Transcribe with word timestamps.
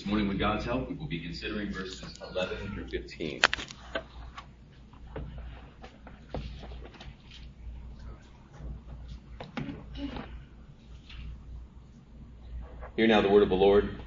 This 0.00 0.06
morning, 0.06 0.28
with 0.28 0.38
God's 0.38 0.64
help, 0.64 0.88
we 0.88 0.94
will 0.94 1.06
be 1.06 1.20
considering 1.20 1.70
verses 1.70 2.18
11 2.30 2.72
through 2.72 2.88
15. 2.88 3.42
Hear 12.96 13.06
now 13.08 13.20
the 13.20 13.28
word 13.28 13.42
of 13.42 13.50
the 13.50 13.54
Lord. 13.54 14.00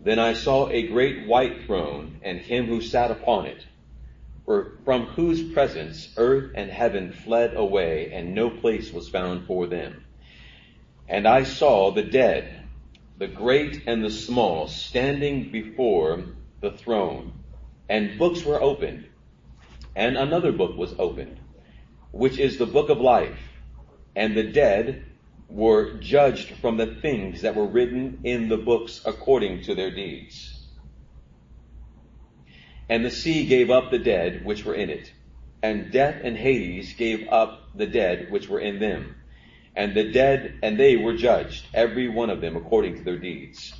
Then 0.00 0.18
I 0.18 0.32
saw 0.32 0.70
a 0.70 0.86
great 0.88 1.26
white 1.26 1.66
throne 1.66 2.20
and 2.22 2.38
him 2.38 2.64
who 2.64 2.80
sat 2.80 3.10
upon 3.10 3.44
it, 3.44 3.66
er, 4.48 4.78
from 4.86 5.04
whose 5.04 5.52
presence 5.52 6.14
earth 6.16 6.52
and 6.54 6.70
heaven 6.70 7.12
fled 7.12 7.52
away 7.54 8.10
and 8.14 8.34
no 8.34 8.48
place 8.48 8.90
was 8.90 9.06
found 9.06 9.46
for 9.46 9.66
them. 9.66 10.02
And 11.06 11.28
I 11.28 11.42
saw 11.42 11.90
the 11.90 12.04
dead, 12.04 12.59
the 13.20 13.28
great 13.28 13.82
and 13.86 14.02
the 14.02 14.10
small, 14.10 14.66
standing 14.66 15.52
before 15.52 16.24
the 16.62 16.70
throne, 16.70 17.30
and 17.86 18.18
books 18.18 18.46
were 18.46 18.60
opened, 18.62 19.06
and 19.94 20.16
another 20.16 20.52
book 20.52 20.74
was 20.74 20.94
opened, 20.98 21.38
which 22.12 22.38
is 22.38 22.56
the 22.56 22.64
book 22.64 22.88
of 22.88 22.98
life, 22.98 23.38
and 24.16 24.34
the 24.34 24.42
dead 24.42 25.04
were 25.50 25.98
judged 25.98 26.50
from 26.62 26.78
the 26.78 26.94
things 27.02 27.42
that 27.42 27.54
were 27.54 27.66
written 27.66 28.20
in 28.24 28.48
the 28.48 28.56
books 28.56 29.02
according 29.04 29.62
to 29.64 29.74
their 29.74 29.90
deeds. 29.90 30.66
And 32.88 33.04
the 33.04 33.10
sea 33.10 33.44
gave 33.46 33.68
up 33.70 33.90
the 33.90 33.98
dead 33.98 34.46
which 34.46 34.64
were 34.64 34.74
in 34.74 34.88
it, 34.88 35.12
and 35.62 35.92
death 35.92 36.22
and 36.24 36.38
Hades 36.38 36.94
gave 36.94 37.28
up 37.28 37.68
the 37.74 37.86
dead 37.86 38.30
which 38.30 38.48
were 38.48 38.60
in 38.60 38.78
them. 38.78 39.16
And 39.76 39.94
the 39.94 40.10
dead 40.12 40.58
and 40.62 40.78
they 40.78 40.96
were 40.96 41.16
judged, 41.16 41.66
every 41.72 42.08
one 42.08 42.30
of 42.30 42.40
them 42.40 42.56
according 42.56 42.96
to 42.96 43.04
their 43.04 43.18
deeds. 43.18 43.72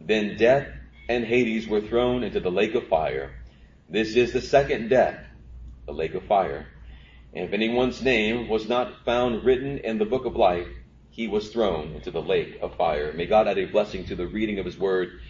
Then 0.00 0.36
death 0.36 0.68
and 1.08 1.24
Hades 1.24 1.66
were 1.66 1.80
thrown 1.80 2.22
into 2.22 2.40
the 2.40 2.50
lake 2.50 2.74
of 2.74 2.88
fire. 2.88 3.32
This 3.88 4.16
is 4.16 4.32
the 4.32 4.40
second 4.40 4.88
death, 4.88 5.18
the 5.86 5.92
lake 5.92 6.14
of 6.14 6.24
fire. 6.24 6.66
And 7.34 7.46
if 7.46 7.52
anyone's 7.52 8.02
name 8.02 8.48
was 8.48 8.68
not 8.68 9.04
found 9.04 9.44
written 9.44 9.78
in 9.78 9.98
the 9.98 10.04
book 10.04 10.24
of 10.24 10.36
life, 10.36 10.68
he 11.10 11.28
was 11.28 11.50
thrown 11.50 11.92
into 11.92 12.10
the 12.10 12.22
lake 12.22 12.58
of 12.62 12.76
fire. 12.76 13.12
May 13.12 13.26
God 13.26 13.48
add 13.48 13.58
a 13.58 13.66
blessing 13.66 14.04
to 14.06 14.16
the 14.16 14.26
reading 14.26 14.58
of 14.58 14.64
his 14.64 14.78
word 14.78 15.20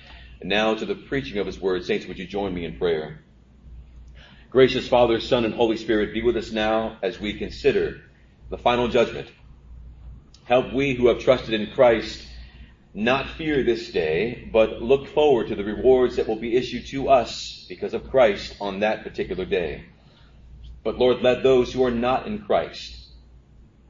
and 0.41 0.49
now 0.49 0.75
to 0.75 0.87
the 0.87 0.95
preaching 0.95 1.39
of 1.39 1.47
his 1.47 1.61
word. 1.61 1.85
Saints, 1.85 2.07
would 2.07 2.19
you 2.19 2.27
join 2.27 2.55
me 2.55 2.65
in 2.65 2.79
prayer? 2.79 3.21
Gracious 4.51 4.87
Father, 4.87 5.19
Son, 5.19 5.45
and 5.45 5.55
Holy 5.55 5.77
Spirit, 5.77 6.13
be 6.13 6.23
with 6.23 6.37
us 6.37 6.53
now 6.53 6.99
as 7.03 7.19
we 7.19 7.39
consider 7.39 8.03
the 8.51 8.59
final 8.59 8.87
judgment. 8.87 9.29
Help 10.45 10.73
we 10.73 10.95
who 10.95 11.09
have 11.09 11.21
trusted 11.21 11.55
in 11.55 11.73
Christ 11.75 12.27
not 12.95 13.31
fear 13.31 13.63
this 13.63 13.91
day, 13.91 14.49
but 14.53 14.83
look 14.83 15.09
forward 15.09 15.49
to 15.49 15.55
the 15.55 15.65
rewards 15.65 16.17
that 16.17 16.29
will 16.29 16.37
be 16.37 16.57
issued 16.57 16.87
to 16.89 17.09
us 17.09 17.65
because 17.69 17.95
of 17.95 18.11
Christ 18.11 18.57
on 18.61 18.81
that 18.81 19.03
particular 19.03 19.45
day. 19.45 19.85
But 20.85 20.99
Lord, 20.99 21.23
let 21.23 21.43
those 21.43 21.73
who 21.73 21.85
are 21.85 21.91
not 21.91 22.27
in 22.27 22.41
Christ 22.41 23.03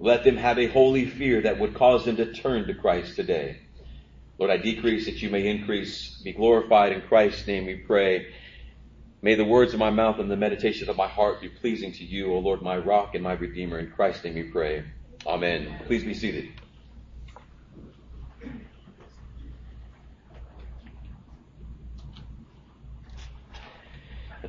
let 0.02 0.24
them 0.24 0.36
have 0.36 0.58
a 0.58 0.66
holy 0.66 1.06
fear 1.06 1.42
that 1.42 1.60
would 1.60 1.74
cause 1.74 2.04
them 2.04 2.16
to 2.16 2.32
turn 2.32 2.66
to 2.66 2.74
Christ 2.74 3.14
today. 3.14 3.60
Lord, 4.36 4.50
I 4.50 4.56
decrease 4.56 5.06
that 5.06 5.22
you 5.22 5.30
may 5.30 5.46
increase. 5.46 6.20
Be 6.24 6.32
glorified 6.32 6.90
in 6.90 7.02
Christ's 7.02 7.46
name 7.46 7.66
we 7.66 7.76
pray. 7.76 8.26
May 9.22 9.36
the 9.36 9.44
words 9.44 9.74
of 9.74 9.78
my 9.78 9.90
mouth 9.90 10.18
and 10.18 10.28
the 10.28 10.36
meditation 10.36 10.90
of 10.90 10.96
my 10.96 11.06
heart 11.06 11.40
be 11.40 11.48
pleasing 11.48 11.92
to 11.92 12.04
you, 12.04 12.34
O 12.34 12.40
Lord, 12.40 12.62
my 12.62 12.76
rock 12.78 13.14
and 13.14 13.22
my 13.22 13.34
redeemer. 13.34 13.78
In 13.78 13.92
Christ's 13.92 14.24
name 14.24 14.34
we 14.34 14.42
pray. 14.42 14.82
Amen. 15.24 15.80
Please 15.86 16.02
be 16.02 16.14
seated. 16.14 16.48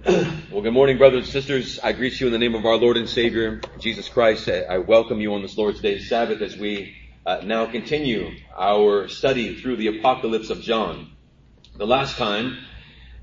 well, 0.51 0.61
good 0.63 0.73
morning, 0.73 0.97
brothers 0.97 1.25
and 1.25 1.31
sisters. 1.31 1.79
I 1.79 1.91
greet 1.91 2.19
you 2.19 2.25
in 2.25 2.33
the 2.33 2.39
name 2.39 2.55
of 2.55 2.65
our 2.65 2.77
Lord 2.77 2.97
and 2.97 3.07
Savior, 3.07 3.61
Jesus 3.79 4.09
Christ. 4.09 4.49
I 4.49 4.79
welcome 4.79 5.21
you 5.21 5.35
on 5.35 5.43
this 5.43 5.55
Lord's 5.55 5.79
Day 5.79 5.99
Sabbath 5.99 6.41
as 6.41 6.57
we 6.57 6.95
uh, 7.23 7.41
now 7.43 7.67
continue 7.67 8.31
our 8.57 9.07
study 9.07 9.61
through 9.61 9.75
the 9.75 9.99
Apocalypse 9.99 10.49
of 10.49 10.61
John. 10.61 11.11
The 11.77 11.85
last 11.85 12.17
time 12.17 12.57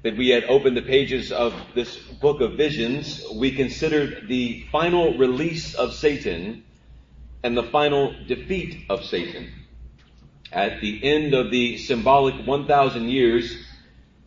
that 0.05 0.17
we 0.17 0.29
had 0.29 0.45
opened 0.45 0.77
the 0.77 0.83
pages 0.83 1.33
of 1.33 1.53
this 1.75 1.97
book 1.97 2.41
of 2.41 2.53
visions, 2.53 3.27
we 3.35 3.51
considered 3.51 4.29
the 4.29 4.65
final 4.71 5.19
release 5.19 5.75
of 5.75 5.95
Satan 5.95 6.65
and 7.43 7.57
the 7.57 7.63
final 7.65 8.15
defeat 8.27 8.85
of 8.89 9.05
Satan. 9.05 9.51
At 10.53 10.81
the 10.81 11.03
end 11.03 11.35
of 11.35 11.51
the 11.51 11.79
symbolic 11.79 12.47
1,000 12.47 13.09
years, 13.09 13.57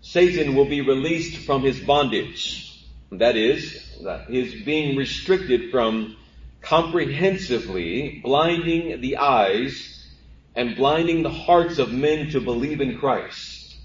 Satan 0.02 0.56
will 0.56 0.66
be 0.66 0.82
released 0.82 1.46
from 1.46 1.64
his 1.64 1.80
bondage. 1.80 2.86
That 3.12 3.36
is, 3.36 4.02
his 4.28 4.64
being 4.64 4.98
restricted 4.98 5.70
from 5.70 6.16
comprehensively 6.62 8.22
blinding 8.24 9.02
the 9.02 9.18
eyes 9.18 10.08
and 10.56 10.76
blinding 10.76 11.24
the 11.24 11.30
hearts 11.30 11.78
of 11.78 11.92
men 11.92 12.30
to 12.30 12.40
believe 12.40 12.80
in 12.82 12.98
Christ. 12.98 13.76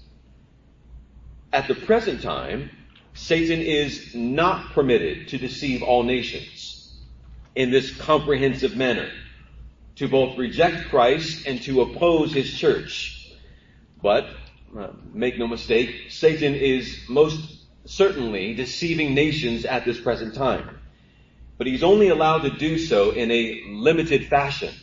At 1.51 1.67
the 1.67 1.75
present 1.75 2.21
time, 2.21 2.69
Satan 3.13 3.59
is 3.59 4.15
not 4.15 4.71
permitted 4.71 5.29
to 5.29 5.37
deceive 5.37 5.83
all 5.83 6.03
nations 6.03 6.58
in 7.55 7.71
this 7.71 7.95
comprehensive 7.95 8.75
manner, 8.75 9.09
to 9.95 10.07
both 10.07 10.37
reject 10.37 10.89
Christ 10.89 11.45
and 11.45 11.61
to 11.63 11.81
oppose 11.81 12.33
his 12.33 12.53
church. 12.57 13.33
But 14.01 14.27
uh, 14.77 14.89
make 15.13 15.37
no 15.37 15.47
mistake, 15.47 16.05
Satan 16.09 16.55
is 16.55 16.99
most 17.09 17.57
certainly 17.85 18.53
deceiving 18.53 19.13
nations 19.13 19.65
at 19.65 19.83
this 19.83 19.99
present 19.99 20.35
time. 20.35 20.79
But 21.57 21.67
he's 21.67 21.83
only 21.83 22.09
allowed 22.09 22.43
to 22.43 22.51
do 22.51 22.77
so 22.77 23.11
in 23.11 23.31
a 23.31 23.63
limited 23.67 24.27
fashion. 24.27 24.73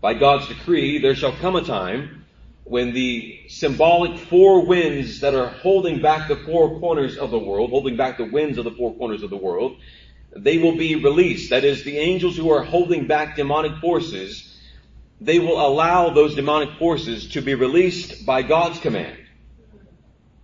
By 0.00 0.14
God's 0.14 0.48
decree, 0.48 0.98
there 0.98 1.14
shall 1.14 1.32
come 1.32 1.54
a 1.54 1.62
time 1.62 2.24
when 2.64 2.92
the 2.92 3.40
symbolic 3.48 4.18
four 4.18 4.64
winds 4.66 5.20
that 5.20 5.34
are 5.34 5.48
holding 5.48 6.00
back 6.00 6.28
the 6.28 6.36
four 6.36 6.80
corners 6.80 7.18
of 7.18 7.30
the 7.30 7.38
world, 7.38 7.70
holding 7.70 7.96
back 7.96 8.18
the 8.18 8.24
winds 8.24 8.58
of 8.58 8.64
the 8.64 8.70
four 8.72 8.94
corners 8.94 9.22
of 9.22 9.30
the 9.30 9.36
world, 9.36 9.76
they 10.36 10.58
will 10.58 10.76
be 10.76 10.96
released. 10.96 11.50
That 11.50 11.64
is, 11.64 11.84
the 11.84 11.98
angels 11.98 12.36
who 12.36 12.50
are 12.50 12.62
holding 12.62 13.06
back 13.06 13.36
demonic 13.36 13.80
forces 13.80 14.52
they 15.24 15.38
will 15.38 15.64
allow 15.64 16.10
those 16.10 16.34
demonic 16.34 16.78
forces 16.78 17.28
to 17.28 17.40
be 17.40 17.54
released 17.54 18.26
by 18.26 18.42
God's 18.42 18.80
command. 18.80 19.18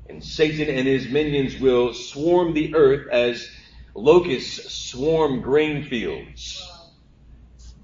And 0.08 0.22
Satan 0.22 0.72
and 0.74 0.86
his 0.86 1.08
minions 1.08 1.58
will 1.58 1.94
swarm 1.94 2.54
the 2.54 2.74
earth 2.76 3.08
as 3.10 3.48
locusts 3.94 4.72
swarm 4.72 5.40
grain 5.40 5.84
fields. 5.84 6.64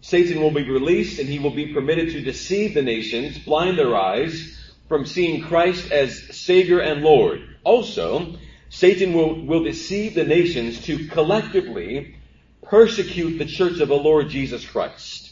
Satan 0.03 0.41
will 0.41 0.53
be 0.53 0.71
released 0.71 1.19
and 1.19 1.29
he 1.29 1.41
will 1.41 1.55
be 1.55 1.75
permitted 1.75 2.11
to 2.11 2.21
deceive 2.21 2.75
the 2.75 2.83
nations, 2.83 3.39
blind 3.39 3.77
their 3.77 3.97
eyes 3.97 4.57
from 4.89 5.05
seeing 5.05 5.43
Christ 5.43 5.91
as 5.91 6.37
Savior 6.37 6.79
and 6.79 7.03
Lord. 7.03 7.41
Also, 7.65 8.37
Satan 8.75 9.13
will, 9.13 9.41
will 9.47 9.63
deceive 9.63 10.17
the 10.17 10.25
nations 10.25 10.81
to 10.87 11.07
collectively 11.07 12.17
persecute 12.61 13.39
the 13.39 13.45
church 13.45 13.79
of 13.79 13.87
the 13.87 13.95
Lord 13.95 14.29
Jesus 14.29 14.67
Christ. 14.67 15.31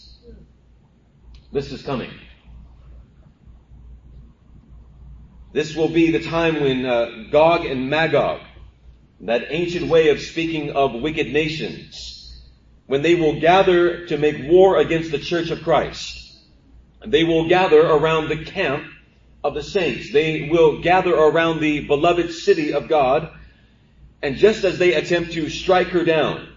This 1.51 1.73
is 1.73 1.83
coming. 1.83 2.13
This 5.53 5.75
will 5.75 5.89
be 5.89 6.13
the 6.13 6.23
time 6.23 6.61
when 6.61 6.87
uh, 6.87 7.25
Gog 7.33 7.67
and 7.67 7.91
Magog, 7.91 8.43
that 9.23 9.47
ancient 9.49 9.89
way 9.89 10.11
of 10.11 10.21
speaking 10.21 10.71
of 10.71 10.95
wicked 10.95 11.33
nations, 11.33 12.41
when 12.87 13.03
they 13.03 13.17
will 13.17 13.41
gather 13.41 14.07
to 14.07 14.19
make 14.19 14.49
war 14.49 14.79
against 14.79 15.11
the 15.11 15.19
church 15.19 15.51
of 15.51 15.65
Christ. 15.65 16.39
They 17.05 17.25
will 17.25 17.49
gather 17.49 17.81
around 17.81 18.29
the 18.29 18.45
camp 18.45 18.85
of 19.45 19.55
the 19.55 19.63
saints. 19.63 20.13
They 20.13 20.49
will 20.51 20.81
gather 20.83 21.15
around 21.15 21.61
the 21.61 21.87
beloved 21.87 22.33
city 22.33 22.73
of 22.73 22.89
God. 22.89 23.33
And 24.23 24.37
just 24.37 24.65
as 24.65 24.79
they 24.79 24.95
attempt 24.95 25.33
to 25.33 25.49
strike 25.49 25.89
her 25.89 26.05
down, 26.05 26.49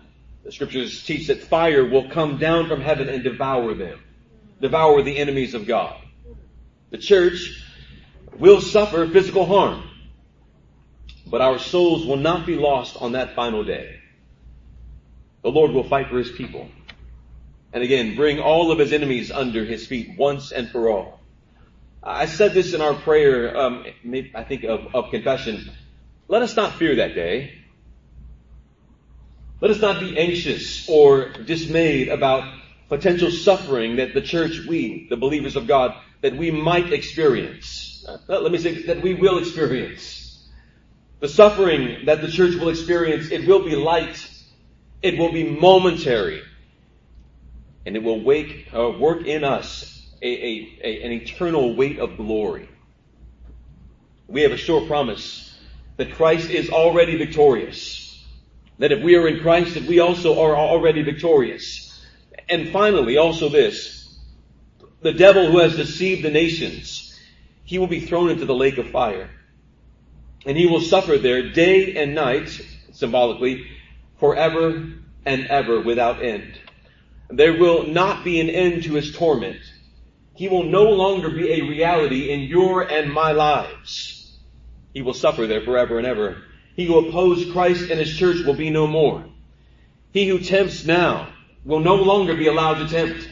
the 0.43 0.51
scriptures 0.51 1.03
teach 1.03 1.27
that 1.27 1.41
fire 1.41 1.83
will 1.83 2.09
come 2.09 2.37
down 2.37 2.67
from 2.67 2.81
heaven 2.81 3.09
and 3.09 3.23
devour 3.23 3.73
them 3.73 3.99
devour 4.61 5.01
the 5.01 5.17
enemies 5.17 5.53
of 5.53 5.67
God. 5.67 5.95
The 6.91 6.97
church 6.97 7.63
will 8.37 8.61
suffer 8.61 9.07
physical 9.07 9.45
harm, 9.45 9.83
but 11.27 11.41
our 11.41 11.59
souls 11.59 12.05
will 12.05 12.17
not 12.17 12.45
be 12.45 12.55
lost 12.55 12.97
on 13.01 13.13
that 13.13 13.35
final 13.35 13.63
day. 13.63 13.99
The 15.43 15.51
Lord 15.51 15.71
will 15.71 15.87
fight 15.87 16.09
for 16.09 16.17
his 16.17 16.31
people. 16.31 16.69
And 17.73 17.83
again, 17.83 18.15
bring 18.15 18.39
all 18.39 18.71
of 18.71 18.79
his 18.79 18.93
enemies 18.93 19.31
under 19.31 19.65
his 19.65 19.85
feet 19.85 20.17
once 20.17 20.51
and 20.51 20.69
for 20.69 20.89
all. 20.89 21.19
I 22.01 22.25
said 22.25 22.53
this 22.53 22.73
in 22.73 22.81
our 22.81 22.93
prayer, 22.93 23.57
um, 23.57 23.85
I 24.33 24.43
think 24.43 24.63
of, 24.63 24.95
of 24.95 25.11
confession. 25.11 25.69
Let 26.27 26.41
us 26.41 26.55
not 26.55 26.75
fear 26.75 26.95
that 26.95 27.13
day. 27.13 27.53
Let 29.61 29.71
us 29.71 29.79
not 29.79 29.99
be 29.99 30.17
anxious 30.17 30.89
or 30.89 31.29
dismayed 31.29 32.09
about 32.09 32.59
potential 32.89 33.31
suffering 33.31 33.97
that 33.97 34.13
the 34.13 34.21
church, 34.21 34.61
we, 34.67 35.07
the 35.09 35.17
believers 35.17 35.55
of 35.55 35.67
God, 35.67 35.95
that 36.21 36.35
we 36.35 36.51
might 36.51 36.91
experience. 36.91 38.05
uh, 38.07 38.39
let 38.39 38.51
me 38.51 38.57
say 38.57 38.83
that 38.83 39.01
we 39.01 39.13
will 39.13 39.37
experience. 39.37 40.47
The 41.19 41.29
suffering 41.29 42.05
that 42.05 42.21
the 42.21 42.27
church 42.27 42.55
will 42.55 42.69
experience, 42.69 43.31
it 43.31 43.47
will 43.47 43.63
be 43.63 43.75
light. 43.75 44.27
It 45.01 45.17
will 45.17 45.31
be 45.31 45.43
momentary. 45.43 46.41
And 47.85 47.95
it 47.95 48.03
will 48.03 48.23
wake, 48.23 48.67
uh, 48.73 48.89
work 48.89 49.25
in 49.25 49.43
us 49.43 50.07
a, 50.21 50.27
a, 50.27 50.79
a, 50.83 51.03
an 51.03 51.11
eternal 51.11 51.75
weight 51.75 51.99
of 51.99 52.17
glory. 52.17 52.67
We 54.27 54.41
have 54.41 54.51
a 54.51 54.57
sure 54.57 54.85
promise 54.87 55.44
that 55.97 56.13
Christ 56.13 56.49
is 56.49 56.69
already 56.69 57.17
victorious. 57.17 58.23
That 58.79 58.91
if 58.91 59.03
we 59.03 59.15
are 59.15 59.27
in 59.27 59.39
Christ, 59.41 59.75
that 59.75 59.83
we 59.83 59.99
also 59.99 60.41
are 60.41 60.55
already 60.55 61.01
victorious. 61.01 62.05
And 62.49 62.69
finally, 62.69 63.17
also 63.17 63.49
this, 63.49 64.19
the 65.01 65.13
devil 65.13 65.51
who 65.51 65.59
has 65.59 65.75
deceived 65.75 66.23
the 66.23 66.31
nations, 66.31 67.17
he 67.63 67.79
will 67.79 67.87
be 67.87 68.01
thrown 68.01 68.29
into 68.29 68.45
the 68.45 68.55
lake 68.55 68.77
of 68.77 68.89
fire. 68.89 69.29
And 70.45 70.57
he 70.57 70.67
will 70.67 70.81
suffer 70.81 71.17
there 71.17 71.51
day 71.51 71.95
and 71.95 72.13
night, 72.13 72.49
symbolically, 72.91 73.65
forever 74.19 74.93
and 75.25 75.47
ever 75.47 75.81
without 75.81 76.23
end. 76.23 76.59
There 77.29 77.57
will 77.57 77.87
not 77.87 78.23
be 78.23 78.39
an 78.39 78.49
end 78.49 78.83
to 78.83 78.93
his 78.93 79.15
torment. 79.15 79.59
He 80.35 80.47
will 80.47 80.63
no 80.63 80.83
longer 80.83 81.29
be 81.29 81.51
a 81.51 81.61
reality 81.61 82.29
in 82.29 82.41
your 82.41 82.83
and 82.83 83.11
my 83.11 83.31
lives. 83.31 84.14
He 84.95 85.01
will 85.01 85.13
suffer 85.13 85.45
there 85.45 85.61
forever 85.61 85.97
and 85.97 86.07
ever. 86.07 86.37
He 86.77 86.85
who 86.85 86.97
opposes 86.97 87.51
Christ 87.51 87.91
and 87.91 87.99
his 87.99 88.17
church 88.17 88.45
will 88.45 88.55
be 88.55 88.69
no 88.69 88.87
more. 88.87 89.25
He 90.13 90.25
who 90.25 90.39
tempts 90.39 90.85
now 90.85 91.33
will 91.65 91.81
no 91.81 91.95
longer 91.95 92.33
be 92.33 92.47
allowed 92.47 92.75
to 92.75 92.87
tempt. 92.87 93.29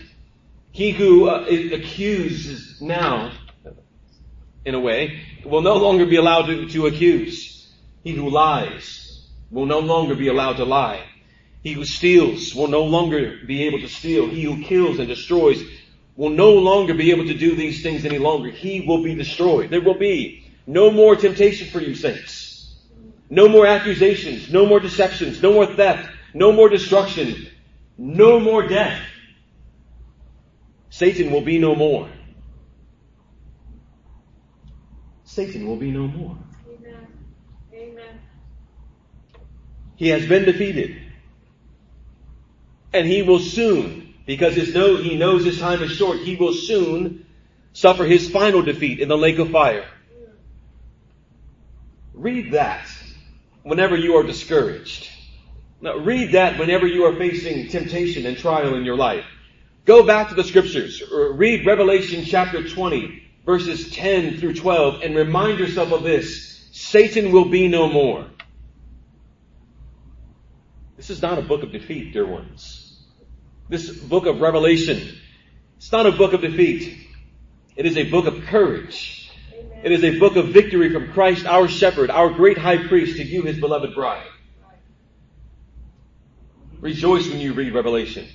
He 0.74 0.92
who 0.92 1.30
uh, 1.30 1.46
accuses 1.72 2.82
now, 2.82 3.32
in 4.66 4.76
a 4.76 4.80
way, 4.80 5.22
will 5.46 5.62
no 5.62 5.78
longer 5.78 6.06
be 6.06 6.18
allowed 6.18 6.48
to, 6.48 6.68
to 6.68 6.88
accuse. 6.88 7.72
He 8.04 8.12
who 8.12 8.30
lies 8.30 9.26
will 9.50 9.66
no 9.66 9.80
longer 9.80 10.16
be 10.16 10.28
allowed 10.28 10.58
to 10.58 10.66
lie. 10.66 11.06
He 11.64 11.72
who 11.72 11.86
steals 11.86 12.54
will 12.54 12.68
no 12.68 12.84
longer 12.84 13.38
be 13.48 13.64
able 13.64 13.80
to 13.80 13.88
steal. 13.88 14.28
He 14.28 14.44
who 14.44 14.64
kills 14.64 15.00
and 15.00 15.08
destroys 15.08 15.64
will 16.18 16.32
no 16.32 16.56
longer 16.56 16.94
be 16.94 17.12
able 17.12 17.28
to 17.28 17.34
do 17.34 17.56
these 17.56 17.82
things 17.82 18.04
any 18.04 18.18
longer. 18.18 18.50
He 18.50 18.82
will 18.82 19.02
be 19.02 19.16
destroyed. 19.16 19.70
There 19.70 19.80
will 19.80 19.98
be 19.98 20.43
no 20.66 20.92
more 20.92 21.16
temptation 21.16 21.70
for 21.70 21.82
you 21.82 21.96
saints. 21.96 22.76
No 23.30 23.48
more 23.48 23.66
accusations, 23.66 24.52
no 24.52 24.66
more 24.66 24.80
deceptions, 24.80 25.42
no 25.42 25.54
more 25.54 25.66
theft, 25.66 26.10
no 26.34 26.52
more 26.52 26.70
destruction, 26.70 27.48
no 27.98 28.40
more 28.40 28.68
death. 28.68 29.02
Satan 30.90 31.32
will 31.32 31.42
be 31.42 31.58
no 31.58 31.76
more. 31.76 32.10
Satan 35.24 35.66
will 35.66 35.78
be 35.78 35.90
no 35.90 36.08
more. 36.08 36.38
Amen. 36.70 37.08
Amen. 37.74 38.20
He 39.96 40.10
has 40.10 40.28
been 40.28 40.46
defeated. 40.46 40.96
And 42.94 43.08
he 43.08 43.24
will 43.24 43.40
soon, 43.40 44.14
because 44.28 44.54
his 44.54 44.76
know, 44.76 44.98
he 44.98 45.18
knows 45.18 45.44
his 45.44 45.60
time 45.60 45.82
is 45.82 45.92
short, 45.92 46.20
he 46.20 46.36
will 46.36 46.54
soon 46.54 47.26
suffer 47.74 48.06
his 48.06 48.30
final 48.30 48.62
defeat 48.62 49.00
in 49.00 49.10
the 49.10 49.18
lake 49.18 49.40
of 49.40 49.50
fire. 49.50 49.88
Read 52.14 52.52
that 52.54 52.88
whenever 53.64 53.96
you 53.96 54.16
are 54.18 54.24
discouraged. 54.24 55.10
Now, 55.82 55.98
read 55.98 56.32
that 56.34 56.60
whenever 56.60 56.88
you 56.88 57.06
are 57.06 57.16
facing 57.16 57.68
temptation 57.68 58.26
and 58.26 58.38
trial 58.38 58.76
in 58.76 58.86
your 58.86 58.96
life. 58.96 59.26
Go 59.86 60.04
back 60.04 60.30
to 60.30 60.36
the 60.36 60.44
scriptures. 60.44 61.02
Uh, 61.02 61.34
read 61.34 61.66
Revelation 61.66 62.24
chapter 62.24 62.68
20, 62.68 63.22
verses 63.46 63.92
10 63.92 64.38
through 64.38 64.54
12, 64.54 65.02
and 65.02 65.16
remind 65.16 65.60
yourself 65.60 65.92
of 65.92 66.04
this. 66.04 66.70
Satan 66.72 67.32
will 67.32 67.50
be 67.50 67.68
no 67.68 67.90
more. 67.90 68.26
This 70.96 71.10
is 71.10 71.22
not 71.22 71.38
a 71.38 71.42
book 71.42 71.64
of 71.64 71.72
defeat, 71.72 72.14
dear 72.14 72.26
ones. 72.26 73.04
This 73.68 73.90
book 73.90 74.26
of 74.26 74.40
Revelation, 74.40 75.18
it's 75.78 75.92
not 75.92 76.06
a 76.06 76.12
book 76.12 76.34
of 76.34 76.42
defeat. 76.42 76.98
It 77.76 77.86
is 77.86 77.98
a 77.98 78.10
book 78.10 78.26
of 78.26 78.42
courage. 78.44 79.23
It 79.84 79.92
is 79.92 80.04
a 80.06 80.18
book 80.18 80.38
of 80.38 80.48
victory 80.48 80.94
from 80.94 81.12
Christ, 81.12 81.46
our 81.46 81.68
shepherd, 81.68 82.10
our 82.10 82.30
great 82.30 82.58
high 82.58 82.88
priest, 82.88 83.18
to 83.18 83.24
you, 83.24 83.42
his 83.42 83.60
beloved 83.60 83.94
bride. 83.94 84.26
Rejoice 86.80 87.30
when 87.30 87.40
you 87.40 87.54
read 87.54 87.74
Revelation. 87.74 88.26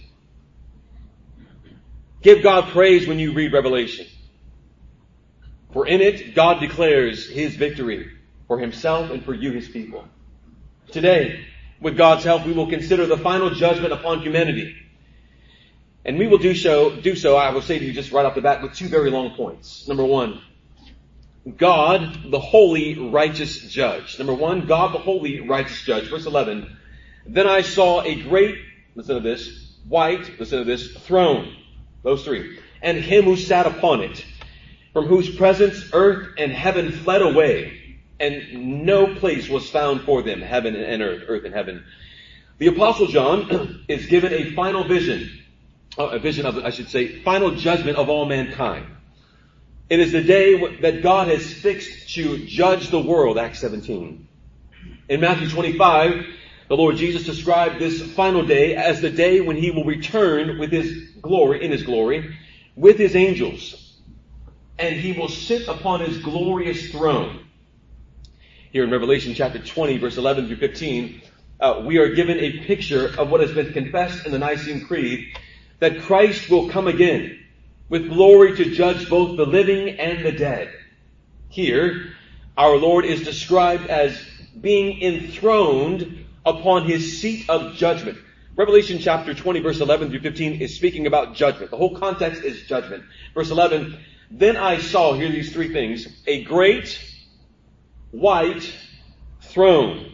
Give 2.21 2.43
God 2.43 2.69
praise 2.69 3.09
when 3.09 3.19
you 3.19 3.33
read 3.33 3.55
Revelation. 3.55 4.07
For 5.73 5.87
in 5.87 6.03
it, 6.03 6.35
God 6.35 6.61
declares 6.61 7.29
his 7.31 7.57
victory 7.57 8.11
for 8.47 8.59
himself 8.59 9.11
and 9.11 9.25
for 9.25 9.33
you, 9.33 9.53
his 9.53 9.69
people. 9.69 10.07
Today, 10.93 11.47
with 11.81 11.97
God's 11.97 12.25
help, 12.25 12.45
we 12.45 12.53
will 12.53 12.69
consider 12.69 13.07
the 13.07 13.17
final 13.17 13.51
judgment 13.51 13.95
upon 13.95 14.21
humanity. 14.21 14.75
And 16.05 16.19
we 16.19 16.27
will 16.27 16.39
do 16.39 16.55
so, 16.55 16.97
do 16.97 17.15
so, 17.15 17.37
I 17.37 17.51
will 17.51 17.63
say 17.63 17.79
to 17.79 17.85
you 17.85 17.93
just 17.93 18.13
right 18.13 18.27
off 18.27 18.35
the 18.35 18.43
bat, 18.43 18.63
with 18.63 18.75
two 18.75 18.89
very 18.89 19.11
long 19.11 19.35
points. 19.35 19.89
Number 19.89 20.05
one, 20.05 20.43
God, 21.57 22.31
the 22.31 22.41
holy, 22.41 22.99
righteous 23.11 23.59
judge. 23.69 24.19
Number 24.19 24.35
one, 24.35 24.67
God, 24.67 24.95
the 24.95 24.99
holy, 24.99 25.41
righteous 25.41 25.83
judge. 25.83 26.09
Verse 26.11 26.27
11. 26.27 26.77
Then 27.27 27.47
I 27.47 27.63
saw 27.63 28.03
a 28.03 28.21
great, 28.23 28.59
listen 28.95 29.17
to 29.17 29.21
this, 29.21 29.77
white, 29.89 30.39
listen 30.39 30.59
to 30.59 30.65
this, 30.65 30.93
throne. 30.93 31.55
Those 32.03 32.25
three. 32.25 32.59
And 32.83 32.99
him 32.99 33.25
who 33.25 33.37
sat 33.37 33.67
upon 33.67 34.03
it, 34.03 34.25
from 34.93 35.07
whose 35.07 35.35
presence 35.35 35.91
earth 35.93 36.35
and 36.39 36.53
heaven 36.53 36.93
fled 36.93 37.23
away, 37.23 37.99
and 38.21 38.85
no 38.85 39.15
place 39.15 39.49
was 39.49 39.71
found 39.71 40.03
for 40.03 40.23
them, 40.23 40.41
heaven 40.41 40.75
and 40.75 41.03
earth, 41.03 41.25
earth 41.29 41.45
and 41.45 41.55
heaven. 41.55 41.85
The 42.59 42.69
apostle 42.69 43.07
John 43.07 43.85
is 43.89 44.07
given 44.07 44.33
a 44.33 44.53
final 44.53 44.87
vision, 44.87 45.31
uh, 45.97 46.09
a 46.09 46.19
vision 46.19 46.47
of, 46.47 46.59
I 46.59 46.71
should 46.71 46.89
say, 46.89 47.23
final 47.23 47.53
judgment 47.53 47.97
of 47.97 48.09
all 48.09 48.27
mankind. 48.27 48.87
It 49.91 50.01
is 50.01 50.13
the 50.13 50.21
day 50.21 50.81
that 50.83 51.03
God 51.03 51.29
has 51.29 51.51
fixed 51.51 52.11
to 52.15 52.45
judge 52.45 52.91
the 52.91 53.01
world, 53.01 53.39
Acts 53.39 53.61
17. 53.61 54.29
In 55.09 55.21
Matthew 55.21 55.49
25, 55.49 56.27
the 56.69 56.77
Lord 56.77 56.97
Jesus 56.97 57.25
described 57.25 57.79
this 57.79 58.03
final 58.13 58.45
day 58.45 58.77
as 58.77 59.01
the 59.01 59.09
day 59.09 59.41
when 59.41 59.57
he 59.57 59.71
will 59.71 59.85
return 59.85 60.59
with 60.59 60.71
his 60.71 61.13
glory, 61.23 61.65
in 61.65 61.73
his 61.73 61.85
glory, 61.85 62.37
with 62.77 62.99
his 62.99 63.17
angels. 63.17 63.97
And 64.79 64.95
he 64.95 65.13
will 65.13 65.31
sit 65.31 65.67
upon 65.69 66.01
his 66.01 66.19
glorious 66.19 66.91
throne. 66.91 67.47
Here 68.71 68.85
in 68.85 68.91
Revelation 68.91 69.33
chapter 69.33 69.59
20, 69.59 69.97
verse 69.97 70.19
11 70.19 70.49
through 70.49 70.57
15, 70.57 71.23
uh, 71.61 71.83
we 71.87 71.97
are 71.97 72.15
given 72.15 72.39
a 72.39 72.59
picture 72.67 73.11
of 73.19 73.31
what 73.31 73.41
has 73.41 73.53
been 73.53 73.73
confessed 73.73 74.27
in 74.27 74.33
the 74.33 74.39
Nicene 74.39 74.85
Creed, 74.85 75.35
that 75.79 76.03
Christ 76.03 76.51
will 76.51 76.69
come 76.69 76.89
again 76.89 77.39
with 77.89 78.09
glory 78.09 78.57
to 78.57 78.71
judge 78.71 79.09
both 79.09 79.37
the 79.37 79.47
living 79.47 79.99
and 79.99 80.25
the 80.25 80.33
dead. 80.33 80.73
Here, 81.49 82.13
our 82.57 82.77
Lord 82.77 83.05
is 83.05 83.23
described 83.23 83.87
as 83.87 84.21
being 84.61 85.01
enthroned 85.03 86.27
upon 86.45 86.85
his 86.87 87.21
seat 87.21 87.49
of 87.49 87.75
judgment. 87.75 88.19
Revelation 88.57 88.99
chapter 88.99 89.35
20 89.35 89.61
verse 89.61 89.81
11 89.81 90.11
through 90.11 90.21
15 90.21 90.61
is 90.61 90.75
speaking 90.75 91.07
about 91.07 91.35
judgment. 91.35 91.71
The 91.71 91.77
whole 91.77 91.97
context 91.97 92.43
is 92.43 92.63
judgment. 92.63 93.05
Verse 93.33 93.51
11, 93.51 93.97
then 94.31 94.57
I 94.57 94.79
saw, 94.79 95.15
here 95.15 95.31
these 95.31 95.53
three 95.53 95.73
things, 95.73 96.07
a 96.27 96.43
great 96.45 97.01
white 98.11 98.71
throne. 99.41 100.13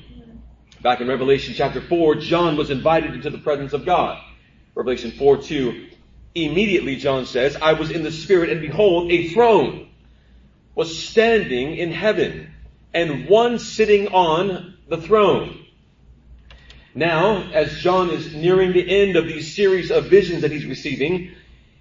Back 0.83 1.01
in 1.01 1.09
Revelation 1.09 1.55
chapter 1.57 1.81
4, 1.81 2.17
John 2.17 2.57
was 2.57 2.71
invited 2.71 3.15
into 3.15 3.31
the 3.31 3.39
presence 3.39 3.73
of 3.73 3.87
God. 3.87 4.23
Revelation 4.75 5.13
4, 5.13 5.39
2, 5.39 5.87
Immediately, 6.35 6.97
John 6.97 7.27
says, 7.27 7.57
I 7.57 7.75
was 7.75 7.91
in 7.91 8.03
the 8.03 8.11
Spirit, 8.11 8.51
and 8.51 8.61
behold, 8.61 9.11
a 9.13 9.29
throne 9.29 9.89
was 10.75 10.99
standing 10.99 11.77
in 11.77 11.93
heaven, 11.93 12.51
and 12.93 13.29
one 13.29 13.59
sitting 13.59 14.09
on 14.09 14.77
the 14.89 14.97
throne. 14.97 15.65
Now, 16.95 17.51
as 17.53 17.79
John 17.79 18.11
is 18.11 18.35
nearing 18.35 18.73
the 18.73 19.03
end 19.03 19.17
of 19.17 19.27
these 19.27 19.55
series 19.55 19.91
of 19.91 20.07
visions 20.07 20.43
that 20.43 20.51
he's 20.51 20.67
receiving, 20.67 21.33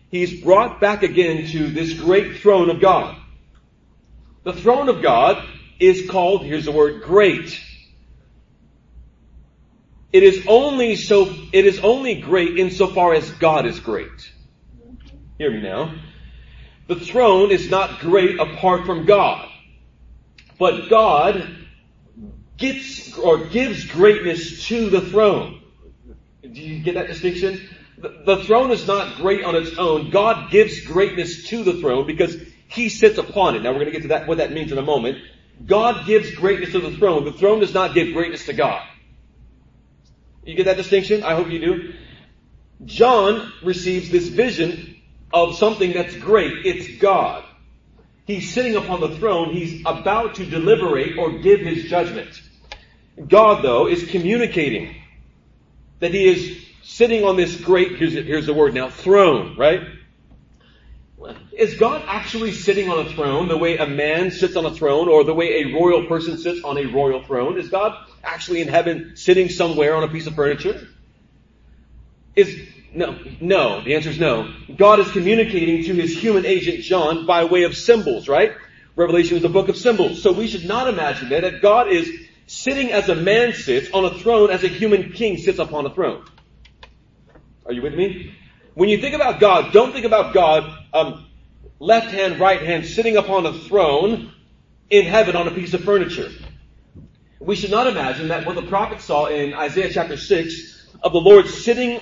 he's 0.10 0.42
brought 0.42 0.80
back 0.80 1.04
again 1.04 1.48
to 1.48 1.68
this 1.70 1.94
great 1.94 2.38
throne 2.38 2.70
of 2.70 2.80
God. 2.80 3.16
The 4.44 4.54
throne 4.54 4.90
of 4.90 5.02
God 5.02 5.44
is 5.80 6.10
called, 6.10 6.44
here's 6.44 6.66
the 6.66 6.72
word, 6.72 7.04
great. 7.04 7.60
It 10.12 10.24
is 10.24 10.46
only 10.48 10.96
so, 10.96 11.34
it 11.52 11.66
is 11.66 11.80
only 11.80 12.22
great 12.22 12.60
insofar 12.60 13.14
as 13.14 13.30
God 13.32 13.66
is 13.66 13.80
great. 13.80 14.32
Hear 15.38 15.52
me 15.52 15.62
now. 15.62 15.96
The 16.88 16.96
throne 16.96 17.52
is 17.52 17.70
not 17.70 18.00
great 18.00 18.40
apart 18.40 18.86
from 18.86 19.06
God. 19.06 19.50
But 20.60 20.90
God 20.90 21.58
gets 22.58 23.18
or 23.18 23.46
gives 23.48 23.86
greatness 23.86 24.68
to 24.68 24.90
the 24.90 25.02
throne. 25.02 25.62
Do 26.42 26.62
you 26.62 26.84
get 26.84 26.96
that 26.96 27.08
distinction? 27.08 27.68
The, 27.98 28.44
throne 28.44 28.72
is 28.72 28.86
not 28.86 29.18
great 29.18 29.44
on 29.44 29.56
its 29.56 29.78
own. 29.78 30.10
God 30.10 30.52
gives 30.52 30.82
greatness 30.82 31.48
to 31.48 31.64
the 31.64 31.74
throne 31.80 32.06
because 32.06 32.36
He 32.68 32.90
sits 32.90 33.18
upon 33.18 33.56
it. 33.56 33.64
Now 33.64 33.70
we're 33.70 33.80
going 33.80 33.88
to 33.88 33.92
get 33.92 34.02
to 34.04 34.08
that, 34.10 34.28
what 34.28 34.38
that 34.38 34.52
means 34.52 34.72
in 34.72 34.78
a 34.78 34.84
moment. 34.84 35.20
God 35.66 36.06
gives 36.06 36.32
greatness 36.36 36.72
to 36.74 36.80
the 36.80 36.92
throne. 36.98 37.24
The 37.24 37.32
throne 37.32 37.60
does 37.60 37.74
not 37.74 37.94
give 37.94 38.14
greatness 38.14 38.46
to 38.48 38.54
God. 38.54 38.86
You 40.44 40.56
get 40.56 40.66
that 40.66 40.78
distinction? 40.78 41.24
I 41.24 41.36
hope 41.36 41.50
you 41.50 41.60
do. 41.60 41.94
John 42.84 43.54
receives 43.64 44.10
this 44.10 44.28
vision 44.28 44.93
of 45.34 45.58
something 45.58 45.92
that's 45.92 46.16
great. 46.16 46.66
It's 46.66 47.00
God. 47.00 47.44
He's 48.26 48.54
sitting 48.54 48.76
upon 48.76 49.02
the 49.02 49.18
throne. 49.18 49.54
He's 49.54 49.82
about 49.86 50.36
to 50.36 50.46
deliberate 50.46 51.18
or 51.18 51.40
give 51.40 51.60
his 51.60 51.86
judgment. 51.86 52.42
God, 53.28 53.64
though, 53.64 53.88
is 53.88 54.10
communicating 54.10 54.96
that 56.00 56.14
he 56.14 56.28
is 56.28 56.66
sitting 56.84 57.24
on 57.24 57.36
this 57.36 57.60
great, 57.60 57.98
here's, 57.98 58.14
here's 58.14 58.46
the 58.46 58.54
word 58.54 58.74
now, 58.74 58.90
throne, 58.90 59.58
right? 59.58 59.82
Is 61.54 61.76
God 61.76 62.04
actually 62.08 62.52
sitting 62.52 62.90
on 62.90 63.06
a 63.06 63.10
throne 63.10 63.48
the 63.48 63.58
way 63.58 63.78
a 63.78 63.88
man 63.88 64.32
sits 64.32 64.56
on 64.56 64.66
a 64.66 64.74
throne 64.74 65.08
or 65.08 65.24
the 65.24 65.34
way 65.34 65.64
a 65.64 65.74
royal 65.74 66.06
person 66.08 66.38
sits 66.38 66.64
on 66.64 66.78
a 66.78 66.86
royal 66.86 67.24
throne? 67.24 67.58
Is 67.58 67.70
God 67.70 67.96
actually 68.24 68.62
in 68.62 68.68
heaven 68.68 69.14
sitting 69.16 69.50
somewhere 69.50 69.96
on 69.96 70.04
a 70.04 70.08
piece 70.08 70.28
of 70.28 70.36
furniture? 70.36 70.88
Is, 72.36 72.68
no, 72.94 73.18
no. 73.42 73.84
The 73.84 73.96
answer 73.96 74.10
is 74.10 74.20
no. 74.20 74.54
God 74.76 75.00
is 75.00 75.12
communicating 75.12 75.84
to 75.86 75.94
his 75.94 76.18
human 76.18 76.46
agent 76.46 76.82
John 76.82 77.26
by 77.26 77.46
way 77.46 77.64
of 77.64 77.76
symbols, 77.76 78.28
right? 78.28 78.54
Revelation 78.96 79.38
is 79.38 79.44
a 79.44 79.50
book 79.50 79.70
of 79.70 79.78
symbols. 79.78 80.22
So 80.22 80.32
we 80.32 80.48
should 80.48 80.66
not 80.66 80.88
imagine 80.88 81.30
that 81.30 81.42
that 81.42 81.62
God 81.62 81.88
is 81.88 82.10
sitting 82.46 82.92
as 82.92 83.10
a 83.10 83.16
man 83.16 83.54
sits 83.54 83.92
on 83.94 84.06
a 84.06 84.14
throne 84.20 84.52
as 84.52 84.64
a 84.64 84.68
human 84.68 85.12
king 85.14 85.38
sits 85.38 85.58
upon 85.60 85.86
a 85.86 85.94
throne. 85.94 86.26
Are 87.66 87.74
you 87.74 87.82
with 87.82 87.96
me? 87.96 88.36
When 88.76 88.90
you 88.90 89.00
think 89.00 89.16
about 89.16 89.40
God, 89.40 89.74
don't 89.74 89.94
think 89.94 90.06
about 90.06 90.34
God 90.34 90.70
um, 90.94 91.26
left 91.80 92.08
hand, 92.08 92.40
right 92.40 92.62
hand, 92.62 92.86
sitting 92.86 93.18
upon 93.18 93.46
a 93.46 93.54
throne 93.54 94.32
in 94.90 95.06
heaven 95.06 95.36
on 95.36 95.48
a 95.48 95.52
piece 95.52 95.74
of 95.74 95.84
furniture. 95.84 96.30
We 97.40 97.56
should 97.56 97.72
not 97.72 97.88
imagine 97.88 98.28
that 98.30 98.46
what 98.46 98.56
the 98.56 98.64
prophet 98.64 99.02
saw 99.02 99.26
in 99.28 99.54
Isaiah 99.54 99.92
chapter 99.92 100.18
6 100.18 100.88
of 101.02 101.14
the 101.14 101.20
Lord 101.20 101.48
sitting 101.48 102.00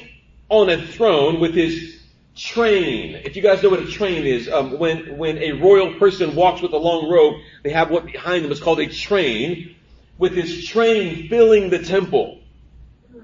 on 0.52 0.70
a 0.70 0.86
throne 0.86 1.40
with 1.40 1.56
his 1.56 1.98
train. 2.36 3.16
If 3.16 3.38
you 3.38 3.42
guys 3.42 3.64
know 3.64 3.70
what 3.70 3.80
a 3.80 3.88
train 3.88 4.26
is, 4.26 4.50
um, 4.50 4.78
when, 4.78 5.18
when 5.18 5.38
a 5.38 5.54
royal 5.54 5.94
person 5.94 6.36
walks 6.36 6.62
with 6.62 6.74
a 6.74 6.78
long 6.78 7.10
robe, 7.10 7.42
they 7.64 7.70
have 7.70 7.90
what 7.90 8.06
behind 8.06 8.44
them 8.44 8.52
is 8.52 8.60
called 8.60 8.82
a 8.82 8.88
train, 8.88 9.76
with 10.18 10.34
his 10.34 10.66
train 10.68 11.30
filling 11.30 11.70
the 11.70 11.80
temple. 11.80 12.40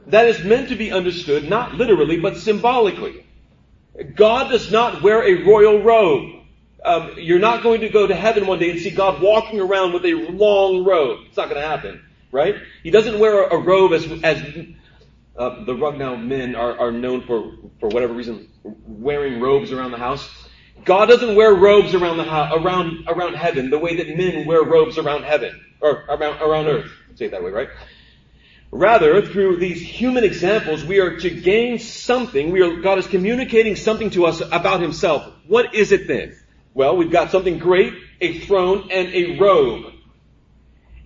That 0.07 0.27
is 0.27 0.41
meant 0.45 0.69
to 0.69 0.77
be 0.77 0.93
understood 0.93 1.49
not 1.49 1.73
literally, 1.75 2.17
but 2.17 2.37
symbolically. 2.37 3.25
God 4.15 4.49
does 4.49 4.71
not 4.71 5.01
wear 5.01 5.21
a 5.21 5.45
royal 5.45 5.83
robe. 5.83 6.43
Um, 6.85 7.11
you're 7.17 7.39
not 7.39 7.61
going 7.61 7.81
to 7.81 7.89
go 7.89 8.07
to 8.07 8.15
heaven 8.15 8.47
one 8.47 8.59
day 8.59 8.71
and 8.71 8.79
see 8.79 8.91
God 8.91 9.21
walking 9.21 9.59
around 9.59 9.91
with 9.91 10.05
a 10.05 10.13
long 10.13 10.85
robe. 10.85 11.25
It's 11.27 11.35
not 11.35 11.49
going 11.49 11.61
to 11.61 11.67
happen, 11.67 12.05
right? 12.31 12.55
He 12.83 12.89
doesn't 12.89 13.19
wear 13.19 13.43
a, 13.43 13.57
a 13.57 13.61
robe 13.61 13.91
as, 13.91 14.05
as 14.23 14.41
Uh, 15.37 15.63
the 15.65 15.73
Rugnow 15.73 16.17
men 16.17 16.55
are, 16.55 16.77
are 16.79 16.91
known 16.91 17.21
for, 17.21 17.53
for 17.79 17.89
whatever 17.89 18.13
reason, 18.13 18.49
wearing 18.63 19.39
robes 19.39 19.71
around 19.71 19.91
the 19.91 19.97
house. 19.97 20.27
God 20.83 21.07
doesn't 21.07 21.35
wear 21.35 21.53
robes 21.53 21.93
around 21.93 22.17
the 22.17 22.23
around 22.23 23.07
around 23.07 23.35
heaven 23.35 23.69
the 23.69 23.77
way 23.77 23.97
that 23.97 24.17
men 24.17 24.47
wear 24.47 24.63
robes 24.63 24.97
around 24.97 25.23
heaven 25.23 25.59
or 25.81 26.05
around 26.07 26.41
around 26.41 26.67
earth. 26.67 26.91
Say 27.15 27.25
it 27.25 27.31
that 27.31 27.43
way, 27.43 27.51
right? 27.51 27.69
Rather, 28.71 29.21
through 29.21 29.57
these 29.57 29.81
human 29.81 30.23
examples, 30.23 30.83
we 30.83 30.99
are 30.99 31.17
to 31.19 31.29
gain 31.29 31.79
something. 31.79 32.51
We 32.51 32.61
are, 32.61 32.81
God 32.81 32.97
is 32.97 33.07
communicating 33.07 33.75
something 33.75 34.09
to 34.11 34.25
us 34.25 34.41
about 34.41 34.81
Himself. 34.81 35.31
What 35.47 35.73
is 35.73 35.91
it 35.91 36.07
then? 36.07 36.37
Well, 36.73 36.97
we've 36.97 37.11
got 37.11 37.31
something 37.31 37.59
great, 37.59 37.93
a 38.19 38.39
throne, 38.39 38.89
and 38.91 39.07
a 39.13 39.39
robe. 39.39 39.93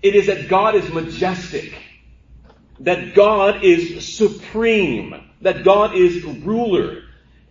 It 0.01 0.15
is 0.15 0.27
that 0.27 0.49
God 0.49 0.75
is 0.75 0.91
majestic. 0.91 1.73
That 2.81 3.13
God 3.13 3.63
is 3.63 4.15
supreme. 4.15 5.29
That 5.41 5.63
God 5.63 5.95
is 5.95 6.23
ruler. 6.23 7.03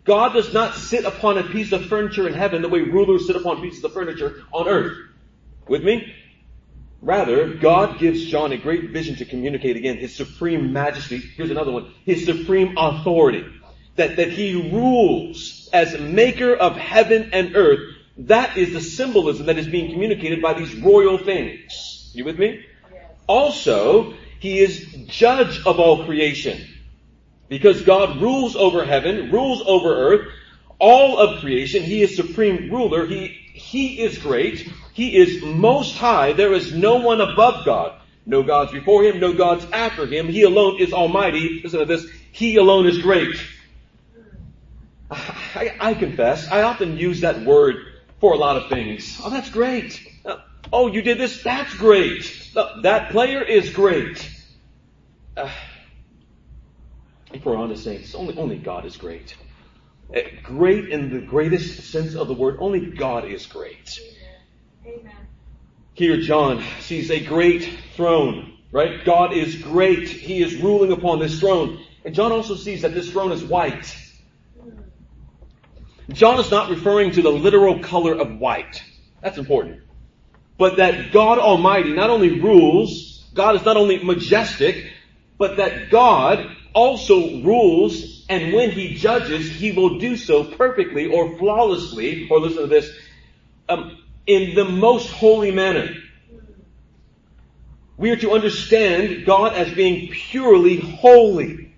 God 0.04 0.32
does 0.32 0.52
not 0.52 0.74
sit 0.74 1.04
upon 1.04 1.38
a 1.38 1.44
piece 1.44 1.72
of 1.72 1.86
furniture 1.86 2.26
in 2.26 2.34
heaven 2.34 2.62
the 2.62 2.68
way 2.68 2.80
rulers 2.80 3.26
sit 3.26 3.36
upon 3.36 3.60
pieces 3.60 3.84
of 3.84 3.92
furniture 3.92 4.42
on 4.52 4.66
earth. 4.66 4.96
With 5.68 5.84
me? 5.84 6.12
Rather, 7.00 7.54
God 7.54 7.98
gives 7.98 8.26
John 8.26 8.52
a 8.52 8.58
great 8.58 8.90
vision 8.90 9.16
to 9.16 9.24
communicate 9.24 9.76
again 9.76 9.98
his 9.98 10.14
supreme 10.14 10.72
majesty. 10.72 11.18
Here's 11.18 11.50
another 11.50 11.70
one. 11.70 11.94
His 12.04 12.24
supreme 12.24 12.76
authority. 12.76 13.46
That, 13.96 14.16
that 14.16 14.32
he 14.32 14.70
rules 14.72 15.68
as 15.72 15.98
maker 15.98 16.54
of 16.54 16.76
heaven 16.76 17.30
and 17.32 17.54
earth. 17.54 17.94
That 18.18 18.56
is 18.56 18.72
the 18.72 18.80
symbolism 18.80 19.46
that 19.46 19.58
is 19.58 19.68
being 19.68 19.92
communicated 19.92 20.42
by 20.42 20.54
these 20.54 20.74
royal 20.74 21.18
things. 21.18 22.10
You 22.14 22.24
with 22.24 22.38
me? 22.38 22.64
Also, 23.26 24.14
he 24.40 24.58
is 24.58 24.84
judge 25.06 25.64
of 25.66 25.78
all 25.78 26.04
creation. 26.04 26.66
Because 27.48 27.82
God 27.82 28.20
rules 28.22 28.56
over 28.56 28.84
heaven, 28.84 29.30
rules 29.30 29.62
over 29.66 29.94
earth, 29.94 30.28
all 30.78 31.18
of 31.18 31.40
creation. 31.40 31.82
He 31.82 32.02
is 32.02 32.16
supreme 32.16 32.70
ruler. 32.70 33.06
He, 33.06 33.28
he 33.52 34.00
is 34.00 34.18
great. 34.18 34.66
He 34.94 35.16
is 35.16 35.42
most 35.42 35.96
high. 35.96 36.32
There 36.32 36.54
is 36.54 36.74
no 36.74 36.96
one 36.96 37.20
above 37.20 37.64
God. 37.64 38.00
No 38.24 38.42
gods 38.42 38.72
before 38.72 39.04
him, 39.04 39.20
no 39.20 39.32
gods 39.32 39.66
after 39.72 40.06
him. 40.06 40.26
He 40.28 40.42
alone 40.42 40.80
is 40.80 40.92
almighty. 40.92 41.60
Listen 41.62 41.80
to 41.80 41.84
this. 41.84 42.06
He 42.32 42.56
alone 42.56 42.86
is 42.86 42.98
great. 42.98 43.36
I, 45.10 45.76
I 45.80 45.94
confess, 45.94 46.48
I 46.50 46.62
often 46.62 46.96
use 46.96 47.22
that 47.22 47.44
word 47.44 47.76
for 48.20 48.32
a 48.32 48.36
lot 48.36 48.56
of 48.56 48.68
things. 48.70 49.20
Oh, 49.22 49.28
that's 49.28 49.50
great. 49.50 50.00
Oh, 50.72 50.86
you 50.86 51.02
did 51.02 51.18
this? 51.18 51.42
That's 51.42 51.74
great. 51.74 52.39
That 52.54 53.10
player 53.10 53.42
is 53.42 53.70
great. 53.70 54.30
Uh, 55.36 55.50
if 57.32 57.44
we're 57.44 57.56
honest 57.56 57.84
saints, 57.84 58.14
only, 58.14 58.36
only 58.36 58.58
God 58.58 58.84
is 58.84 58.96
great. 58.96 59.36
Uh, 60.14 60.20
great 60.42 60.88
in 60.88 61.10
the 61.10 61.20
greatest 61.20 61.90
sense 61.90 62.14
of 62.14 62.26
the 62.26 62.34
word, 62.34 62.56
only 62.58 62.80
God 62.80 63.24
is 63.24 63.46
great. 63.46 64.00
Amen. 64.84 65.12
Here, 65.94 66.16
John 66.16 66.64
sees 66.80 67.10
a 67.10 67.24
great 67.24 67.78
throne, 67.94 68.58
right? 68.72 69.04
God 69.04 69.32
is 69.32 69.56
great. 69.56 70.08
He 70.08 70.42
is 70.42 70.56
ruling 70.56 70.92
upon 70.92 71.20
this 71.20 71.38
throne. 71.38 71.78
And 72.04 72.14
John 72.14 72.32
also 72.32 72.56
sees 72.56 72.82
that 72.82 72.94
this 72.94 73.10
throne 73.10 73.30
is 73.30 73.44
white. 73.44 73.96
John 76.08 76.40
is 76.40 76.50
not 76.50 76.70
referring 76.70 77.12
to 77.12 77.22
the 77.22 77.30
literal 77.30 77.78
color 77.80 78.14
of 78.14 78.38
white. 78.38 78.82
That's 79.22 79.38
important. 79.38 79.82
But 80.60 80.76
that 80.76 81.10
God 81.10 81.38
Almighty 81.38 81.94
not 81.94 82.10
only 82.10 82.38
rules, 82.38 83.24
God 83.32 83.56
is 83.56 83.64
not 83.64 83.78
only 83.78 84.04
majestic, 84.04 84.92
but 85.38 85.56
that 85.56 85.88
God 85.88 86.54
also 86.74 87.40
rules, 87.40 88.26
and 88.28 88.52
when 88.52 88.70
He 88.70 88.94
judges, 88.94 89.50
He 89.50 89.72
will 89.72 89.98
do 89.98 90.18
so 90.18 90.44
perfectly 90.44 91.06
or 91.06 91.38
flawlessly, 91.38 92.28
or 92.30 92.40
listen 92.40 92.60
to 92.60 92.66
this, 92.66 92.92
um, 93.70 93.96
in 94.26 94.54
the 94.54 94.66
most 94.66 95.10
holy 95.10 95.50
manner. 95.50 95.94
We 97.96 98.10
are 98.10 98.16
to 98.16 98.32
understand 98.32 99.24
God 99.24 99.54
as 99.54 99.72
being 99.72 100.10
purely 100.10 100.76
holy. 100.76 101.74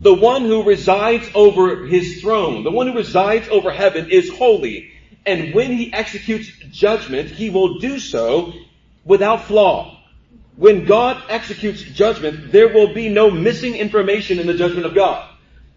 The 0.00 0.14
one 0.14 0.44
who 0.44 0.62
resides 0.62 1.28
over 1.34 1.84
his 1.84 2.20
throne, 2.20 2.62
the 2.62 2.70
one 2.70 2.86
who 2.86 2.94
resides 2.94 3.48
over 3.48 3.72
heaven 3.72 4.08
is 4.12 4.30
holy. 4.30 4.92
And 5.28 5.52
when 5.52 5.72
he 5.72 5.92
executes 5.92 6.50
judgment, 6.70 7.28
he 7.28 7.50
will 7.50 7.80
do 7.80 7.98
so 7.98 8.54
without 9.04 9.44
flaw. 9.44 10.00
When 10.56 10.86
God 10.86 11.22
executes 11.28 11.82
judgment, 11.82 12.50
there 12.50 12.72
will 12.72 12.94
be 12.94 13.10
no 13.10 13.30
missing 13.30 13.76
information 13.76 14.38
in 14.38 14.46
the 14.46 14.54
judgment 14.54 14.86
of 14.86 14.94
God. 14.94 15.28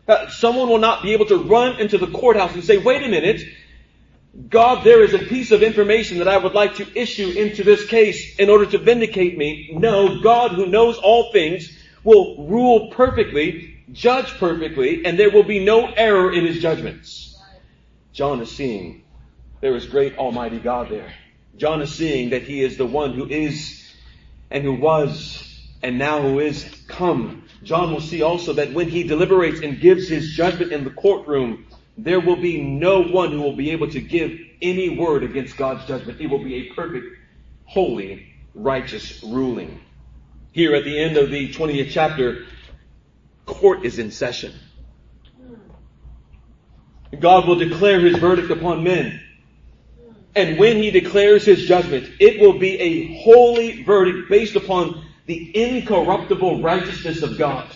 Uh, 0.08 0.29
someone 0.29 0.70
will 0.70 0.77
not 0.77 1.03
be 1.03 1.12
able 1.12 1.25
to 1.25 1.43
run 1.43 1.81
into 1.81 1.98
the 1.98 2.08
courthouse 2.08 2.53
and 2.53 2.63
say, 2.63 2.77
wait 2.77 3.03
a 3.03 3.10
minute, 3.10 3.41
God, 4.48 4.86
there 4.86 5.03
is 5.03 5.13
a 5.13 5.20
piece 5.20 5.51
of 5.51 5.63
information 5.63 6.20
that 6.20 6.29
I 6.29 6.38
would 6.38 6.53
like 6.53 6.75
to 6.75 6.88
issue 6.98 7.31
into 7.31 7.65
this 7.65 7.86
case 7.86 8.38
in 8.38 8.50
order 8.50 8.65
to 8.67 8.77
vindicate 8.77 9.38
me. 9.38 9.72
No, 9.74 10.22
God 10.22 10.51
who 10.51 10.65
knows 10.65 10.98
all 10.98 11.34
things 11.34 11.77
will 12.05 12.48
rule 12.48 12.89
perfectly, 12.91 13.84
judge 13.91 14.27
perfectly, 14.38 15.05
and 15.05 15.20
there 15.20 15.29
will 15.29 15.43
be 15.43 15.60
no 15.60 15.88
error 15.88 16.31
in 16.31 16.46
his 16.46 16.62
judgments. 16.62 17.38
John 18.13 18.39
is 18.39 18.50
seeing 18.50 19.01
there 19.62 19.75
is 19.75 19.86
great 19.86 20.18
almighty 20.18 20.60
God 20.60 20.89
there. 20.89 21.13
John 21.56 21.82
is 21.82 21.94
seeing 21.94 22.32
that 22.32 22.44
he 22.44 22.63
is 22.63 22.77
the 22.77 22.86
one 22.86 23.13
who 23.13 23.27
is 23.27 23.94
and 24.50 24.63
who 24.63 24.74
was 24.74 25.48
and 25.84 25.98
now 25.98 26.22
who 26.22 26.39
is 26.39 26.65
come. 26.88 27.44
John 27.63 27.91
will 27.91 28.01
see 28.01 28.22
also 28.22 28.53
that 28.53 28.74
when 28.74 28.89
he 28.89 29.03
deliberates 29.03 29.62
and 29.62 29.80
gives 29.80 30.08
his 30.08 30.34
judgment 30.34 30.72
in 30.72 30.84
the 30.84 30.89
courtroom, 30.89 31.65
there 31.98 32.20
will 32.20 32.36
be 32.36 32.62
no 32.62 33.03
one 33.03 33.32
who 33.32 33.41
will 33.41 33.56
be 33.56 33.72
able 33.72 33.89
to 33.91 34.01
give 34.01 34.32
any 34.62 34.98
word 34.98 35.24
against 35.24 35.58
God's 35.58 35.86
judgment. 35.86 36.20
It 36.20 36.27
will 36.27 36.44
be 36.44 36.56
a 36.56 36.74
perfect, 36.74 37.06
holy, 37.65 38.34
righteous 38.56 39.24
ruling. 39.24 39.80
Here 40.51 40.75
at 40.75 40.84
the 40.84 40.98
end 40.98 41.18
of 41.18 41.30
the 41.30 41.50
20th 41.53 41.91
chapter, 41.91 42.46
court 43.46 43.86
is 43.86 44.00
in 44.00 44.12
session. 44.12 44.53
God 47.20 47.48
will 47.48 47.58
declare 47.58 48.00
his 48.00 48.18
verdict 48.18 48.50
upon 48.50 48.84
men. 48.84 49.22
And 50.36 50.58
when 50.58 50.78
he 50.78 50.92
declares 50.92 51.46
his 51.46 51.66
judgment, 51.66 52.10
it 52.20 52.40
will 52.40 52.58
be 52.58 52.80
a 52.80 53.22
holy 53.24 53.84
verdict 53.84 54.30
based 54.30 54.56
upon 54.56 55.06
the 55.26 55.52
incorruptible 55.56 56.62
righteousness 56.62 57.22
of 57.22 57.38
God. 57.38 57.70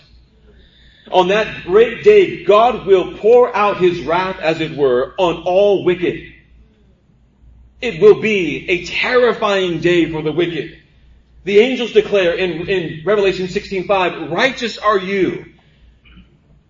On 1.12 1.28
that 1.28 1.64
great 1.66 2.04
day, 2.04 2.44
God 2.44 2.88
will 2.88 3.18
pour 3.18 3.56
out 3.56 3.78
his 3.78 4.02
wrath, 4.02 4.40
as 4.40 4.62
it 4.62 4.76
were, 4.76 5.14
on 5.18 5.44
all 5.44 5.84
wicked. 5.84 6.34
It 7.82 8.02
will 8.02 8.22
be 8.22 8.70
a 8.70 8.86
terrifying 8.86 9.82
day 9.82 10.12
for 10.12 10.22
the 10.22 10.32
wicked. 10.32 10.82
The 11.44 11.60
angels 11.60 11.92
declare 11.92 12.34
in, 12.34 12.68
in 12.68 13.06
Revelation 13.06 13.48
16:5, 13.48 14.32
righteous 14.32 14.80
are 14.80 14.98
you, 14.98 15.46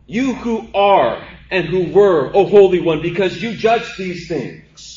you 0.05 0.33
who 0.33 0.67
are 0.73 1.25
and 1.49 1.65
who 1.65 1.93
were, 1.93 2.35
O 2.35 2.45
Holy 2.45 2.81
One, 2.81 3.01
because 3.01 3.41
you 3.41 3.53
judge 3.53 3.95
these 3.97 4.27
things. 4.27 4.94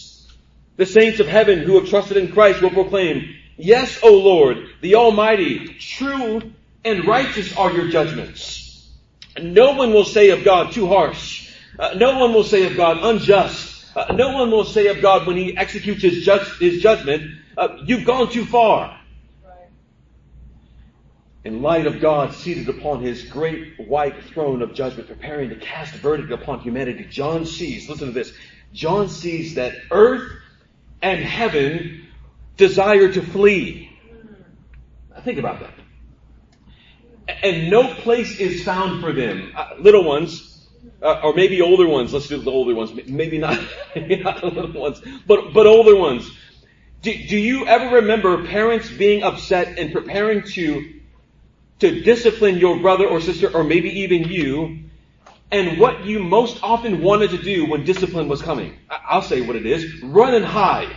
The 0.79 0.87
saints 0.87 1.21
of 1.21 1.27
heaven 1.27 1.59
who 1.59 1.79
have 1.79 1.91
trusted 1.91 2.17
in 2.17 2.33
Christ 2.33 2.63
will 2.63 2.71
proclaim, 2.71 3.35
Yes, 3.57 3.99
O 4.03 4.15
Lord, 4.15 4.59
the 4.81 4.95
Almighty, 4.95 5.75
true 5.75 6.41
and 6.85 7.07
righteous 7.07 7.55
are 7.57 7.73
your 7.73 7.89
judgments. 7.89 8.89
No 9.39 9.75
one 9.75 9.93
will 9.93 10.05
say 10.05 10.31
of 10.31 10.45
God 10.45 10.73
too 10.73 10.87
harsh. 10.87 11.53
Uh, 11.79 11.95
no 11.97 12.19
one 12.19 12.33
will 12.33 12.45
say 12.45 12.65
of 12.65 12.77
God 12.77 12.99
unjust. 13.03 13.87
Uh, 13.95 14.15
no 14.15 14.33
one 14.33 14.51
will 14.51 14.65
say 14.65 14.87
of 14.87 15.03
God 15.03 15.27
when 15.27 15.37
he 15.37 15.57
executes 15.57 16.03
his, 16.03 16.27
his 16.59 16.81
judgment, 16.81 17.39
uh, 17.57 17.79
you've 17.85 18.07
gone 18.07 18.31
too 18.31 18.47
far 18.47 18.99
in 21.45 21.63
light 21.63 21.87
of 21.87 22.01
God 22.01 22.35
seated 22.35 22.69
upon 22.69 23.03
his 23.03 23.23
great 23.23 23.81
white 23.89 24.23
throne 24.25 24.61
of 24.61 24.75
judgment, 24.75 25.09
preparing 25.09 25.49
to 25.49 25.57
cast 25.57 25.95
verdict 25.95 26.31
upon 26.31 26.61
humanity, 26.61 27.07
John 27.09 27.47
sees, 27.47 27.89
listen 27.89 28.09
to 28.09 28.13
this, 28.13 28.33
John 28.73 29.09
sees 29.09 29.55
that 29.55 29.75
earth 29.91 30.31
and 31.03 31.21
heaven 31.21 32.07
desire 32.57 33.13
to 33.13 33.23
flee. 33.23 33.91
Think 35.25 35.39
about 35.39 35.61
that. 35.61 35.75
And 37.43 37.71
no 37.71 37.93
place 37.95 38.39
is 38.41 38.65
found 38.65 39.03
for 39.03 39.13
them. 39.13 39.53
Uh, 39.55 39.75
little 39.79 40.05
ones, 40.05 40.67
uh, 41.03 41.21
or 41.23 41.35
maybe 41.35 41.61
older 41.61 41.87
ones. 41.87 42.13
Let's 42.13 42.29
do 42.29 42.39
the 42.39 42.51
older 42.51 42.75
ones. 42.75 42.93
Maybe 43.07 43.39
not, 43.39 43.59
maybe 43.95 44.17
not 44.17 44.41
the 44.41 44.49
little 44.49 44.81
ones, 44.81 45.03
but, 45.27 45.53
but 45.53 45.67
older 45.67 45.97
ones. 45.97 46.31
Do, 47.03 47.13
do 47.13 47.37
you 47.37 47.67
ever 47.67 47.97
remember 47.97 48.45
parents 48.47 48.91
being 48.91 49.23
upset 49.23 49.79
and 49.79 49.93
preparing 49.93 50.43
to 50.43 50.95
to 51.81 52.01
discipline 52.01 52.59
your 52.59 52.81
brother 52.81 53.07
or 53.07 53.21
sister, 53.21 53.55
or 53.55 53.63
maybe 53.63 54.01
even 54.01 54.25
you, 54.25 54.79
and 55.51 55.79
what 55.79 56.05
you 56.05 56.19
most 56.19 56.63
often 56.63 57.03
wanted 57.03 57.31
to 57.31 57.39
do 57.39 57.67
when 57.67 57.85
discipline 57.85 58.29
was 58.29 58.43
coming. 58.43 58.77
I'll 58.91 59.23
say 59.23 59.41
what 59.41 59.57
it 59.57 59.67
is. 59.67 60.03
Run 60.03 60.35
and 60.35 60.45
hide. 60.45 60.95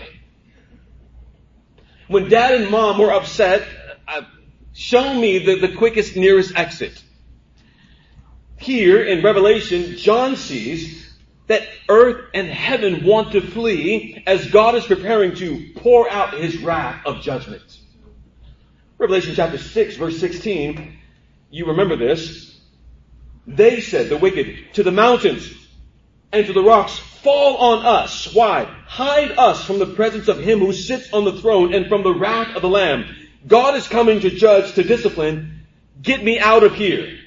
When 2.07 2.27
dad 2.27 2.59
and 2.59 2.69
mom 2.69 2.99
were 2.99 3.13
upset, 3.13 3.65
uh, 4.07 4.23
show 4.73 5.13
me 5.13 5.39
the, 5.39 5.55
the 5.55 5.75
quickest, 5.75 6.17
nearest 6.17 6.53
exit. 6.55 7.01
Here 8.57 9.01
in 9.01 9.23
Revelation, 9.23 9.95
John 9.95 10.35
sees 10.35 11.01
that 11.47 11.67
earth 11.89 12.29
and 12.33 12.47
heaven 12.47 13.05
want 13.05 13.31
to 13.31 13.41
flee 13.41 14.23
as 14.27 14.51
God 14.51 14.75
is 14.75 14.85
preparing 14.85 15.35
to 15.35 15.71
pour 15.77 16.09
out 16.09 16.33
his 16.33 16.57
wrath 16.57 17.05
of 17.05 17.21
judgment. 17.21 17.79
Revelation 18.97 19.33
chapter 19.33 19.57
6 19.57 19.95
verse 19.95 20.19
16, 20.19 20.97
you 21.49 21.65
remember 21.65 21.95
this. 21.95 22.50
They 23.47 23.81
said, 23.81 24.09
the 24.09 24.17
wicked, 24.17 24.73
to 24.73 24.83
the 24.83 24.91
mountains 24.91 25.51
and 26.31 26.45
to 26.45 26.53
the 26.53 26.63
rocks, 26.63 26.97
fall 26.97 27.57
on 27.57 27.85
us. 27.85 28.33
Why? 28.33 28.65
Hide 28.85 29.31
us 29.31 29.63
from 29.63 29.79
the 29.79 29.85
presence 29.85 30.27
of 30.27 30.39
him 30.39 30.59
who 30.59 30.73
sits 30.73 31.11
on 31.13 31.25
the 31.25 31.39
throne 31.41 31.73
and 31.73 31.87
from 31.87 32.03
the 32.03 32.13
wrath 32.13 32.55
of 32.55 32.61
the 32.61 32.69
Lamb. 32.69 33.05
God 33.47 33.75
is 33.75 33.87
coming 33.87 34.19
to 34.21 34.29
judge, 34.29 34.73
to 34.73 34.83
discipline. 34.83 35.65
Get 36.01 36.23
me 36.23 36.39
out 36.39 36.63
of 36.63 36.75
here. 36.75 37.17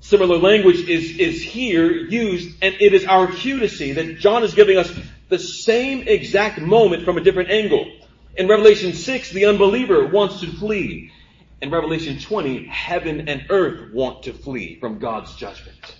Similar 0.00 0.38
language 0.38 0.88
is, 0.88 1.18
is 1.18 1.42
here 1.42 1.90
used, 1.90 2.56
and 2.62 2.74
it 2.80 2.94
is 2.94 3.04
our 3.04 3.26
cue 3.30 3.60
to 3.60 3.68
see 3.68 3.92
that 3.92 4.18
John 4.18 4.44
is 4.44 4.54
giving 4.54 4.78
us 4.78 4.90
the 5.28 5.38
same 5.38 6.06
exact 6.06 6.60
moment 6.60 7.04
from 7.04 7.18
a 7.18 7.20
different 7.20 7.50
angle. 7.50 7.92
In 8.36 8.48
Revelation 8.48 8.92
6, 8.92 9.30
the 9.32 9.46
unbeliever 9.46 10.06
wants 10.06 10.40
to 10.40 10.46
flee. 10.46 11.12
In 11.60 11.70
Revelation 11.70 12.18
20, 12.20 12.66
heaven 12.66 13.28
and 13.28 13.46
earth 13.50 13.92
want 13.92 14.24
to 14.24 14.32
flee 14.32 14.78
from 14.78 14.98
God's 14.98 15.34
judgment. 15.36 15.96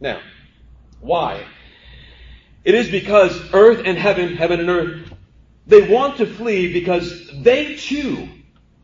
Now, 0.00 0.20
why? 1.00 1.46
It 2.64 2.74
is 2.74 2.90
because 2.90 3.40
earth 3.52 3.82
and 3.84 3.96
heaven, 3.96 4.36
heaven 4.36 4.60
and 4.60 4.68
earth, 4.68 5.12
they 5.66 5.88
want 5.88 6.18
to 6.18 6.26
flee 6.26 6.72
because 6.72 7.30
they 7.42 7.76
too, 7.76 8.28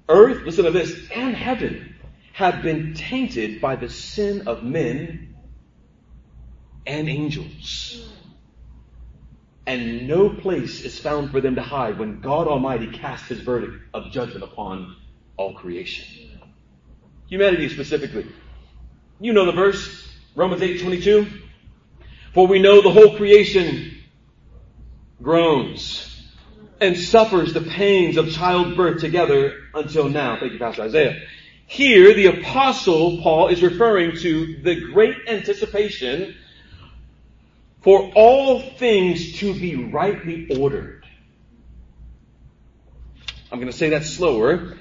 earth, 0.08 0.44
listen 0.44 0.64
to 0.64 0.70
this, 0.70 1.10
and 1.14 1.34
heaven, 1.34 1.96
have 2.32 2.62
been 2.62 2.94
tainted 2.94 3.60
by 3.60 3.76
the 3.76 3.88
sin 3.88 4.46
of 4.46 4.62
men 4.62 5.34
and 6.86 7.08
angels 7.08 8.10
and 9.70 10.08
no 10.08 10.28
place 10.28 10.80
is 10.82 10.98
found 10.98 11.30
for 11.30 11.40
them 11.40 11.54
to 11.54 11.62
hide 11.62 11.96
when 11.96 12.20
God 12.20 12.48
Almighty 12.48 12.88
casts 12.90 13.28
his 13.28 13.40
verdict 13.40 13.74
of 13.94 14.10
judgment 14.10 14.42
upon 14.42 14.96
all 15.40 15.54
creation. 15.54 16.38
Humanity 17.28 17.70
specifically. 17.70 18.26
You 19.20 19.32
know 19.32 19.46
the 19.46 19.52
verse, 19.52 20.06
Romans 20.34 20.60
8 20.60 20.82
22. 20.82 21.26
For 22.34 22.46
we 22.46 22.60
know 22.60 22.82
the 22.82 22.90
whole 22.90 23.16
creation 23.16 23.96
groans 25.22 26.06
and 26.80 26.96
suffers 26.96 27.54
the 27.54 27.62
pains 27.62 28.18
of 28.18 28.30
childbirth 28.30 29.00
together 29.00 29.54
until 29.74 30.10
now. 30.10 30.38
Thank 30.38 30.52
you, 30.52 30.58
Pastor 30.58 30.82
Isaiah. 30.82 31.18
Here, 31.66 32.12
the 32.12 32.26
apostle 32.26 33.22
Paul 33.22 33.48
is 33.48 33.62
referring 33.62 34.16
to 34.18 34.60
the 34.62 34.74
great 34.92 35.16
anticipation 35.26 36.34
for 37.82 38.12
all 38.14 38.60
things 38.60 39.38
to 39.38 39.54
be 39.54 39.76
rightly 39.76 40.58
ordered. 40.58 41.06
I'm 43.50 43.58
going 43.58 43.72
to 43.72 43.76
say 43.76 43.90
that 43.90 44.04
slower. 44.04 44.76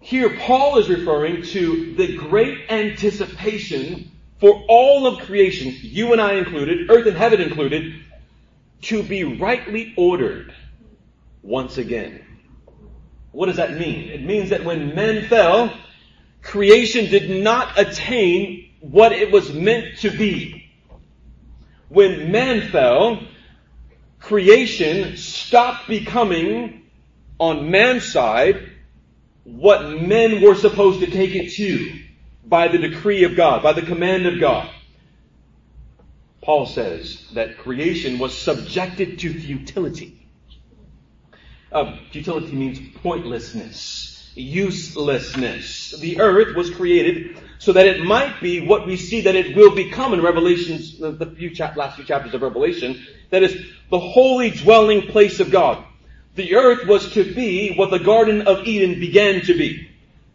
Here, 0.00 0.36
Paul 0.38 0.78
is 0.78 0.88
referring 0.88 1.42
to 1.42 1.94
the 1.94 2.16
great 2.16 2.70
anticipation 2.70 4.10
for 4.40 4.64
all 4.68 5.06
of 5.06 5.24
creation, 5.26 5.74
you 5.80 6.12
and 6.12 6.20
I 6.20 6.34
included, 6.34 6.90
earth 6.90 7.06
and 7.06 7.16
heaven 7.16 7.40
included, 7.40 7.94
to 8.82 9.02
be 9.02 9.24
rightly 9.24 9.94
ordered 9.96 10.54
once 11.42 11.78
again. 11.78 12.24
What 13.32 13.46
does 13.46 13.56
that 13.56 13.78
mean? 13.78 14.08
It 14.10 14.22
means 14.22 14.50
that 14.50 14.64
when 14.64 14.94
men 14.94 15.26
fell, 15.26 15.76
creation 16.42 17.10
did 17.10 17.42
not 17.42 17.78
attain 17.78 18.70
what 18.80 19.12
it 19.12 19.32
was 19.32 19.52
meant 19.52 19.98
to 19.98 20.10
be. 20.10 20.70
When 21.88 22.30
man 22.30 22.70
fell, 22.70 23.20
creation 24.20 25.16
stopped 25.16 25.88
becoming 25.88 26.82
on 27.40 27.70
man's 27.70 28.10
side 28.10 28.67
what 29.56 30.02
men 30.02 30.42
were 30.42 30.54
supposed 30.54 31.00
to 31.00 31.06
take 31.06 31.34
it 31.34 31.52
to 31.52 32.00
by 32.44 32.68
the 32.68 32.78
decree 32.78 33.24
of 33.24 33.34
God, 33.34 33.62
by 33.62 33.72
the 33.72 33.82
command 33.82 34.26
of 34.26 34.38
God. 34.38 34.70
Paul 36.42 36.66
says 36.66 37.26
that 37.32 37.58
creation 37.58 38.18
was 38.18 38.36
subjected 38.36 39.18
to 39.20 39.32
futility. 39.32 40.26
Uh, 41.70 41.96
futility 42.10 42.52
means 42.52 42.78
pointlessness, 43.02 44.32
uselessness. 44.34 45.98
The 45.98 46.20
earth 46.20 46.56
was 46.56 46.70
created 46.70 47.38
so 47.58 47.72
that 47.72 47.86
it 47.86 48.04
might 48.04 48.40
be 48.40 48.66
what 48.66 48.86
we 48.86 48.96
see 48.96 49.22
that 49.22 49.34
it 49.34 49.56
will 49.56 49.74
become 49.74 50.14
in 50.14 50.22
Revelations, 50.22 50.98
the, 50.98 51.10
the 51.10 51.26
few 51.26 51.52
last 51.76 51.96
few 51.96 52.04
chapters 52.04 52.32
of 52.34 52.42
Revelation, 52.42 53.04
that 53.30 53.42
is 53.42 53.54
the 53.90 53.98
holy 53.98 54.50
dwelling 54.50 55.02
place 55.02 55.40
of 55.40 55.50
God. 55.50 55.84
The 56.38 56.54
earth 56.54 56.86
was 56.86 57.14
to 57.14 57.34
be 57.34 57.74
what 57.74 57.90
the 57.90 57.98
Garden 57.98 58.42
of 58.42 58.64
Eden 58.64 59.00
began 59.00 59.40
to 59.46 59.54
be. 59.54 59.88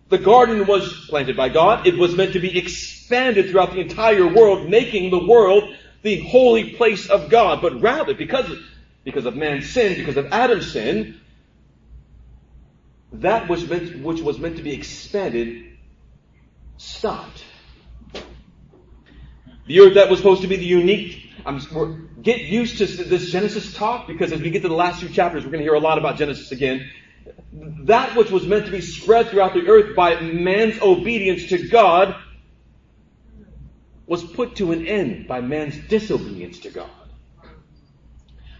The 0.09 0.17
garden 0.17 0.67
was 0.67 1.05
planted 1.07 1.37
by 1.37 1.47
God. 1.47 1.87
It 1.87 1.97
was 1.97 2.13
meant 2.13 2.33
to 2.33 2.41
be 2.41 2.57
expanded 2.59 3.49
throughout 3.49 3.71
the 3.71 3.79
entire 3.79 4.27
world, 4.27 4.69
making 4.69 5.11
the 5.11 5.25
world 5.25 5.63
the 6.01 6.19
holy 6.19 6.73
place 6.73 7.09
of 7.09 7.29
God. 7.29 7.61
But 7.61 7.79
rather, 7.79 8.13
because 8.13 8.51
of, 8.51 8.57
because 9.05 9.25
of 9.25 9.37
man's 9.37 9.69
sin, 9.69 9.95
because 9.95 10.17
of 10.17 10.25
Adam's 10.33 10.73
sin, 10.73 11.21
that 13.13 13.47
which, 13.47 13.65
meant, 13.69 14.03
which 14.03 14.19
was 14.19 14.39
meant 14.39 14.57
to 14.57 14.61
be 14.61 14.73
expanded 14.73 15.77
stopped. 16.75 17.45
The 19.67 19.79
earth 19.79 19.93
that 19.93 20.09
was 20.09 20.19
supposed 20.19 20.41
to 20.41 20.49
be 20.49 20.57
the 20.57 20.65
unique, 20.65 21.22
I'm, 21.45 22.09
get 22.21 22.41
used 22.41 22.77
to 22.77 22.85
this 22.85 23.29
Genesis 23.31 23.73
talk 23.73 24.07
because 24.07 24.31
as 24.31 24.41
we 24.41 24.49
get 24.49 24.61
to 24.61 24.69
the 24.69 24.75
last 24.75 24.99
few 24.99 25.09
chapters, 25.09 25.43
we're 25.43 25.51
going 25.51 25.61
to 25.61 25.65
hear 25.65 25.73
a 25.73 25.79
lot 25.79 25.97
about 25.97 26.17
Genesis 26.17 26.51
again. 26.51 26.89
That 27.53 28.15
which 28.15 28.31
was 28.31 28.45
meant 28.45 28.65
to 28.65 28.71
be 28.71 28.81
spread 28.81 29.29
throughout 29.29 29.53
the 29.53 29.67
earth 29.67 29.95
by 29.95 30.19
man's 30.21 30.81
obedience 30.81 31.47
to 31.49 31.67
God 31.67 32.15
was 34.05 34.23
put 34.23 34.55
to 34.57 34.71
an 34.71 34.87
end 34.87 35.27
by 35.27 35.41
man's 35.41 35.77
disobedience 35.87 36.59
to 36.59 36.69
God. 36.69 36.89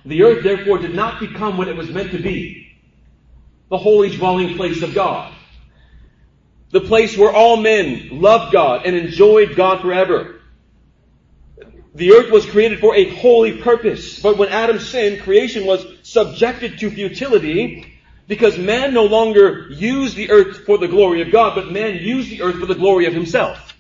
The 0.05 0.23
earth 0.23 0.43
therefore 0.43 0.79
did 0.79 0.93
not 0.93 1.19
become 1.19 1.57
what 1.57 1.67
it 1.67 1.75
was 1.75 1.89
meant 1.89 2.11
to 2.11 2.21
be. 2.21 2.77
The 3.69 3.77
holy 3.77 4.15
dwelling 4.15 4.55
place 4.55 4.81
of 4.81 4.93
God. 4.93 5.33
The 6.71 6.81
place 6.81 7.17
where 7.17 7.31
all 7.31 7.57
men 7.57 8.09
loved 8.11 8.51
God 8.51 8.85
and 8.85 8.95
enjoyed 8.95 9.55
God 9.55 9.81
forever. 9.81 10.41
The 11.95 12.11
earth 12.13 12.31
was 12.31 12.45
created 12.45 12.79
for 12.79 12.95
a 12.95 13.09
holy 13.09 13.61
purpose, 13.61 14.19
but 14.19 14.37
when 14.37 14.49
Adam 14.49 14.79
sinned, 14.79 15.21
creation 15.21 15.65
was 15.65 15.85
subjected 16.01 16.79
to 16.79 16.89
futility 16.89 17.99
because 18.27 18.57
man 18.57 18.93
no 18.93 19.05
longer 19.05 19.67
used 19.69 20.15
the 20.15 20.31
earth 20.31 20.65
for 20.65 20.79
the 20.79 20.87
glory 20.87 21.21
of 21.21 21.31
God, 21.31 21.53
but 21.53 21.71
man 21.71 21.95
used 21.95 22.31
the 22.31 22.41
earth 22.41 22.59
for 22.59 22.65
the 22.65 22.75
glory 22.75 23.05
of 23.05 23.13
himself. 23.13 23.77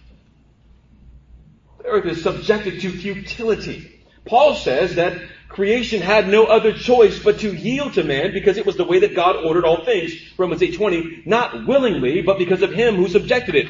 The 1.79 1.85
earth 1.85 2.05
is 2.05 2.21
subjected 2.21 2.81
to 2.81 2.91
futility. 2.91 4.03
Paul 4.25 4.55
says 4.55 4.95
that 4.95 5.19
creation 5.49 6.01
had 6.01 6.27
no 6.27 6.45
other 6.45 6.71
choice 6.71 7.17
but 7.17 7.39
to 7.39 7.53
yield 7.53 7.93
to 7.93 8.03
man 8.03 8.31
because 8.31 8.57
it 8.57 8.65
was 8.65 8.77
the 8.77 8.85
way 8.85 8.99
that 8.99 9.15
God 9.15 9.37
ordered 9.37 9.65
all 9.65 9.85
things. 9.85 10.13
Romans 10.37 10.61
8:20, 10.61 11.25
not 11.25 11.67
willingly, 11.67 12.21
but 12.21 12.37
because 12.37 12.61
of 12.61 12.71
him 12.71 12.95
who 12.95 13.07
subjected 13.07 13.55
it. 13.55 13.67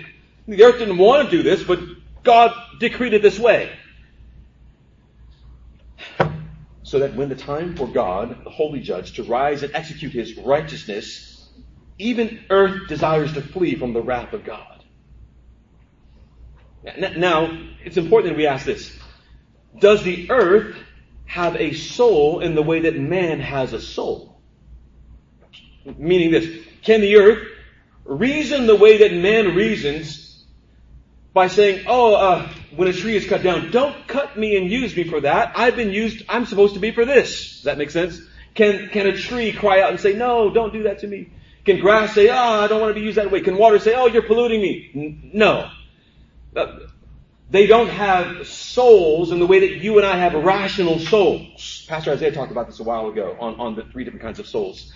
The 0.48 0.64
earth 0.64 0.80
didn't 0.80 0.98
want 0.98 1.30
to 1.30 1.38
do 1.38 1.44
this, 1.44 1.64
but 1.64 1.80
God 2.24 2.54
decreed 2.80 3.14
it 3.14 3.22
this 3.22 3.40
way. 3.40 3.72
So 6.94 7.00
that 7.00 7.16
when 7.16 7.28
the 7.28 7.36
time 7.36 7.76
for 7.76 7.88
God, 7.88 8.44
the 8.44 8.52
holy 8.52 8.80
judge, 8.80 9.14
to 9.14 9.24
rise 9.24 9.64
and 9.64 9.74
execute 9.74 10.12
his 10.12 10.38
righteousness, 10.38 11.50
even 11.98 12.46
earth 12.52 12.88
desires 12.88 13.34
to 13.34 13.42
flee 13.42 13.74
from 13.74 13.94
the 13.94 14.02
wrath 14.04 14.32
of 14.34 14.44
God. 14.44 14.84
Now, 17.18 17.50
it's 17.84 17.98
important 17.98 18.34
that 18.34 18.38
we 18.38 18.46
ask 18.46 18.64
this. 18.64 18.96
Does 19.80 20.04
the 20.04 20.30
earth 20.30 20.76
have 21.26 21.56
a 21.56 21.74
soul 21.74 22.42
in 22.42 22.54
the 22.54 22.62
way 22.62 22.82
that 22.82 22.96
man 22.96 23.40
has 23.40 23.74
a 23.74 23.82
soul? 23.82 24.40
Meaning 25.98 26.30
this, 26.30 26.64
can 26.84 27.02
the 27.02 27.16
earth 27.16 27.48
reason 28.06 28.68
the 28.68 28.76
way 28.76 29.00
that 29.00 29.14
man 29.16 29.56
reasons 29.56 30.46
by 31.34 31.48
saying, 31.48 31.86
oh, 31.88 32.14
uh, 32.14 32.50
when 32.76 32.88
a 32.88 32.94
tree 32.94 33.16
is 33.16 33.26
cut 33.26 33.44
down, 33.44 33.72
don't 33.72 34.08
cut 34.08 34.38
me 34.38 34.58
and 34.58 34.70
use 34.70 34.96
me 34.96 35.04
for 35.04 35.22
that. 35.22 35.54
I've 35.56 35.76
been 35.76 35.92
used, 35.92 36.24
I'm 36.30 36.46
supposed 36.46 36.74
to 36.76 36.80
be 36.80 36.92
for 36.92 37.06
this. 37.06 37.56
Does 37.56 37.64
that 37.64 37.78
make 37.78 37.92
sense? 37.92 38.20
Can, 38.56 38.90
can 38.90 39.08
a 39.08 39.18
tree 39.18 39.52
cry 39.52 39.82
out 39.82 39.92
and 39.92 40.00
say, 40.00 40.14
no, 40.14 40.54
don't 40.54 40.74
do 40.74 40.84
that 40.84 41.00
to 41.00 41.08
me? 41.08 41.32
Can 41.66 41.80
grass 41.80 42.14
say, 42.14 42.30
oh, 42.30 42.36
I 42.36 42.68
don't 42.68 42.82
want 42.82 42.94
to 42.94 43.00
be 43.00 43.06
used 43.06 43.18
that 43.18 43.32
way? 43.32 43.42
Can 43.42 43.58
water 43.58 43.80
say, 43.80 43.94
oh, 43.96 44.08
you're 44.08 44.24
polluting 44.24 44.62
me? 44.62 44.92
N- 44.94 45.32
no. 45.34 45.70
Uh, 46.56 46.80
they 47.50 47.68
don't 47.68 47.90
have 47.90 48.48
souls 48.48 49.32
in 49.32 49.40
the 49.40 49.46
way 49.46 49.60
that 49.60 49.76
you 49.76 49.98
and 49.98 50.06
I 50.06 50.18
have 50.18 50.34
rational 50.34 51.00
souls. 51.00 51.86
Pastor 51.88 52.12
Isaiah 52.12 52.32
talked 52.32 52.52
about 52.52 52.68
this 52.68 52.80
a 52.80 52.84
while 52.84 53.08
ago 53.08 53.38
on, 53.40 53.60
on 53.60 53.76
the 53.76 53.84
three 53.84 54.04
different 54.04 54.24
kinds 54.24 54.40
of 54.40 54.48
souls. 54.48 54.92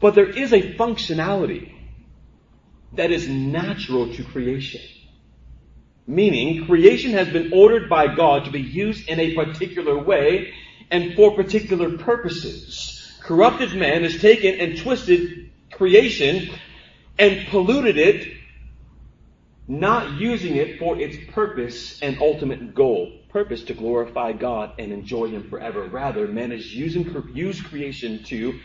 But 0.00 0.14
there 0.14 0.28
is 0.28 0.52
a 0.52 0.74
functionality 0.74 1.74
that 2.92 3.10
is 3.10 3.28
natural 3.28 4.12
to 4.14 4.24
creation. 4.24 4.82
Meaning, 6.08 6.66
creation 6.66 7.12
has 7.12 7.28
been 7.28 7.52
ordered 7.52 7.88
by 7.88 8.12
God 8.12 8.46
to 8.46 8.50
be 8.50 8.62
used 8.62 9.08
in 9.08 9.20
a 9.20 9.34
particular 9.34 9.96
way 9.96 10.54
and 10.90 11.14
for 11.14 11.36
particular 11.36 11.98
purposes. 11.98 13.16
Corrupted 13.22 13.74
man 13.74 14.02
has 14.02 14.18
taken 14.18 14.58
and 14.58 14.78
twisted 14.78 15.50
creation 15.70 16.48
and 17.18 17.46
polluted 17.48 17.98
it 17.98 18.26
not 19.68 20.18
using 20.18 20.56
it 20.56 20.78
for 20.78 20.98
its 20.98 21.16
purpose 21.32 22.00
and 22.00 22.22
ultimate 22.22 22.74
goal. 22.74 23.12
Purpose 23.28 23.64
to 23.64 23.74
glorify 23.74 24.32
God 24.32 24.72
and 24.78 24.90
enjoy 24.90 25.28
Him 25.28 25.50
forever. 25.50 25.84
Rather, 25.84 26.26
man 26.26 26.52
has 26.52 26.74
using, 26.74 27.04
used 27.34 27.66
creation 27.66 28.24
to 28.24 28.58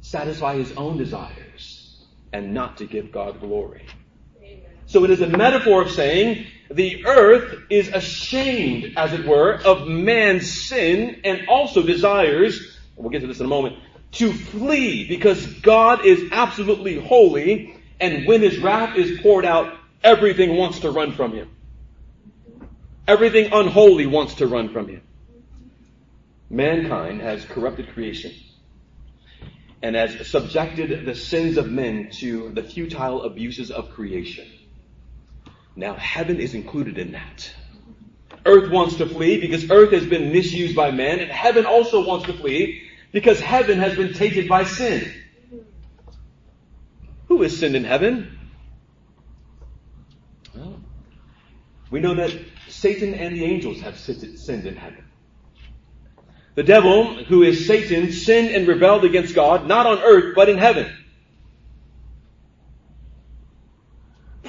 satisfy 0.00 0.56
his 0.56 0.72
own 0.76 0.96
desires 0.96 2.02
and 2.32 2.54
not 2.54 2.78
to 2.78 2.86
give 2.86 3.12
God 3.12 3.40
glory. 3.40 3.84
So 4.86 5.04
it 5.04 5.10
is 5.10 5.20
a 5.20 5.26
metaphor 5.26 5.82
of 5.82 5.90
saying 5.90 6.46
the 6.70 7.06
earth 7.06 7.62
is 7.70 7.88
ashamed, 7.88 8.94
as 8.96 9.12
it 9.12 9.26
were, 9.26 9.54
of 9.54 9.86
man's 9.86 10.68
sin 10.68 11.20
and 11.24 11.48
also 11.48 11.82
desires, 11.82 12.78
we'll 12.96 13.10
get 13.10 13.20
to 13.20 13.26
this 13.26 13.40
in 13.40 13.46
a 13.46 13.48
moment, 13.48 13.76
to 14.12 14.32
flee 14.32 15.06
because 15.08 15.44
God 15.60 16.06
is 16.06 16.30
absolutely 16.32 17.00
holy 17.00 17.76
and 18.00 18.26
when 18.26 18.42
his 18.42 18.58
wrath 18.58 18.96
is 18.96 19.20
poured 19.20 19.44
out, 19.44 19.74
everything 20.02 20.56
wants 20.56 20.80
to 20.80 20.90
run 20.90 21.12
from 21.12 21.32
him. 21.32 21.50
Everything 23.08 23.52
unholy 23.52 24.06
wants 24.06 24.34
to 24.34 24.46
run 24.46 24.68
from 24.68 24.88
him. 24.88 25.02
Mankind 26.50 27.20
has 27.22 27.44
corrupted 27.44 27.92
creation 27.92 28.32
and 29.82 29.96
has 29.96 30.28
subjected 30.28 31.06
the 31.06 31.14
sins 31.14 31.56
of 31.56 31.70
men 31.70 32.10
to 32.10 32.50
the 32.50 32.62
futile 32.62 33.22
abuses 33.22 33.70
of 33.70 33.90
creation. 33.90 34.46
Now, 35.76 35.94
heaven 35.94 36.40
is 36.40 36.54
included 36.54 36.96
in 36.96 37.12
that. 37.12 37.52
Earth 38.46 38.70
wants 38.70 38.96
to 38.96 39.06
flee 39.06 39.40
because 39.40 39.70
earth 39.70 39.92
has 39.92 40.06
been 40.06 40.32
misused 40.32 40.74
by 40.74 40.90
man, 40.90 41.20
and 41.20 41.30
heaven 41.30 41.66
also 41.66 42.06
wants 42.06 42.26
to 42.26 42.32
flee 42.32 42.82
because 43.12 43.40
heaven 43.40 43.78
has 43.78 43.94
been 43.94 44.14
tainted 44.14 44.48
by 44.48 44.64
sin. 44.64 45.12
Who 47.28 47.42
has 47.42 47.58
sinned 47.58 47.76
in 47.76 47.84
heaven? 47.84 48.38
We 51.90 52.00
know 52.00 52.14
that 52.14 52.32
Satan 52.68 53.14
and 53.14 53.36
the 53.36 53.44
angels 53.44 53.80
have 53.80 53.98
sinned 53.98 54.66
in 54.66 54.76
heaven. 54.76 55.04
The 56.54 56.62
devil, 56.62 57.22
who 57.24 57.42
is 57.42 57.66
Satan, 57.66 58.12
sinned 58.12 58.48
and 58.50 58.66
rebelled 58.66 59.04
against 59.04 59.34
God, 59.34 59.66
not 59.66 59.86
on 59.86 59.98
earth, 59.98 60.34
but 60.34 60.48
in 60.48 60.56
heaven. 60.56 60.90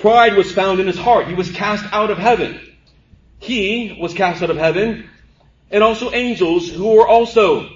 Pride 0.02 0.36
was 0.36 0.52
found 0.52 0.80
in 0.80 0.88
his 0.88 0.98
heart. 0.98 1.28
He 1.28 1.34
was 1.34 1.52
cast 1.52 1.86
out 1.92 2.12
of 2.12 2.18
heaven. 2.18 2.60
He 3.40 3.98
was 4.00 4.14
cast 4.14 4.42
out 4.44 4.50
of 4.50 4.58
heaven, 4.58 5.10
and 5.72 5.84
also 5.84 6.12
angels 6.12 6.70
who 6.70 6.96
were 6.96 7.08
also 7.08 7.70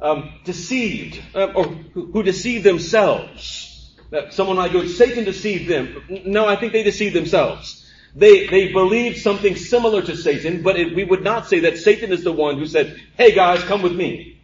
um, 0.00 0.32
deceived, 0.44 1.20
uh, 1.34 1.52
or 1.54 1.64
who, 1.64 2.06
who 2.12 2.22
deceived 2.22 2.64
themselves. 2.64 3.94
That 4.10 4.32
someone 4.32 4.56
might 4.56 4.72
go, 4.72 4.86
Satan 4.86 5.24
deceived 5.24 5.68
them. 5.68 6.22
No, 6.26 6.46
I 6.46 6.56
think 6.56 6.72
they 6.72 6.82
deceived 6.82 7.14
themselves. 7.14 7.80
They, 8.14 8.46
they 8.46 8.72
believed 8.72 9.18
something 9.18 9.56
similar 9.56 10.02
to 10.02 10.16
Satan, 10.16 10.62
but 10.62 10.78
it, 10.78 10.94
we 10.94 11.02
would 11.02 11.24
not 11.24 11.48
say 11.48 11.60
that 11.60 11.78
Satan 11.78 12.12
is 12.12 12.22
the 12.22 12.32
one 12.32 12.58
who 12.58 12.66
said, 12.66 13.00
hey 13.16 13.34
guys, 13.34 13.64
come 13.64 13.82
with 13.82 13.94
me. 13.94 14.40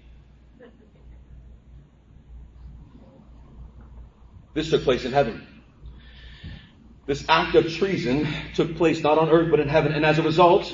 This 4.55 4.71
took 4.71 4.83
place 4.83 5.05
in 5.05 5.13
heaven. 5.13 5.47
This 7.11 7.25
act 7.29 7.57
of 7.57 7.69
treason 7.75 8.29
took 8.55 8.77
place 8.77 9.03
not 9.03 9.19
on 9.19 9.31
earth 9.31 9.51
but 9.51 9.59
in 9.59 9.67
heaven, 9.67 9.91
and 9.91 10.07
as 10.07 10.21
a 10.21 10.23
result, 10.23 10.73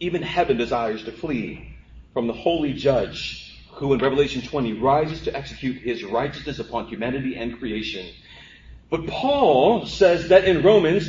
even 0.00 0.20
heaven 0.20 0.56
desires 0.56 1.04
to 1.04 1.12
flee 1.12 1.76
from 2.12 2.26
the 2.26 2.32
holy 2.32 2.72
judge 2.72 3.56
who 3.74 3.92
in 3.92 4.00
Revelation 4.00 4.42
20 4.42 4.72
rises 4.80 5.22
to 5.22 5.36
execute 5.36 5.76
his 5.76 6.02
righteousness 6.02 6.58
upon 6.58 6.88
humanity 6.88 7.36
and 7.36 7.56
creation. 7.56 8.04
But 8.90 9.06
Paul 9.06 9.86
says 9.86 10.30
that 10.30 10.44
in 10.44 10.64
Romans, 10.64 11.08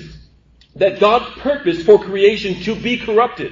that 0.75 0.99
God 0.99 1.23
purposed 1.39 1.83
for 1.83 1.97
creation 1.97 2.61
to 2.65 2.75
be 2.75 2.99
corrupted. 2.99 3.51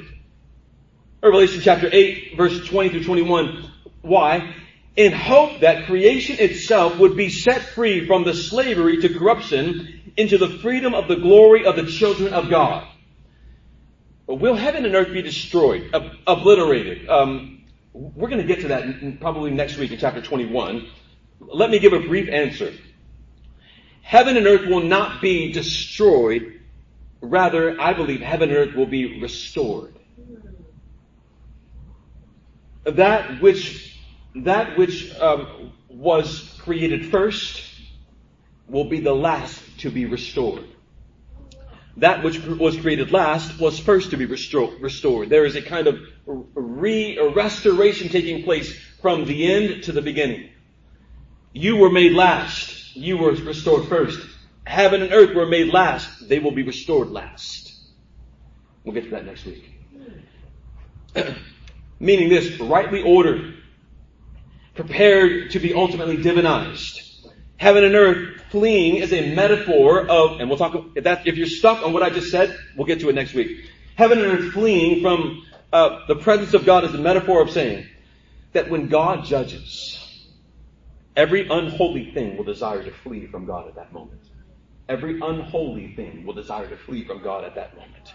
Revelation 1.23 1.61
chapter 1.61 1.89
8 1.91 2.37
verse 2.37 2.67
20 2.67 2.89
through 2.89 3.03
21. 3.03 3.71
Why? 4.03 4.53
In 4.95 5.11
hope 5.11 5.61
that 5.61 5.87
creation 5.87 6.35
itself 6.37 6.99
would 6.99 7.17
be 7.17 7.29
set 7.29 7.63
free 7.63 8.05
from 8.05 8.25
the 8.25 8.35
slavery 8.35 8.97
to 8.97 9.09
corruption 9.09 10.01
into 10.17 10.37
the 10.37 10.47
freedom 10.59 10.93
of 10.93 11.07
the 11.07 11.15
glory 11.15 11.65
of 11.65 11.75
the 11.75 11.85
children 11.85 12.33
of 12.33 12.49
God. 12.49 12.87
Will 14.27 14.55
heaven 14.55 14.85
and 14.85 14.95
earth 14.95 15.11
be 15.11 15.21
destroyed, 15.21 15.93
ob- 15.93 16.11
obliterated? 16.25 17.09
Um, 17.09 17.65
we're 17.93 18.29
going 18.29 18.41
to 18.41 18.47
get 18.47 18.61
to 18.61 18.69
that 18.69 18.83
in, 18.83 19.17
probably 19.17 19.51
next 19.51 19.77
week 19.77 19.91
in 19.91 19.99
chapter 19.99 20.21
21. 20.21 20.87
Let 21.39 21.69
me 21.69 21.79
give 21.79 21.93
a 21.93 21.99
brief 21.99 22.29
answer. 22.29 22.73
Heaven 24.01 24.37
and 24.37 24.47
earth 24.47 24.67
will 24.67 24.83
not 24.83 25.21
be 25.21 25.51
destroyed 25.51 26.61
Rather, 27.23 27.79
I 27.79 27.93
believe 27.93 28.19
heaven 28.19 28.49
and 28.49 28.57
earth 28.57 28.75
will 28.75 28.85
be 28.85 29.21
restored. 29.21 29.97
That 32.83 33.41
which, 33.41 33.97
that 34.35 34.77
which 34.77 35.17
um, 35.21 35.71
was 35.87 36.59
created 36.59 37.11
first 37.11 37.63
will 38.67 38.89
be 38.89 38.99
the 38.99 39.15
last 39.15 39.62
to 39.83 39.91
be 39.91 40.05
restored. 40.05 40.63
That 41.97 42.23
which 42.23 42.39
was 42.43 42.75
created 42.77 43.11
last 43.11 43.59
was 43.59 43.77
first 43.77 44.11
to 44.11 44.17
be 44.17 44.25
restored. 44.25 45.29
There 45.29 45.45
is 45.45 45.55
a 45.55 45.61
kind 45.61 45.87
of 45.87 45.99
re, 46.25 47.19
restoration 47.35 48.09
taking 48.09 48.43
place 48.43 48.73
from 49.01 49.25
the 49.25 49.51
end 49.53 49.83
to 49.83 49.91
the 49.91 50.01
beginning. 50.01 50.49
You 51.51 51.75
were 51.77 51.91
made 51.91 52.13
last. 52.13 52.95
You 52.95 53.17
were 53.17 53.33
restored 53.33 53.87
first. 53.87 54.25
Heaven 54.65 55.03
and 55.03 55.11
earth 55.11 55.35
were 55.35 55.45
made 55.45 55.71
last. 55.71 56.27
They 56.27 56.39
will 56.39 56.51
be 56.51 56.63
restored 56.63 57.09
last. 57.09 57.73
We'll 58.83 58.95
get 58.95 59.03
to 59.03 59.09
that 59.11 59.25
next 59.25 59.45
week. 59.45 59.69
Meaning 61.99 62.29
this, 62.29 62.59
rightly 62.59 63.03
ordered, 63.03 63.55
prepared 64.73 65.51
to 65.51 65.59
be 65.59 65.73
ultimately 65.73 66.17
divinized. 66.17 67.27
Heaven 67.57 67.83
and 67.83 67.95
earth 67.95 68.32
fleeing 68.53 68.97
is 68.97 69.11
a 69.11 69.33
metaphor 69.33 70.07
of, 70.07 70.39
and 70.39 70.47
we'll 70.47 70.59
talk, 70.59 70.75
if 70.93 71.05
that, 71.05 71.25
if 71.25 71.37
you're 71.37 71.47
stuck 71.47 71.83
on 71.83 71.91
what 71.91 72.03
I 72.03 72.11
just 72.11 72.29
said, 72.29 72.55
we'll 72.77 72.85
get 72.85 72.99
to 72.99 73.09
it 73.09 73.15
next 73.15 73.33
week. 73.33 73.65
Heaven 73.95 74.19
and 74.19 74.27
earth 74.27 74.53
fleeing 74.53 75.01
from 75.01 75.43
uh, 75.73 76.05
the 76.07 76.17
presence 76.17 76.53
of 76.53 76.63
God 76.63 76.83
is 76.83 76.93
a 76.93 76.99
metaphor 76.99 77.41
of 77.41 77.49
saying 77.49 77.87
that 78.51 78.69
when 78.69 78.89
God 78.89 79.25
judges, 79.25 80.29
every 81.15 81.49
unholy 81.49 82.13
thing 82.13 82.37
will 82.37 82.43
desire 82.43 82.83
to 82.83 82.91
flee 82.91 83.25
from 83.25 83.47
God 83.47 83.67
at 83.67 83.73
that 83.73 83.91
moment. 83.91 84.21
Every 84.87 85.19
unholy 85.19 85.95
thing 85.95 86.23
will 86.23 86.35
desire 86.35 86.69
to 86.69 86.77
flee 86.77 87.05
from 87.05 87.23
God 87.23 87.45
at 87.45 87.55
that 87.55 87.75
moment. 87.75 88.13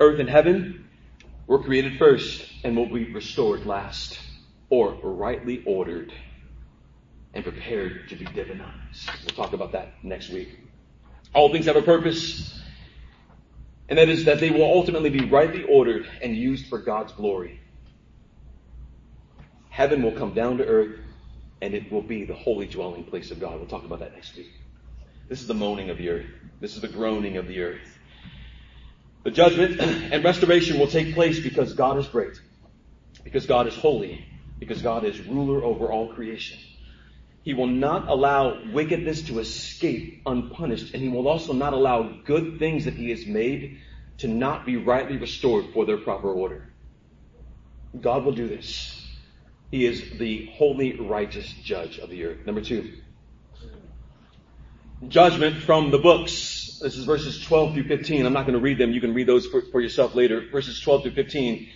Earth 0.00 0.18
and 0.18 0.28
heaven 0.28 0.88
were 1.46 1.62
created 1.62 1.96
first 1.96 2.44
and 2.64 2.76
will 2.76 2.92
be 2.92 3.12
restored 3.12 3.66
last, 3.66 4.18
or 4.68 4.94
rightly 5.04 5.62
ordered 5.64 6.12
and 7.34 7.44
prepared 7.44 8.08
to 8.08 8.16
be 8.16 8.24
divinized. 8.26 9.08
We'll 9.22 9.36
talk 9.36 9.52
about 9.52 9.72
that 9.72 10.02
next 10.02 10.30
week. 10.30 10.48
All 11.34 11.52
things 11.52 11.66
have 11.66 11.76
a 11.76 11.82
purpose, 11.82 12.60
and 13.88 13.98
that 13.98 14.08
is 14.08 14.24
that 14.24 14.40
they 14.40 14.50
will 14.50 14.64
ultimately 14.64 15.10
be 15.10 15.24
rightly 15.24 15.64
ordered 15.64 16.08
and 16.22 16.34
used 16.36 16.66
for 16.66 16.78
God's 16.78 17.12
glory. 17.12 17.60
Heaven 19.68 20.02
will 20.02 20.12
come 20.12 20.34
down 20.34 20.58
to 20.58 20.66
earth, 20.66 20.98
and 21.62 21.74
it 21.74 21.92
will 21.92 22.02
be 22.02 22.24
the 22.24 22.34
holy 22.34 22.66
dwelling 22.66 23.04
place 23.04 23.30
of 23.30 23.38
God. 23.38 23.58
We'll 23.58 23.68
talk 23.68 23.84
about 23.84 24.00
that 24.00 24.14
next 24.14 24.36
week. 24.36 24.50
This 25.28 25.40
is 25.40 25.46
the 25.46 25.54
moaning 25.54 25.90
of 25.90 25.98
the 25.98 26.08
earth. 26.08 26.26
This 26.60 26.74
is 26.74 26.82
the 26.82 26.88
groaning 26.88 27.36
of 27.36 27.46
the 27.46 27.62
earth. 27.62 27.98
The 29.22 29.30
judgment 29.30 29.80
and 29.80 30.24
restoration 30.24 30.78
will 30.78 30.88
take 30.88 31.14
place 31.14 31.38
because 31.38 31.74
God 31.74 31.98
is 31.98 32.08
great, 32.08 32.40
because 33.22 33.46
God 33.46 33.68
is 33.68 33.76
holy, 33.76 34.24
because 34.58 34.82
God 34.82 35.04
is 35.04 35.20
ruler 35.26 35.62
over 35.62 35.92
all 35.92 36.12
creation. 36.12 36.58
He 37.42 37.54
will 37.54 37.66
not 37.66 38.08
allow 38.08 38.58
wickedness 38.72 39.22
to 39.22 39.38
escape 39.38 40.22
unpunished, 40.26 40.92
and 40.92 41.02
he 41.02 41.08
will 41.08 41.26
also 41.26 41.52
not 41.52 41.72
allow 41.72 42.02
good 42.24 42.58
things 42.58 42.84
that 42.84 42.94
he 42.94 43.10
has 43.10 43.24
made 43.24 43.78
to 44.18 44.28
not 44.28 44.66
be 44.66 44.76
rightly 44.76 45.16
restored 45.16 45.66
for 45.72 45.86
their 45.86 45.96
proper 45.96 46.30
order. 46.30 46.70
God 47.98 48.24
will 48.24 48.32
do 48.32 48.46
this. 48.46 48.96
He 49.70 49.86
is 49.86 50.18
the 50.18 50.50
holy, 50.52 51.00
righteous 51.00 51.50
judge 51.64 51.98
of 51.98 52.10
the 52.10 52.24
earth. 52.24 52.44
Number 52.44 52.60
two, 52.60 52.92
judgment 55.08 55.62
from 55.62 55.90
the 55.90 55.98
books. 55.98 56.78
This 56.82 56.96
is 56.96 57.04
verses 57.04 57.40
12 57.42 57.74
through 57.74 57.88
15. 57.88 58.26
I'm 58.26 58.32
not 58.34 58.46
going 58.46 58.58
to 58.58 58.62
read 58.62 58.78
them. 58.78 58.92
You 58.92 59.00
can 59.00 59.14
read 59.14 59.26
those 59.26 59.46
for, 59.46 59.62
for 59.72 59.80
yourself 59.80 60.14
later. 60.14 60.46
Verses 60.52 60.80
12 60.80 61.04
through 61.04 61.12
15. 61.12 61.68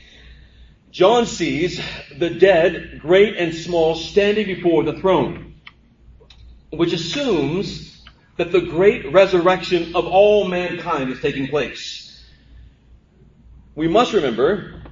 John 0.91 1.27
sees 1.27 1.81
the 2.19 2.31
dead, 2.31 3.01
great 3.01 3.37
and 3.37 3.55
small, 3.55 3.95
standing 3.95 4.47
before 4.47 4.85
the 4.85 4.99
throne 5.01 5.54
which 6.77 6.93
assumes 6.93 8.03
that 8.37 8.53
the 8.53 8.61
great 8.61 9.13
resurrection 9.13 9.95
of 9.95 10.07
all 10.07 10.49
mankind 10.49 11.11
is 11.11 11.21
taking 11.21 11.49
place. 11.49 12.25
We 13.75 13.89
must 13.89 14.13
remember 14.13 14.83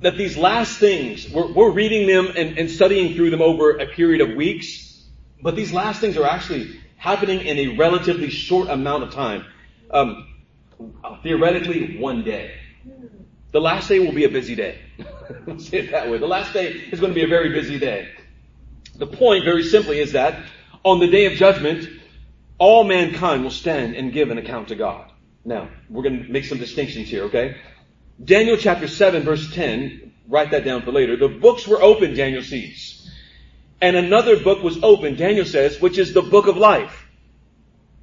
that 0.00 0.16
these 0.16 0.36
last 0.36 0.78
things, 0.78 1.28
we're, 1.30 1.52
we're 1.52 1.70
reading 1.70 2.06
them 2.06 2.28
and, 2.36 2.58
and 2.58 2.70
studying 2.70 3.14
through 3.14 3.30
them 3.30 3.42
over 3.42 3.78
a 3.78 3.86
period 3.86 4.20
of 4.20 4.36
weeks, 4.36 5.04
but 5.42 5.56
these 5.56 5.72
last 5.72 6.00
things 6.00 6.16
are 6.16 6.26
actually 6.26 6.80
happening 6.96 7.40
in 7.40 7.58
a 7.58 7.76
relatively 7.76 8.30
short 8.30 8.68
amount 8.68 9.02
of 9.02 9.12
time. 9.12 9.44
Um, 9.90 10.26
theoretically, 11.22 11.98
one 11.98 12.22
day. 12.22 12.54
The 13.52 13.60
last 13.60 13.88
day 13.88 13.98
will 13.98 14.12
be 14.12 14.24
a 14.24 14.28
busy 14.28 14.54
day. 14.54 14.78
Let's 15.46 15.66
say 15.68 15.78
it 15.78 15.90
that 15.90 16.10
way. 16.10 16.18
The 16.18 16.26
last 16.26 16.52
day 16.52 16.68
is 16.68 17.00
going 17.00 17.12
to 17.12 17.14
be 17.14 17.24
a 17.24 17.28
very 17.28 17.50
busy 17.50 17.78
day. 17.78 18.08
The 18.96 19.06
point, 19.06 19.44
very 19.44 19.64
simply, 19.64 19.98
is 19.98 20.12
that 20.12 20.44
on 20.84 21.00
the 21.00 21.08
day 21.08 21.26
of 21.26 21.34
judgment, 21.34 21.88
all 22.58 22.84
mankind 22.84 23.42
will 23.42 23.50
stand 23.50 23.94
and 23.94 24.12
give 24.12 24.30
an 24.30 24.38
account 24.38 24.68
to 24.68 24.76
God. 24.76 25.10
Now, 25.44 25.68
we're 25.88 26.02
going 26.02 26.24
to 26.24 26.30
make 26.30 26.44
some 26.44 26.58
distinctions 26.58 27.08
here, 27.08 27.24
okay? 27.24 27.56
Daniel 28.22 28.56
chapter 28.56 28.86
7 28.86 29.22
verse 29.22 29.52
10, 29.54 30.12
write 30.28 30.50
that 30.50 30.64
down 30.64 30.82
for 30.82 30.92
later. 30.92 31.16
The 31.16 31.28
books 31.28 31.66
were 31.66 31.80
open, 31.80 32.14
Daniel 32.14 32.42
sees. 32.42 33.10
And 33.80 33.96
another 33.96 34.38
book 34.38 34.62
was 34.62 34.82
open, 34.82 35.16
Daniel 35.16 35.46
says, 35.46 35.80
which 35.80 35.96
is 35.96 36.12
the 36.12 36.22
book 36.22 36.46
of 36.46 36.56
life. 36.56 37.06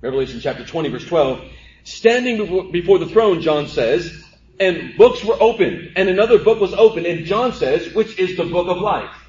Revelation 0.01 0.39
chapter 0.39 0.65
20 0.65 0.89
verse 0.89 1.05
12. 1.05 1.41
Standing 1.83 2.71
before 2.71 2.97
the 2.97 3.05
throne, 3.05 3.41
John 3.41 3.67
says, 3.67 4.23
and 4.59 4.97
books 4.97 5.23
were 5.23 5.37
opened, 5.39 5.93
and 5.95 6.09
another 6.09 6.39
book 6.39 6.59
was 6.59 6.73
opened, 6.73 7.05
and 7.05 7.25
John 7.25 7.53
says, 7.53 7.93
which 7.93 8.17
is 8.17 8.35
the 8.35 8.45
book 8.45 8.67
of 8.67 8.77
life. 8.77 9.26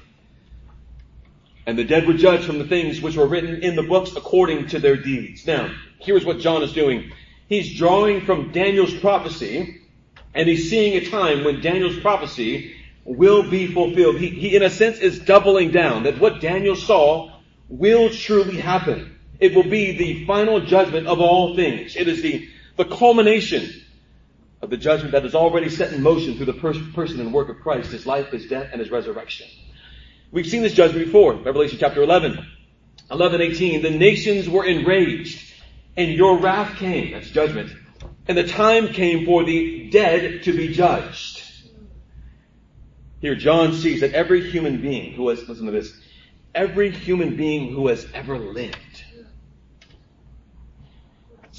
And 1.69 1.77
the 1.77 1.83
dead 1.83 2.07
were 2.07 2.15
judged 2.15 2.45
from 2.45 2.57
the 2.57 2.65
things 2.65 2.99
which 2.99 3.15
were 3.15 3.27
written 3.27 3.61
in 3.61 3.75
the 3.75 3.83
books 3.83 4.15
according 4.15 4.69
to 4.69 4.79
their 4.79 4.95
deeds. 4.95 5.45
Now, 5.45 5.71
here's 5.99 6.25
what 6.25 6.39
John 6.39 6.63
is 6.63 6.73
doing. 6.73 7.11
He's 7.47 7.77
drawing 7.77 8.21
from 8.25 8.51
Daniel's 8.51 8.95
prophecy, 8.95 9.79
and 10.33 10.49
he's 10.49 10.67
seeing 10.67 10.95
a 10.95 11.07
time 11.11 11.43
when 11.43 11.61
Daniel's 11.61 11.99
prophecy 11.99 12.75
will 13.05 13.47
be 13.47 13.67
fulfilled. 13.67 14.17
He, 14.17 14.29
he 14.29 14.55
in 14.55 14.63
a 14.63 14.69
sense, 14.71 14.97
is 14.97 15.19
doubling 15.19 15.69
down 15.69 16.01
that 16.03 16.19
what 16.19 16.41
Daniel 16.41 16.75
saw 16.75 17.37
will 17.67 18.09
truly 18.09 18.57
happen. 18.57 19.19
It 19.39 19.53
will 19.53 19.69
be 19.69 19.95
the 19.95 20.25
final 20.25 20.61
judgment 20.61 21.05
of 21.05 21.19
all 21.19 21.55
things. 21.55 21.95
It 21.95 22.07
is 22.07 22.23
the, 22.23 22.49
the 22.77 22.85
culmination 22.85 23.69
of 24.63 24.71
the 24.71 24.77
judgment 24.77 25.11
that 25.11 25.23
is 25.23 25.35
already 25.35 25.69
set 25.69 25.93
in 25.93 26.01
motion 26.01 26.35
through 26.35 26.47
the 26.47 26.53
person 26.95 27.19
and 27.19 27.31
work 27.31 27.49
of 27.49 27.59
Christ, 27.59 27.91
his 27.91 28.07
life, 28.07 28.29
his 28.29 28.47
death, 28.47 28.69
and 28.71 28.81
his 28.81 28.89
resurrection. 28.89 29.45
We've 30.31 30.47
seen 30.47 30.61
this 30.61 30.73
judgment 30.73 31.05
before. 31.05 31.33
Revelation 31.33 31.77
chapter 31.79 32.03
11. 32.03 32.45
11, 33.09 33.41
18. 33.41 33.81
The 33.81 33.89
nations 33.89 34.47
were 34.47 34.63
enraged 34.63 35.53
and 35.97 36.11
your 36.11 36.37
wrath 36.37 36.77
came. 36.77 37.11
That's 37.11 37.29
judgment. 37.29 37.71
And 38.27 38.37
the 38.37 38.47
time 38.47 38.89
came 38.89 39.25
for 39.25 39.43
the 39.43 39.89
dead 39.89 40.43
to 40.43 40.53
be 40.55 40.71
judged. 40.71 41.43
Here, 43.21 43.35
John 43.35 43.73
sees 43.73 44.01
that 44.01 44.13
every 44.13 44.49
human 44.49 44.81
being 44.81 45.13
who 45.13 45.29
has, 45.29 45.47
listen 45.49 45.65
to 45.65 45.71
this, 45.71 45.91
every 46.53 46.91
human 46.91 47.35
being 47.35 47.73
who 47.73 47.87
has 47.87 48.05
ever 48.13 48.37
lived. 48.37 48.77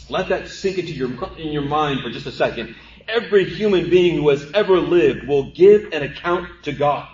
Let 0.09 0.29
that 0.29 0.49
sink 0.49 0.79
into 0.79 0.93
your, 0.93 1.11
in 1.37 1.53
your 1.53 1.63
mind 1.63 2.01
for 2.03 2.11
just 2.11 2.27
a 2.27 2.33
second. 2.33 2.77
Every 3.09 3.45
human 3.45 3.91
being 3.91 4.17
who 4.17 4.29
has 4.29 4.49
ever 4.55 4.79
lived 4.79 5.27
will 5.27 5.51
give 5.51 5.93
an 5.93 6.03
account 6.03 6.49
to 6.63 6.73
God 6.73 7.09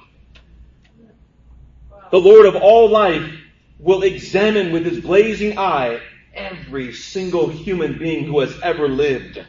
the 2.10 2.20
Lord 2.20 2.46
of 2.46 2.56
all 2.56 2.88
life 2.88 3.30
will 3.78 4.02
examine 4.02 4.72
with 4.72 4.84
his 4.84 5.00
blazing 5.00 5.58
eye 5.58 6.00
every 6.34 6.92
single 6.92 7.48
human 7.48 7.98
being 7.98 8.24
who 8.24 8.40
has 8.40 8.58
ever 8.62 8.88
lived. 8.88 9.44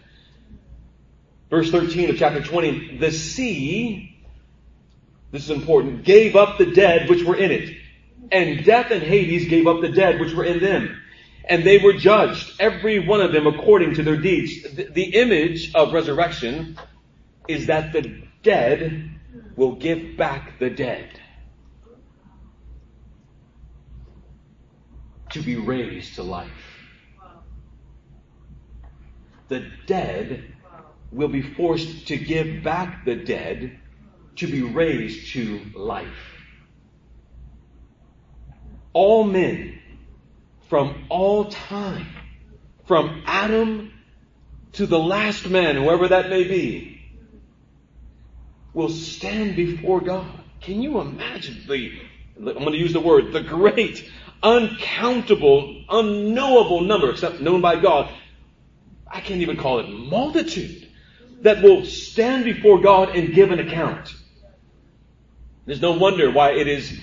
Verse 1.49 1.71
13 1.71 2.09
of 2.09 2.17
chapter 2.17 2.41
20, 2.41 2.97
the 2.97 3.11
sea, 3.11 4.17
this 5.31 5.43
is 5.43 5.49
important, 5.49 6.03
gave 6.03 6.35
up 6.35 6.57
the 6.57 6.71
dead 6.71 7.09
which 7.09 7.23
were 7.23 7.35
in 7.35 7.51
it. 7.51 7.77
And 8.31 8.65
death 8.65 8.91
and 8.91 9.01
Hades 9.01 9.47
gave 9.47 9.67
up 9.67 9.81
the 9.81 9.89
dead 9.89 10.19
which 10.19 10.33
were 10.33 10.43
in 10.43 10.59
them. 10.59 11.01
And 11.49 11.63
they 11.63 11.77
were 11.77 11.93
judged, 11.93 12.59
every 12.59 12.99
one 12.99 13.21
of 13.21 13.31
them 13.31 13.47
according 13.47 13.95
to 13.95 14.03
their 14.03 14.17
deeds. 14.17 14.63
The, 14.75 14.89
the 14.91 15.15
image 15.15 15.73
of 15.73 15.93
resurrection 15.93 16.77
is 17.47 17.67
that 17.67 17.93
the 17.93 18.23
dead 18.43 19.09
will 19.55 19.75
give 19.75 20.17
back 20.17 20.59
the 20.59 20.69
dead. 20.69 21.09
To 25.37 25.43
be 25.43 25.55
raised 25.55 26.15
to 26.15 26.23
life. 26.23 26.49
The 29.47 29.65
dead 29.85 30.53
will 31.11 31.29
be 31.29 31.41
forced 31.41 32.07
to 32.07 32.17
give 32.17 32.63
back 32.63 33.05
the 33.05 33.15
dead 33.15 33.79
to 34.37 34.47
be 34.47 34.61
raised 34.61 35.31
to 35.33 35.61
life. 35.75 36.07
All 38.93 39.23
men 39.23 39.79
from 40.69 41.05
all 41.09 41.45
time, 41.45 42.07
from 42.85 43.23
Adam 43.25 43.91
to 44.73 44.85
the 44.85 44.99
last 44.99 45.47
man, 45.49 45.75
whoever 45.75 46.07
that 46.09 46.29
may 46.29 46.43
be, 46.43 47.01
will 48.73 48.89
stand 48.89 49.55
before 49.55 50.01
God. 50.01 50.39
Can 50.61 50.81
you 50.81 50.99
imagine 50.99 51.63
the, 51.67 51.99
I'm 52.37 52.43
going 52.43 52.71
to 52.71 52.77
use 52.77 52.93
the 52.93 52.99
word, 52.99 53.33
the 53.33 53.41
great 53.41 54.09
uncountable, 54.43 55.83
unknowable 55.89 56.81
number, 56.81 57.09
except 57.09 57.41
known 57.41 57.61
by 57.61 57.79
God. 57.79 58.09
I 59.09 59.21
can't 59.21 59.41
even 59.41 59.57
call 59.57 59.79
it 59.79 59.89
multitude 59.89 60.87
that 61.41 61.61
will 61.63 61.85
stand 61.85 62.45
before 62.45 62.79
God 62.81 63.15
and 63.15 63.33
give 63.33 63.51
an 63.51 63.59
account. 63.59 64.13
There's 65.65 65.81
no 65.81 65.93
wonder 65.93 66.31
why 66.31 66.51
it 66.51 66.67
is 66.67 66.99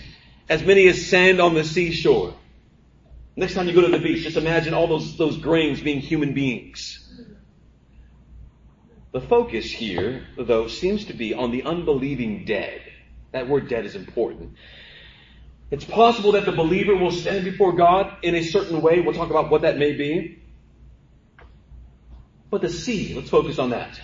as 0.49 0.63
many 0.63 0.87
as 0.89 1.07
sand 1.07 1.41
on 1.41 1.55
the 1.55 1.65
seashore. 1.65 2.35
Next 3.37 3.55
time 3.55 3.67
you 3.67 3.75
go 3.75 3.81
to 3.81 3.89
the 3.89 3.99
beach, 3.99 4.23
just 4.23 4.37
imagine 4.37 4.75
all 4.75 4.87
those, 4.87 5.17
those 5.17 5.37
grains 5.39 5.81
being 5.81 6.01
human 6.01 6.35
beings. 6.35 7.01
The 9.13 9.21
focus 9.21 9.71
here, 9.71 10.27
though, 10.37 10.67
seems 10.69 11.07
to 11.07 11.15
be 11.15 11.35
on 11.35 11.51
the 11.51 11.65
unbelieving 11.65 12.45
dead. 12.45 12.81
That 13.33 13.49
word 13.49 13.69
dead 13.69 13.85
is 13.85 13.97
important. 13.97 14.55
It's 15.71 15.85
possible 15.85 16.33
that 16.33 16.45
the 16.45 16.53
believer 16.53 16.95
will 16.95 17.11
stand 17.11 17.45
before 17.45 17.73
God 17.73 18.17
in 18.23 18.35
a 18.35 18.43
certain 18.43 18.81
way. 18.83 19.01
We'll 19.01 19.15
talk 19.15 19.31
about 19.31 19.51
what 19.51 19.63
that 19.63 19.79
may 19.79 19.93
be. 19.93 20.43
But 22.51 22.61
the 22.61 22.69
sea, 22.69 23.15
let's 23.15 23.31
focus 23.31 23.59
on 23.59 23.71
that. 23.71 24.01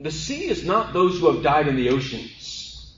The 0.00 0.10
sea 0.10 0.48
is 0.48 0.64
not 0.64 0.92
those 0.92 1.18
who 1.18 1.32
have 1.32 1.42
died 1.42 1.68
in 1.68 1.76
the 1.76 1.90
oceans. 1.90 2.96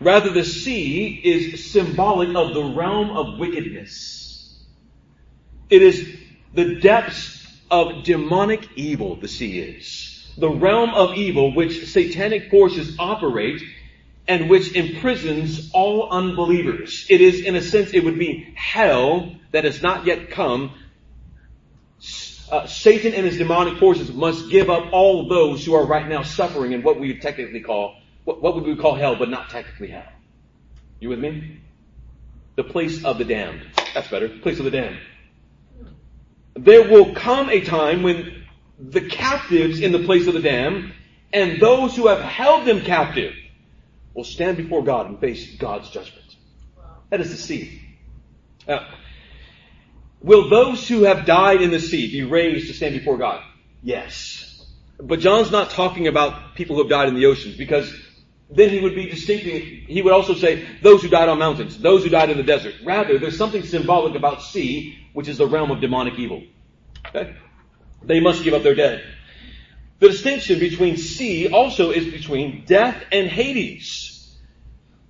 Rather, 0.00 0.30
the 0.30 0.44
sea 0.44 1.20
is 1.24 1.72
symbolic 1.72 2.34
of 2.36 2.52
the 2.52 2.62
realm 2.62 3.10
of 3.10 3.38
wickedness. 3.38 4.64
It 5.70 5.82
is 5.82 6.16
the 6.52 6.76
depths 6.80 7.46
of 7.70 8.04
demonic 8.04 8.68
evil, 8.76 9.16
the 9.16 9.28
sea 9.28 9.60
is. 9.60 10.32
The 10.36 10.50
realm 10.50 10.90
of 10.90 11.16
evil 11.16 11.54
which 11.54 11.86
satanic 11.86 12.50
forces 12.50 12.96
operate 12.98 13.62
and 14.26 14.48
which 14.48 14.74
imprisons 14.74 15.70
all 15.72 16.08
unbelievers. 16.10 17.06
It 17.10 17.20
is, 17.20 17.40
in 17.40 17.56
a 17.56 17.62
sense, 17.62 17.92
it 17.92 18.04
would 18.04 18.18
be 18.18 18.54
hell 18.54 19.34
that 19.52 19.64
has 19.64 19.82
not 19.82 20.06
yet 20.06 20.30
come. 20.30 20.72
Uh, 22.50 22.66
Satan 22.66 23.14
and 23.14 23.26
his 23.26 23.36
demonic 23.36 23.78
forces 23.78 24.12
must 24.12 24.50
give 24.50 24.70
up 24.70 24.92
all 24.92 25.28
those 25.28 25.64
who 25.64 25.74
are 25.74 25.84
right 25.84 26.08
now 26.08 26.22
suffering 26.22 26.72
in 26.72 26.82
what 26.82 26.98
we 26.98 27.08
would 27.08 27.22
technically 27.22 27.60
call, 27.60 27.96
what, 28.24 28.40
what 28.40 28.54
would 28.54 28.64
we 28.64 28.76
call 28.76 28.94
hell, 28.94 29.16
but 29.16 29.28
not 29.28 29.50
technically 29.50 29.88
hell. 29.88 30.08
You 31.00 31.10
with 31.10 31.18
me? 31.18 31.60
The 32.56 32.64
place 32.64 33.04
of 33.04 33.18
the 33.18 33.24
damned. 33.24 33.62
That's 33.92 34.08
better. 34.08 34.28
Place 34.28 34.58
of 34.58 34.64
the 34.64 34.70
damned. 34.70 34.98
There 36.54 36.88
will 36.88 37.14
come 37.14 37.50
a 37.50 37.60
time 37.60 38.02
when 38.02 38.44
the 38.78 39.02
captives 39.02 39.80
in 39.80 39.92
the 39.92 40.04
place 40.04 40.26
of 40.26 40.34
the 40.34 40.40
damned 40.40 40.92
and 41.32 41.60
those 41.60 41.96
who 41.96 42.06
have 42.06 42.20
held 42.20 42.64
them 42.64 42.80
captive 42.82 43.34
will 44.14 44.24
stand 44.24 44.56
before 44.56 44.82
God 44.82 45.06
and 45.06 45.18
face 45.18 45.56
God's 45.56 45.90
judgment. 45.90 46.36
That 47.10 47.20
is 47.20 47.30
the 47.30 47.36
sea. 47.36 47.82
Now, 48.66 48.88
will 50.20 50.48
those 50.48 50.88
who 50.88 51.02
have 51.02 51.26
died 51.26 51.60
in 51.60 51.70
the 51.70 51.80
sea 51.80 52.10
be 52.10 52.22
raised 52.22 52.68
to 52.68 52.74
stand 52.74 52.94
before 52.94 53.18
God? 53.18 53.42
Yes. 53.82 54.66
But 54.98 55.20
John's 55.20 55.50
not 55.50 55.70
talking 55.70 56.06
about 56.06 56.54
people 56.54 56.76
who 56.76 56.82
have 56.82 56.90
died 56.90 57.08
in 57.08 57.14
the 57.14 57.26
oceans 57.26 57.56
because 57.56 57.92
then 58.50 58.70
he 58.70 58.80
would 58.80 58.94
be 58.94 59.08
distinctly, 59.08 59.84
he 59.88 60.02
would 60.02 60.12
also 60.12 60.34
say 60.34 60.66
those 60.82 61.02
who 61.02 61.08
died 61.08 61.28
on 61.28 61.38
mountains, 61.38 61.78
those 61.78 62.04
who 62.04 62.10
died 62.10 62.30
in 62.30 62.36
the 62.36 62.42
desert. 62.42 62.74
Rather, 62.84 63.18
there's 63.18 63.36
something 63.36 63.64
symbolic 63.64 64.14
about 64.14 64.42
sea, 64.42 64.98
which 65.12 65.28
is 65.28 65.38
the 65.38 65.46
realm 65.46 65.70
of 65.70 65.80
demonic 65.80 66.18
evil. 66.18 66.42
Okay? 67.08 67.34
They 68.02 68.20
must 68.20 68.44
give 68.44 68.54
up 68.54 68.62
their 68.62 68.74
dead. 68.74 69.02
The 70.00 70.08
distinction 70.08 70.58
between 70.58 70.96
sea 70.96 71.48
also 71.48 71.90
is 71.90 72.06
between 72.06 72.64
death 72.66 73.02
and 73.12 73.28
Hades. 73.28 74.36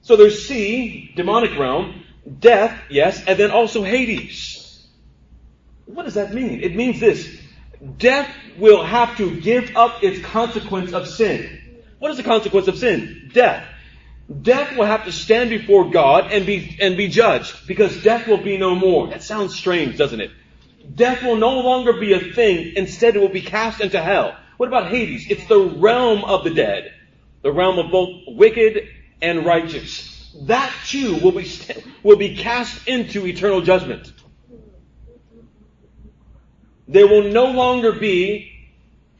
So 0.02 0.16
there's 0.16 0.46
sea, 0.46 1.12
demonic 1.16 1.58
realm, 1.58 2.04
death, 2.38 2.78
yes, 2.90 3.24
and 3.26 3.38
then 3.38 3.50
also 3.50 3.82
Hades. 3.82 4.86
What 5.86 6.04
does 6.04 6.14
that 6.14 6.34
mean? 6.34 6.62
It 6.62 6.76
means 6.76 7.00
this. 7.00 7.40
Death 7.98 8.28
will 8.58 8.84
have 8.84 9.16
to 9.16 9.40
give 9.40 9.76
up 9.76 10.02
its 10.02 10.24
consequence 10.24 10.92
of 10.92 11.08
sin. 11.08 11.60
What 11.98 12.10
is 12.10 12.16
the 12.16 12.22
consequence 12.22 12.68
of 12.68 12.78
sin? 12.78 13.30
Death. 13.32 13.66
Death 14.42 14.76
will 14.76 14.86
have 14.86 15.04
to 15.04 15.12
stand 15.12 15.50
before 15.50 15.90
God 15.90 16.32
and 16.32 16.46
be, 16.46 16.78
and 16.80 16.96
be 16.96 17.08
judged 17.08 17.66
because 17.66 18.02
death 18.02 18.26
will 18.26 18.42
be 18.42 18.56
no 18.56 18.74
more. 18.74 19.08
That 19.08 19.22
sounds 19.22 19.54
strange, 19.54 19.98
doesn't 19.98 20.20
it? 20.20 20.30
Death 20.94 21.22
will 21.22 21.36
no 21.36 21.60
longer 21.60 21.94
be 21.94 22.14
a 22.14 22.20
thing. 22.20 22.74
Instead, 22.76 23.16
it 23.16 23.20
will 23.20 23.28
be 23.28 23.42
cast 23.42 23.80
into 23.80 24.00
hell. 24.00 24.36
What 24.56 24.68
about 24.68 24.88
Hades? 24.88 25.26
It's 25.28 25.46
the 25.46 25.60
realm 25.60 26.24
of 26.24 26.44
the 26.44 26.50
dead, 26.50 26.92
the 27.42 27.52
realm 27.52 27.78
of 27.78 27.90
both 27.90 28.22
wicked 28.28 28.88
and 29.20 29.44
righteous. 29.44 30.32
That 30.42 30.72
too 30.86 31.16
will 31.16 31.32
be, 31.32 31.50
will 32.02 32.16
be 32.16 32.36
cast 32.36 32.86
into 32.88 33.26
eternal 33.26 33.60
judgment. 33.60 34.12
There 36.86 37.06
will 37.06 37.32
no 37.32 37.46
longer 37.46 37.92
be 37.92 38.52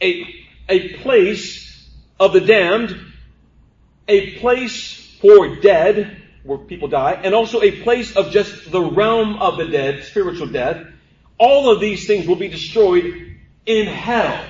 a, 0.01 0.27
a 0.69 0.95
place 0.95 1.89
of 2.21 2.33
the 2.33 2.41
damned, 2.41 2.97
a 4.07 4.39
place 4.39 5.17
for 5.21 5.57
dead, 5.57 6.23
where 6.43 6.59
people 6.59 6.89
die, 6.89 7.21
and 7.25 7.35
also 7.35 7.63
a 7.63 7.83
place 7.83 8.15
of 8.17 8.31
just 8.31 8.71
the 8.71 8.83
realm 8.83 9.37
of 9.37 9.57
the 9.57 9.67
dead, 9.67 10.05
spiritual 10.05 10.49
death. 10.49 10.87
All 11.39 11.73
of 11.73 11.81
these 11.81 12.07
things 12.07 12.27
will 12.27 12.37
be 12.37 12.49
destroyed 12.49 13.37
in 13.65 13.87
hell. 13.87 14.45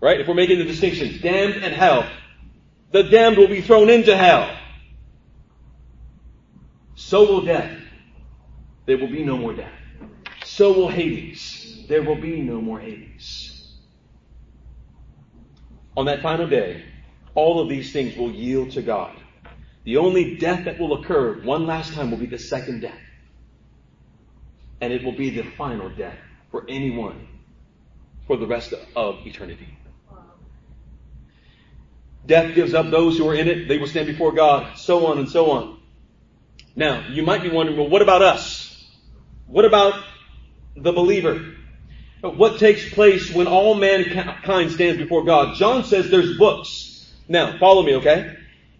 Right? 0.00 0.20
If 0.20 0.28
we're 0.28 0.34
making 0.34 0.58
the 0.58 0.64
distinction, 0.64 1.20
damned 1.20 1.62
and 1.62 1.74
hell. 1.74 2.08
The 2.92 3.04
damned 3.04 3.36
will 3.36 3.48
be 3.48 3.60
thrown 3.60 3.90
into 3.90 4.16
hell. 4.16 4.56
So 6.94 7.26
will 7.26 7.44
death. 7.44 7.78
There 8.86 8.98
will 8.98 9.10
be 9.10 9.22
no 9.22 9.36
more 9.36 9.54
death. 9.54 9.72
So 10.44 10.72
will 10.72 10.88
Hades. 10.88 11.84
There 11.88 12.02
will 12.02 12.20
be 12.20 12.40
no 12.40 12.60
more 12.60 12.80
Hades. 12.80 13.76
On 15.96 16.06
that 16.06 16.22
final 16.22 16.48
day, 16.48 16.84
all 17.34 17.60
of 17.60 17.68
these 17.68 17.92
things 17.92 18.16
will 18.16 18.30
yield 18.30 18.72
to 18.72 18.82
God. 18.82 19.16
The 19.84 19.96
only 19.96 20.36
death 20.36 20.64
that 20.64 20.78
will 20.78 21.00
occur 21.02 21.42
one 21.42 21.66
last 21.66 21.94
time 21.94 22.10
will 22.10 22.18
be 22.18 22.26
the 22.26 22.38
second 22.38 22.80
death. 22.80 22.98
And 24.80 24.92
it 24.92 25.04
will 25.04 25.16
be 25.16 25.30
the 25.30 25.42
final 25.42 25.90
death 25.90 26.18
for 26.50 26.64
anyone 26.68 27.28
for 28.26 28.36
the 28.36 28.46
rest 28.46 28.72
of 28.96 29.26
eternity. 29.26 29.68
Death 32.30 32.54
gives 32.54 32.74
up 32.74 32.88
those 32.92 33.18
who 33.18 33.28
are 33.28 33.34
in 33.34 33.48
it. 33.48 33.66
They 33.66 33.76
will 33.76 33.88
stand 33.88 34.06
before 34.06 34.30
God. 34.30 34.78
So 34.78 35.06
on 35.06 35.18
and 35.18 35.28
so 35.28 35.50
on. 35.50 35.80
Now, 36.76 37.08
you 37.08 37.24
might 37.24 37.42
be 37.42 37.50
wondering, 37.50 37.76
well, 37.76 37.88
what 37.88 38.02
about 38.02 38.22
us? 38.22 38.88
What 39.48 39.64
about 39.64 40.00
the 40.76 40.92
believer? 40.92 41.56
What 42.20 42.60
takes 42.60 42.88
place 42.88 43.34
when 43.34 43.48
all 43.48 43.74
mankind 43.74 44.70
stands 44.70 44.98
before 45.02 45.24
God? 45.24 45.56
John 45.56 45.82
says 45.82 46.08
there's 46.08 46.38
books. 46.38 47.12
Now, 47.28 47.58
follow 47.58 47.82
me, 47.82 47.96
okay? 47.96 48.36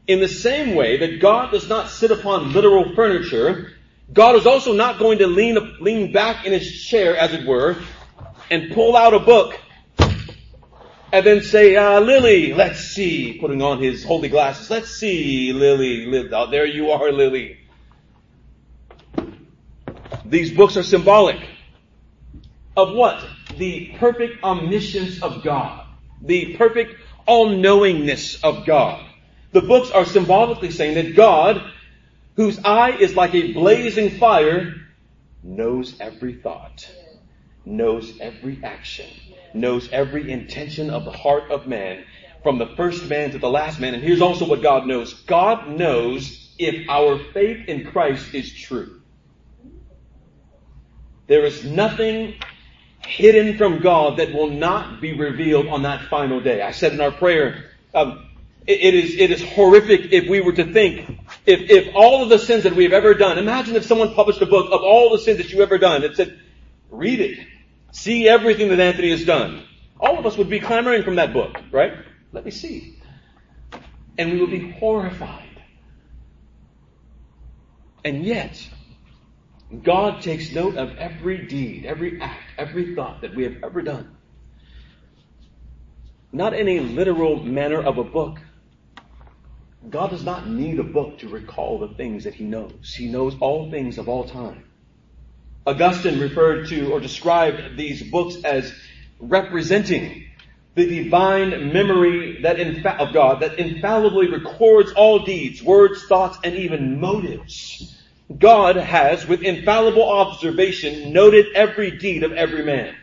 In 0.07 0.21
the 0.21 0.29
same 0.29 0.77
way 0.77 0.99
that 0.99 1.21
God 1.21 1.51
does 1.51 1.69
not 1.69 1.91
sit 1.91 2.13
upon 2.13 2.53
literal 2.53 2.95
furniture, 2.95 3.73
God 4.13 4.37
is 4.37 4.47
also 4.47 4.75
not 4.75 5.01
going 5.01 5.19
to 5.19 5.27
lean, 5.27 5.59
lean 5.81 6.13
back 6.13 6.47
in 6.47 6.53
his 6.53 6.85
chair, 6.85 7.17
as 7.17 7.33
it 7.33 7.45
were, 7.45 7.77
and 8.49 8.71
pull 8.73 8.97
out 8.97 9.13
a 9.13 9.19
book 9.19 9.59
and 11.13 11.27
then 11.27 11.43
say, 11.43 11.77
uh, 11.77 12.01
Lily, 12.01 12.55
let's 12.55 12.81
see, 12.81 13.39
putting 13.39 13.63
on 13.63 13.83
his 13.83 14.05
holy 14.05 14.29
glasses. 14.29 14.71
Let's 14.71 14.91
see, 14.91 15.53
Lily, 15.53 16.07
Lily. 16.07 16.31
Oh, 16.33 16.51
there 16.51 16.67
you 16.67 16.91
are, 16.91 17.11
Lily. 17.11 17.59
These 20.25 20.53
books 20.53 20.77
are 20.77 20.83
symbolic 20.83 21.41
of 22.77 22.95
what? 22.95 23.25
The 23.57 23.93
perfect 23.99 24.43
omniscience 24.45 25.23
of 25.23 25.43
God. 25.43 25.87
The 26.23 26.57
perfect 26.57 26.95
all-knowingness 27.27 28.43
of 28.45 28.65
God. 28.67 29.05
The 29.53 29.63
books 29.63 29.91
are 29.91 30.05
symbolically 30.05 30.71
saying 30.71 30.95
that 30.95 31.17
God, 31.17 31.61
whose 32.37 32.59
eye 32.65 32.97
is 32.97 33.17
like 33.17 33.35
a 33.35 33.53
blazing 33.53 34.19
fire, 34.19 34.75
knows 35.43 35.99
every 36.01 36.35
thought, 36.35 36.89
knows 37.65 38.19
every 38.21 38.61
action, 38.63 39.09
knows 39.55 39.89
every 39.91 40.31
intention 40.31 40.91
of 40.91 41.05
the 41.05 41.13
heart 41.13 41.51
of 41.51 41.67
man, 41.67 42.05
from 42.43 42.59
the 42.59 42.67
first 42.77 43.09
man 43.09 43.31
to 43.33 43.39
the 43.39 43.51
last 43.51 43.81
man. 43.81 43.95
And 43.95 44.03
here's 44.03 44.21
also 44.21 44.47
what 44.47 44.63
God 44.63 44.87
knows. 44.87 45.15
God 45.23 45.69
knows 45.69 46.55
if 46.59 46.89
our 46.89 47.19
faith 47.33 47.69
in 47.69 47.91
Christ 47.91 48.35
is 48.35 48.53
true. 48.53 49.01
There 51.27 51.45
is 51.45 51.65
nothing 51.65 52.35
hidden 53.07 53.57
from 53.57 53.81
God 53.81 54.19
that 54.19 54.33
will 54.33 54.51
not 54.51 55.01
be 55.01 55.13
revealed 55.13 55.69
on 55.69 55.83
that 55.83 56.09
final 56.09 56.41
day. 56.41 56.61
I 56.61 56.73
said 56.73 56.93
in 56.93 57.01
our 57.01 57.13
prayer, 57.13 57.71
um, 57.95 58.27
it, 58.67 58.81
it 58.81 58.95
is 58.95 59.17
it 59.17 59.31
is 59.31 59.43
horrific 59.43 60.13
if 60.13 60.29
we 60.29 60.41
were 60.41 60.53
to 60.53 60.73
think 60.73 61.19
if 61.47 61.71
if 61.71 61.95
all 61.95 62.23
of 62.23 62.29
the 62.29 62.39
sins 62.39 62.65
that 62.65 62.75
we 62.75 62.85
have 62.85 62.93
ever 62.93 63.15
done. 63.15 63.39
Imagine 63.39 63.77
if 63.77 63.85
someone 63.85 64.15
published 64.15 64.43
a 64.43 64.47
book 64.47 64.67
of 64.73 64.83
all 64.83 65.11
the 65.11 65.19
sins 65.19 65.39
that 65.39 65.51
you've 65.51 65.61
ever 65.61 65.79
done. 65.79 66.03
It 66.03 66.17
said, 66.17 66.39
read 66.91 67.21
it. 67.21 67.39
See 67.93 68.29
everything 68.29 68.69
that 68.69 68.81
Anthony 68.81 69.11
has 69.11 69.25
done. 69.25 69.65
All 69.99 70.19
of 70.19 70.27
us 70.27 70.37
would 70.37 70.49
be 70.49 70.61
clamoring 70.61 71.03
from 71.03 71.17
that 71.17 71.33
book, 71.33 71.59
right? 71.71 71.93
Let 72.33 72.45
me 72.45 72.51
see. 72.51 72.99
And 74.17 74.33
we 74.33 74.41
would 74.41 74.51
be 74.51 74.71
horrified. 74.71 75.63
And 78.05 78.25
yet, 78.25 78.69
God 79.83 80.23
takes 80.23 80.53
note 80.53 80.77
of 80.77 80.97
every 80.97 81.47
deed, 81.47 81.85
every 81.85 82.21
act, 82.21 82.43
every 82.59 82.95
thought 82.95 83.21
that 83.21 83.35
we 83.35 83.45
have 83.45 83.57
ever 83.63 83.83
done. 83.83 84.17
Not 86.33 86.55
in 86.55 86.69
a 86.69 86.81
literal 86.81 87.43
manner 87.43 87.81
of 87.83 87.99
a 87.99 88.05
book. 88.05 88.39
God 89.89 90.11
does 90.11 90.25
not 90.25 90.49
need 90.49 90.79
a 90.79 90.85
book 90.85 91.19
to 91.19 91.29
recall 91.29 91.79
the 91.79 91.95
things 91.95 92.25
that 92.25 92.35
He 92.35 92.45
knows. 92.45 92.95
He 92.95 93.11
knows 93.11 93.35
all 93.41 93.71
things 93.71 93.99
of 93.99 94.09
all 94.09 94.25
time. 94.25 94.70
Augustine 95.71 96.19
referred 96.19 96.67
to 96.69 96.93
or 96.93 97.01
described 97.01 97.77
these 97.77 98.03
books 98.03 98.37
as 98.45 98.73
representing 99.21 100.27
the 100.75 100.87
divine 100.87 101.73
memory 101.73 102.43
that 102.43 102.57
infa- 102.57 102.99
of 102.99 103.13
God 103.13 103.41
that 103.41 103.59
infallibly 103.59 104.29
records 104.29 104.93
all 104.93 105.21
deeds, 105.21 105.63
words, 105.63 106.05
thoughts, 106.07 106.39
and 106.45 106.57
even 106.57 107.01
motives. 107.01 107.97
God 108.37 108.77
has, 108.77 109.27
with 109.27 109.43
infallible 109.43 110.09
observation, 110.09 111.13
noted 111.13 111.47
every 111.55 111.99
deed 111.99 112.23
of 112.23 112.33
every 112.33 112.65
man. 112.65 112.95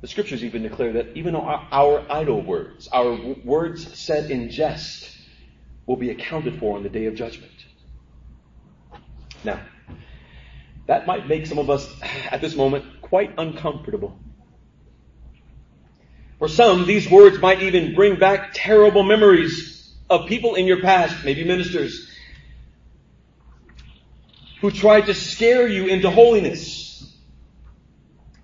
The 0.00 0.08
scriptures 0.08 0.44
even 0.44 0.62
declare 0.62 0.92
that 0.94 1.16
even 1.16 1.34
our, 1.34 1.66
our 1.72 2.04
idle 2.10 2.40
words, 2.40 2.88
our 2.88 3.16
w- 3.16 3.40
words 3.44 3.98
said 3.98 4.30
in 4.30 4.50
jest, 4.50 5.10
will 5.86 5.96
be 5.96 6.10
accounted 6.10 6.58
for 6.58 6.76
on 6.76 6.82
the 6.82 6.88
day 6.88 7.06
of 7.06 7.14
judgment. 7.14 7.52
Now, 9.44 9.60
that 10.88 11.06
might 11.06 11.28
make 11.28 11.46
some 11.46 11.58
of 11.58 11.68
us 11.68 11.86
at 12.30 12.40
this 12.40 12.56
moment 12.56 13.02
quite 13.02 13.34
uncomfortable. 13.38 14.18
For 16.38 16.48
some, 16.48 16.86
these 16.86 17.08
words 17.10 17.38
might 17.38 17.62
even 17.62 17.94
bring 17.94 18.18
back 18.18 18.50
terrible 18.54 19.02
memories 19.02 19.94
of 20.08 20.26
people 20.28 20.54
in 20.54 20.66
your 20.66 20.80
past, 20.80 21.24
maybe 21.26 21.44
ministers, 21.44 22.10
who 24.62 24.70
tried 24.70 25.02
to 25.06 25.14
scare 25.14 25.68
you 25.68 25.88
into 25.88 26.10
holiness. 26.10 27.14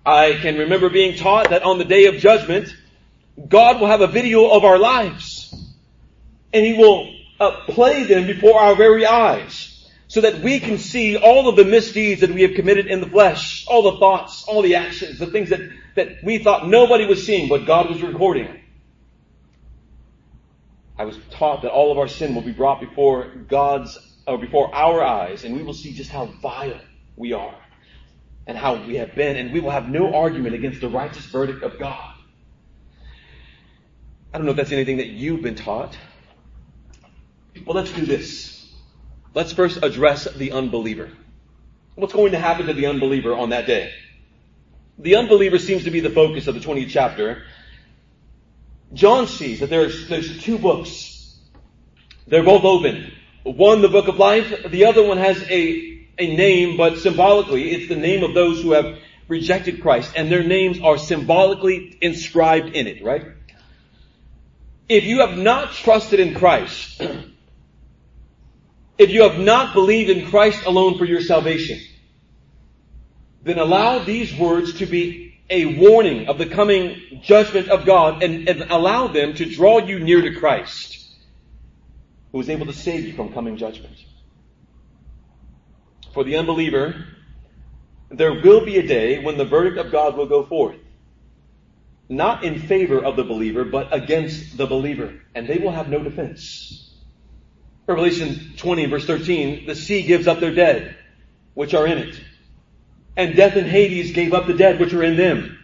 I 0.05 0.37
can 0.39 0.59
remember 0.59 0.89
being 0.89 1.17
taught 1.17 1.49
that 1.49 1.63
on 1.63 1.79
the 1.79 1.85
day 1.85 2.05
of 2.05 2.17
judgment, 2.17 2.71
God 3.47 3.81
will 3.81 3.87
have 3.87 4.01
a 4.01 4.07
video 4.07 4.51
of 4.51 4.63
our 4.63 4.77
lives. 4.77 5.51
And 6.53 6.63
He 6.63 6.73
will 6.73 7.11
uh, 7.39 7.61
play 7.69 8.03
them 8.03 8.27
before 8.27 8.59
our 8.59 8.75
very 8.75 9.03
eyes 9.07 9.74
so 10.07 10.21
that 10.21 10.41
we 10.41 10.59
can 10.59 10.77
see 10.77 11.17
all 11.17 11.49
of 11.49 11.55
the 11.55 11.65
misdeeds 11.65 12.21
that 12.21 12.31
we 12.31 12.43
have 12.43 12.53
committed 12.53 12.87
in 12.87 13.01
the 13.01 13.07
flesh, 13.07 13.65
all 13.67 13.81
the 13.81 13.97
thoughts, 13.97 14.45
all 14.47 14.61
the 14.61 14.75
actions, 14.75 15.17
the 15.17 15.25
things 15.27 15.49
that, 15.49 15.61
that 15.95 16.23
we 16.23 16.37
thought 16.37 16.67
nobody 16.67 17.05
was 17.05 17.25
seeing, 17.25 17.49
but 17.49 17.65
God 17.65 17.89
was 17.89 18.01
recording. 18.01 18.61
I 20.97 21.05
was 21.05 21.17
taught 21.31 21.63
that 21.63 21.71
all 21.71 21.91
of 21.91 21.97
our 21.97 22.07
sin 22.07 22.35
will 22.35 22.43
be 22.43 22.51
brought 22.51 22.79
before 22.79 23.27
God's, 23.47 23.97
or 24.27 24.37
before 24.37 24.73
our 24.73 25.03
eyes, 25.03 25.43
and 25.43 25.55
we 25.55 25.63
will 25.63 25.73
see 25.73 25.93
just 25.93 26.09
how 26.09 26.25
vile 26.25 26.79
we 27.15 27.33
are 27.33 27.55
and 28.47 28.57
how 28.57 28.85
we 28.85 28.95
have 28.95 29.15
been, 29.15 29.37
and 29.37 29.51
we 29.51 29.59
will 29.59 29.71
have 29.71 29.89
no 29.89 30.13
argument 30.13 30.53
against 30.53 30.81
the 30.81 30.87
righteous 30.87 31.25
verdict 31.25 31.63
of 31.63 31.79
God. 31.79 32.13
I 34.33 34.37
don't 34.37 34.45
know 34.45 34.51
if 34.51 34.57
that's 34.57 34.71
anything 34.71 34.97
that 34.97 35.07
you've 35.07 35.41
been 35.41 35.55
taught. 35.55 35.97
Well, 37.65 37.75
let's 37.75 37.91
do 37.91 38.05
this. 38.05 38.54
Let's 39.35 39.51
first 39.51 39.83
address 39.83 40.23
the 40.33 40.53
unbeliever. 40.53 41.11
What's 41.95 42.13
going 42.13 42.31
to 42.31 42.39
happen 42.39 42.67
to 42.67 42.73
the 42.73 42.85
unbeliever 42.85 43.35
on 43.35 43.49
that 43.49 43.67
day? 43.67 43.91
The 44.97 45.17
unbeliever 45.17 45.59
seems 45.59 45.83
to 45.83 45.91
be 45.91 45.99
the 45.99 46.09
focus 46.09 46.47
of 46.47 46.55
the 46.55 46.61
20th 46.61 46.89
chapter. 46.89 47.43
John 48.93 49.27
sees 49.27 49.59
that 49.59 49.69
there's, 49.69 50.07
there's 50.07 50.41
two 50.41 50.57
books. 50.57 51.37
They're 52.27 52.45
both 52.45 52.63
open. 52.63 53.11
One, 53.43 53.81
the 53.81 53.89
book 53.89 54.07
of 54.07 54.17
life. 54.17 54.71
The 54.71 54.85
other 54.85 55.05
one 55.05 55.17
has 55.17 55.43
a, 55.49 56.07
a 56.17 56.35
name, 56.37 56.77
but 56.77 56.99
symbolically, 56.99 57.71
it's 57.71 57.89
the 57.89 57.97
name 57.97 58.23
of 58.23 58.33
those 58.33 58.61
who 58.61 58.71
have 58.71 58.97
rejected 59.27 59.81
Christ, 59.81 60.13
and 60.15 60.31
their 60.31 60.43
names 60.43 60.79
are 60.79 60.97
symbolically 60.97 61.97
inscribed 61.99 62.69
in 62.69 62.87
it, 62.87 63.03
right? 63.03 63.25
If 64.87 65.03
you 65.03 65.19
have 65.19 65.37
not 65.37 65.73
trusted 65.73 66.21
in 66.21 66.35
Christ, 66.35 67.01
if 68.97 69.09
you 69.09 69.23
have 69.23 69.39
not 69.39 69.73
believed 69.73 70.09
in 70.09 70.29
Christ 70.29 70.65
alone 70.65 70.97
for 70.97 71.05
your 71.05 71.21
salvation, 71.21 71.79
then 73.43 73.59
allow 73.59 73.99
these 73.99 74.35
words 74.37 74.79
to 74.79 74.85
be 74.85 75.39
a 75.49 75.77
warning 75.77 76.27
of 76.27 76.37
the 76.37 76.47
coming 76.47 77.21
judgment 77.21 77.69
of 77.69 77.85
God 77.85 78.23
and, 78.23 78.49
and, 78.49 78.71
allow 78.71 79.07
them 79.07 79.35
to 79.35 79.45
draw 79.45 79.77
you 79.77 79.99
near 79.99 80.21
to 80.21 80.39
Christ, 80.39 81.05
who 82.31 82.39
is 82.39 82.49
able 82.49 82.65
to 82.65 82.73
save 82.73 83.05
you 83.05 83.13
from 83.13 83.31
coming 83.31 83.57
judgment. 83.57 83.95
For 86.13 86.23
the 86.23 86.37
unbeliever, 86.37 87.05
there 88.09 88.41
will 88.41 88.65
be 88.65 88.77
a 88.77 88.87
day 88.87 89.23
when 89.23 89.37
the 89.37 89.45
verdict 89.45 89.77
of 89.77 89.91
God 89.91 90.17
will 90.17 90.27
go 90.27 90.45
forth. 90.45 90.77
Not 92.07 92.43
in 92.43 92.59
favor 92.59 93.03
of 93.03 93.15
the 93.15 93.23
believer, 93.23 93.65
but 93.65 93.93
against 93.93 94.57
the 94.57 94.65
believer. 94.65 95.21
And 95.35 95.47
they 95.47 95.57
will 95.57 95.71
have 95.71 95.89
no 95.89 96.03
defense. 96.03 96.84
Revelation 97.87 98.53
20 98.57 98.85
verse 98.87 99.05
13, 99.05 99.67
the 99.67 99.75
sea 99.75 100.01
gives 100.01 100.27
up 100.27 100.39
their 100.39 100.53
dead, 100.53 100.95
which 101.53 101.73
are 101.73 101.85
in 101.85 101.97
it. 101.99 102.19
And 103.17 103.35
death 103.35 103.55
and 103.55 103.67
Hades 103.67 104.11
gave 104.11 104.33
up 104.33 104.47
the 104.47 104.53
dead 104.53 104.79
which 104.79 104.93
are 104.93 105.03
in 105.03 105.15
them. 105.15 105.59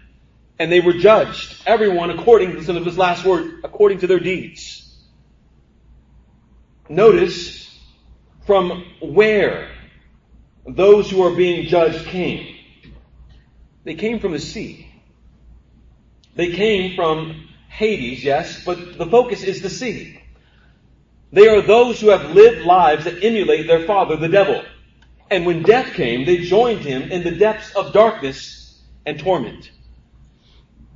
And 0.60 0.72
they 0.72 0.80
were 0.80 0.94
judged, 0.94 1.64
everyone 1.66 2.12
according, 2.12 2.64
to 2.64 2.74
this 2.80 2.98
last 2.98 3.26
word, 3.26 3.62
according 3.64 4.00
to 4.00 4.08
their 4.08 4.20
deeds. 4.20 4.82
Notice 6.88 7.80
from 8.46 8.86
where 9.02 9.72
those 10.68 11.10
who 11.10 11.24
are 11.24 11.36
being 11.36 11.68
judged 11.68 12.06
came. 12.06 12.56
They 13.84 13.96
came 13.96 14.20
from 14.20 14.34
the 14.34 14.40
sea. 14.40 14.88
They 16.36 16.52
came 16.52 16.96
from 16.96 17.50
Hades, 17.68 18.24
yes, 18.24 18.64
but 18.64 18.98
the 18.98 19.06
focus 19.06 19.44
is 19.44 19.62
the 19.62 19.70
sea. 19.70 20.21
They 21.32 21.48
are 21.48 21.62
those 21.62 22.00
who 22.00 22.10
have 22.10 22.32
lived 22.32 22.66
lives 22.66 23.06
that 23.06 23.24
emulate 23.24 23.68
their 23.68 23.86
father, 23.86 24.18
the 24.18 24.28
devil. 24.28 24.64
And 25.30 25.46
when 25.46 25.64
death 25.64 25.94
came, 25.94 26.26
they 26.26 26.38
joined 26.40 26.82
him 26.82 27.04
in 27.04 27.24
the 27.24 27.32
depths 27.32 27.74
of 27.74 27.94
darkness 27.94 28.82
and 29.06 29.18
torment. 29.18 29.72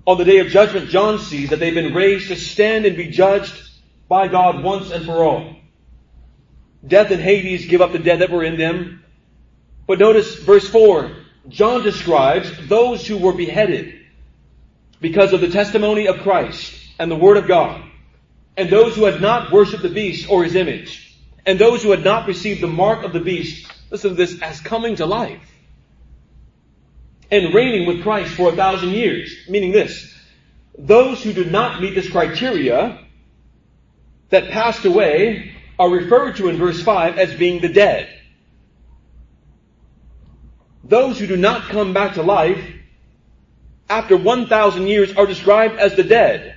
On 0.05 0.17
the 0.17 0.25
day 0.25 0.39
of 0.39 0.47
judgment, 0.47 0.89
John 0.89 1.19
sees 1.19 1.49
that 1.49 1.59
they've 1.59 1.73
been 1.73 1.93
raised 1.93 2.27
to 2.27 2.35
stand 2.35 2.85
and 2.85 2.97
be 2.97 3.07
judged 3.07 3.53
by 4.09 4.27
God 4.27 4.61
once 4.61 4.91
and 4.91 5.05
for 5.05 5.23
all. 5.23 5.55
Death 6.85 7.11
and 7.11 7.21
Hades 7.21 7.65
give 7.65 7.81
up 7.81 7.93
the 7.93 7.99
dead 7.99 8.19
that 8.19 8.29
were 8.29 8.43
in 8.43 8.57
them. 8.57 9.03
But 9.87 9.99
notice 9.99 10.35
verse 10.35 10.67
4. 10.67 11.11
John 11.47 11.81
describes 11.81 12.51
those 12.67 13.07
who 13.07 13.17
were 13.17 13.33
beheaded 13.33 14.01
because 14.99 15.33
of 15.33 15.41
the 15.41 15.49
testimony 15.49 16.07
of 16.07 16.19
Christ 16.19 16.73
and 16.99 17.09
the 17.09 17.15
Word 17.15 17.37
of 17.37 17.47
God 17.47 17.81
and 18.57 18.69
those 18.69 18.95
who 18.95 19.05
had 19.05 19.21
not 19.21 19.51
worshipped 19.51 19.83
the 19.83 19.89
beast 19.89 20.29
or 20.29 20.43
his 20.43 20.55
image, 20.55 21.15
and 21.45 21.59
those 21.59 21.83
who 21.83 21.91
had 21.91 22.03
not 22.03 22.27
received 22.27 22.61
the 22.61 22.67
mark 22.67 23.03
of 23.03 23.13
the 23.13 23.19
beast, 23.19 23.71
listen 23.91 24.11
to 24.11 24.15
this, 24.15 24.41
as 24.41 24.59
coming 24.61 24.95
to 24.95 25.05
life, 25.05 25.51
and 27.31 27.53
reigning 27.53 27.87
with 27.87 28.03
Christ 28.03 28.33
for 28.33 28.49
a 28.49 28.55
thousand 28.55 28.91
years. 28.91 29.35
Meaning 29.49 29.71
this, 29.71 30.13
those 30.77 31.23
who 31.23 31.33
did 31.33 31.51
not 31.51 31.81
meet 31.81 31.95
this 31.95 32.09
criteria 32.09 32.99
that 34.29 34.49
passed 34.49 34.85
away 34.85 35.53
are 35.77 35.89
referred 35.89 36.37
to 36.37 36.47
in 36.47 36.57
verse 36.57 36.81
5 36.81 37.17
as 37.17 37.33
being 37.35 37.61
the 37.61 37.69
dead. 37.69 38.09
Those 40.83 41.19
who 41.19 41.27
do 41.27 41.35
not 41.35 41.63
come 41.63 41.93
back 41.93 42.13
to 42.13 42.21
life 42.21 42.63
after 43.89 44.15
1,000 44.15 44.87
years 44.87 45.15
are 45.15 45.25
described 45.25 45.77
as 45.77 45.95
the 45.95 46.03
dead. 46.03 46.54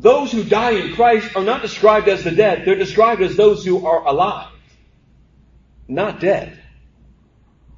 Those 0.00 0.32
who 0.32 0.42
die 0.42 0.70
in 0.70 0.94
Christ 0.94 1.36
are 1.36 1.44
not 1.44 1.60
described 1.60 2.08
as 2.08 2.24
the 2.24 2.30
dead, 2.30 2.64
they're 2.64 2.74
described 2.74 3.20
as 3.20 3.36
those 3.36 3.64
who 3.64 3.86
are 3.86 4.06
alive, 4.06 4.48
not 5.88 6.20
dead. 6.20 6.58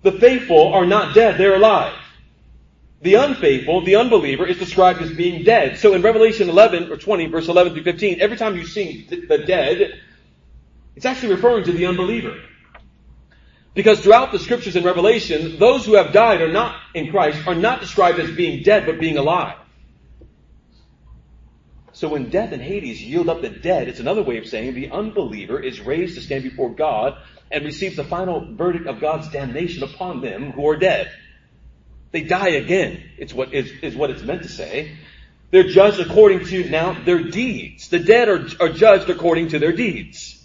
The 0.03 0.13
faithful 0.13 0.73
are 0.73 0.87
not 0.87 1.15
dead, 1.15 1.37
they're 1.37 1.57
alive. 1.57 1.95
The 3.01 3.15
unfaithful, 3.15 3.85
the 3.85 3.97
unbeliever, 3.97 4.47
is 4.47 4.57
described 4.57 5.03
as 5.03 5.11
being 5.11 5.43
dead. 5.43 5.79
So 5.79 5.95
in 5.95 6.03
Revelation 6.03 6.49
11 6.49 6.93
or 6.93 6.97
20, 6.97 7.27
verse 7.27 7.49
11 7.49 7.75
through 7.75 7.83
15, 7.83 8.21
every 8.21 8.37
time 8.37 8.57
you 8.57 8.67
see 8.67 9.05
the 9.11 9.39
dead, 9.39 10.01
it's 10.95 11.05
actually 11.05 11.35
referring 11.35 11.65
to 11.65 11.73
the 11.73 11.87
unbeliever. 11.87 12.37
Because 13.75 13.99
throughout 13.99 14.31
the 14.31 14.39
scriptures 14.39 14.77
in 14.77 14.85
Revelation, 14.85 15.59
those 15.59 15.85
who 15.85 15.95
have 15.95 16.13
died 16.13 16.41
are 16.41 16.53
not 16.53 16.77
in 16.95 17.11
Christ 17.11 17.45
are 17.49 17.57
not 17.57 17.81
described 17.81 18.21
as 18.21 18.31
being 18.31 18.63
dead, 18.63 18.87
but 18.87 19.01
being 19.01 19.17
alive. 19.17 19.57
So 21.93 22.09
when 22.09 22.31
death 22.31 22.53
and 22.53 22.63
Hades 22.63 23.03
yield 23.03 23.29
up 23.29 23.43
the 23.43 23.51
dead, 23.51 23.89
it's 23.89 24.01
another 24.01 24.23
way 24.23 24.39
of 24.39 24.47
saying 24.47 24.75
the 24.75 24.91
unbeliever 24.91 25.61
is 25.61 25.81
raised 25.81 26.15
to 26.15 26.23
stand 26.23 26.43
before 26.43 26.71
God 26.71 27.17
and 27.51 27.65
receives 27.65 27.97
the 27.97 28.05
final 28.05 28.55
verdict 28.55 28.87
of 28.87 29.01
God's 29.01 29.29
damnation 29.29 29.83
upon 29.83 30.23
them 30.23 30.53
who 30.53 30.67
are 30.69 30.77
dead. 30.77 31.13
They 32.11 32.23
die 32.23 32.51
again. 32.51 33.03
It's 33.19 33.35
what 33.35 33.53
is, 33.53 33.71
is 33.83 33.95
what 33.95 34.11
it's 34.11 34.23
meant 34.23 34.43
to 34.43 34.49
say. 34.49 34.97
They're 35.51 35.69
judged 35.69 36.01
according 36.01 36.47
to 36.47 36.69
now 36.71 37.05
their 37.05 37.23
deeds. 37.23 37.89
The 37.89 37.99
dead 37.99 38.29
are, 38.29 38.47
are 38.59 38.71
judged 38.71 39.11
according 39.11 39.49
to 39.49 39.59
their 39.59 39.73
deeds. 39.73 40.39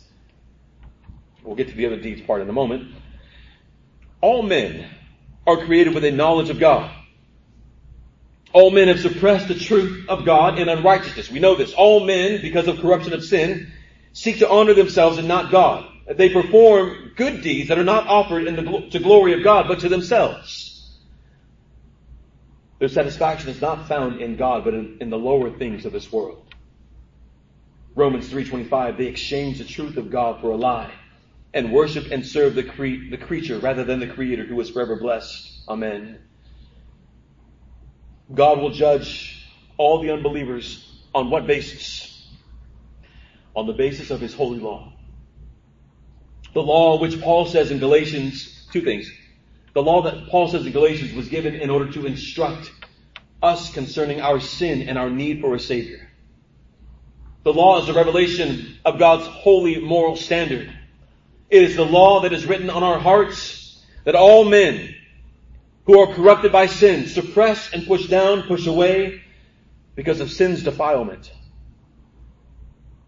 We'll 1.43 1.55
get 1.55 1.69
to 1.69 1.75
the 1.75 1.85
other 1.85 1.99
deeds 1.99 2.21
part 2.21 2.41
in 2.41 2.49
a 2.49 2.53
moment. 2.53 2.93
All 4.19 4.41
men 4.43 4.85
are 5.45 5.65
created 5.65 5.95
with 5.95 6.03
a 6.03 6.11
knowledge 6.11 6.49
of 6.49 6.59
God. 6.59 6.91
All 8.53 8.71
men 8.71 8.87
have 8.87 8.99
suppressed 8.99 9.47
the 9.47 9.55
truth 9.55 10.07
of 10.09 10.25
God 10.25 10.59
in 10.59 10.69
unrighteousness. 10.69 11.29
We 11.29 11.39
know 11.39 11.55
this. 11.55 11.73
All 11.73 12.05
men, 12.05 12.41
because 12.41 12.67
of 12.67 12.79
corruption 12.79 13.13
of 13.13 13.23
sin, 13.23 13.71
seek 14.13 14.39
to 14.39 14.49
honor 14.49 14.73
themselves 14.73 15.17
and 15.17 15.27
not 15.27 15.51
God. 15.51 15.85
They 16.09 16.29
perform 16.29 17.11
good 17.15 17.41
deeds 17.41 17.69
that 17.69 17.77
are 17.77 17.83
not 17.83 18.07
offered 18.07 18.47
in 18.47 18.55
the, 18.55 18.89
to 18.91 18.99
glory 18.99 19.33
of 19.33 19.43
God, 19.43 19.67
but 19.67 19.79
to 19.81 19.89
themselves. 19.89 20.97
Their 22.79 22.87
satisfaction 22.87 23.49
is 23.49 23.59
not 23.59 23.87
found 23.87 24.21
in 24.21 24.37
God, 24.37 24.63
but 24.63 24.73
in, 24.73 24.99
in 25.01 25.09
the 25.09 25.17
lower 25.17 25.49
things 25.51 25.85
of 25.85 25.91
this 25.91 26.11
world. 26.11 26.45
Romans 27.95 28.29
3.25, 28.29 28.97
they 28.97 29.07
exchange 29.07 29.57
the 29.57 29.65
truth 29.65 29.97
of 29.97 30.11
God 30.11 30.39
for 30.39 30.51
a 30.51 30.55
lie 30.55 30.91
and 31.53 31.73
worship 31.73 32.11
and 32.11 32.25
serve 32.25 32.53
the, 32.53 32.63
cre- 32.63 33.09
the 33.09 33.17
creature 33.17 33.57
rather 33.57 33.83
than 33.83 33.99
the 33.99 34.07
creator 34.07 34.45
who 34.45 34.59
is 34.61 34.69
forever 34.69 34.95
blessed. 34.95 35.61
Amen. 35.67 36.19
God 38.33 38.59
will 38.59 38.71
judge 38.71 39.47
all 39.77 40.01
the 40.01 40.11
unbelievers 40.11 41.01
on 41.13 41.29
what 41.29 41.47
basis? 41.47 42.27
On 43.55 43.67
the 43.67 43.73
basis 43.73 44.11
of 44.11 44.19
his 44.19 44.33
holy 44.33 44.59
law. 44.59 44.93
The 46.53 46.61
law 46.61 46.99
which 46.99 47.21
Paul 47.21 47.45
says 47.45 47.71
in 47.71 47.79
Galatians, 47.79 48.67
two 48.71 48.81
things. 48.81 49.09
The 49.73 49.83
law 49.83 50.01
that 50.03 50.27
Paul 50.29 50.47
says 50.47 50.65
in 50.65 50.71
Galatians 50.71 51.13
was 51.13 51.29
given 51.29 51.55
in 51.55 51.69
order 51.69 51.91
to 51.91 52.05
instruct 52.05 52.71
us 53.41 53.71
concerning 53.71 54.21
our 54.21 54.39
sin 54.39 54.89
and 54.89 54.97
our 54.97 55.09
need 55.09 55.41
for 55.41 55.53
a 55.55 55.59
Savior. 55.59 56.09
The 57.43 57.53
law 57.53 57.81
is 57.81 57.87
a 57.87 57.93
revelation 57.93 58.77
of 58.83 58.99
God's 58.99 59.27
holy 59.27 59.79
moral 59.79 60.15
standard. 60.15 60.73
It 61.49 61.63
is 61.63 61.75
the 61.75 61.85
law 61.85 62.21
that 62.21 62.33
is 62.33 62.45
written 62.45 62.69
on 62.69 62.83
our 62.83 62.99
hearts 62.99 63.81
that 64.03 64.15
all 64.15 64.43
men 64.43 64.95
who 65.87 65.99
are 65.99 66.13
corrupted 66.13 66.51
by 66.51 66.67
sin 66.67 67.07
suppress 67.07 67.73
and 67.73 67.87
push 67.87 68.07
down, 68.07 68.43
push 68.43 68.67
away 68.67 69.21
because 69.95 70.19
of 70.19 70.29
sin's 70.29 70.61
defilement. 70.61 71.31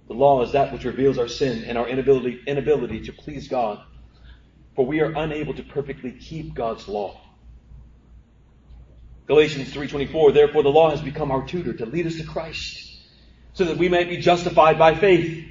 The 0.08 0.14
law 0.14 0.42
is 0.42 0.54
that 0.54 0.72
which 0.72 0.86
reveals 0.86 1.20
our 1.20 1.28
sin 1.28 1.66
and 1.66 1.78
our 1.78 1.88
inability, 1.88 2.40
inability 2.48 3.02
to 3.02 3.14
please 3.14 3.50
God, 3.50 3.84
for 4.76 4.86
we 4.86 5.02
are 5.02 5.12
unable 5.12 5.54
to 5.54 5.62
perfectly 5.62 6.14
keep 6.14 6.56
God's 6.56 6.88
law. 6.88 7.20
Galatians 9.28 9.72
3:24 9.72 10.34
Therefore 10.34 10.64
the 10.64 10.70
law 10.70 10.90
has 10.90 11.02
become 11.02 11.32
our 11.32 11.46
tutor 11.46 11.74
to 11.74 11.86
lead 11.86 12.08
us 12.08 12.16
to 12.16 12.24
Christ 12.24 12.98
so 13.54 13.66
that 13.66 13.78
we 13.78 13.90
might 13.90 14.10
be 14.10 14.18
justified 14.18 14.80
by 14.80 14.96
faith. 14.96 15.46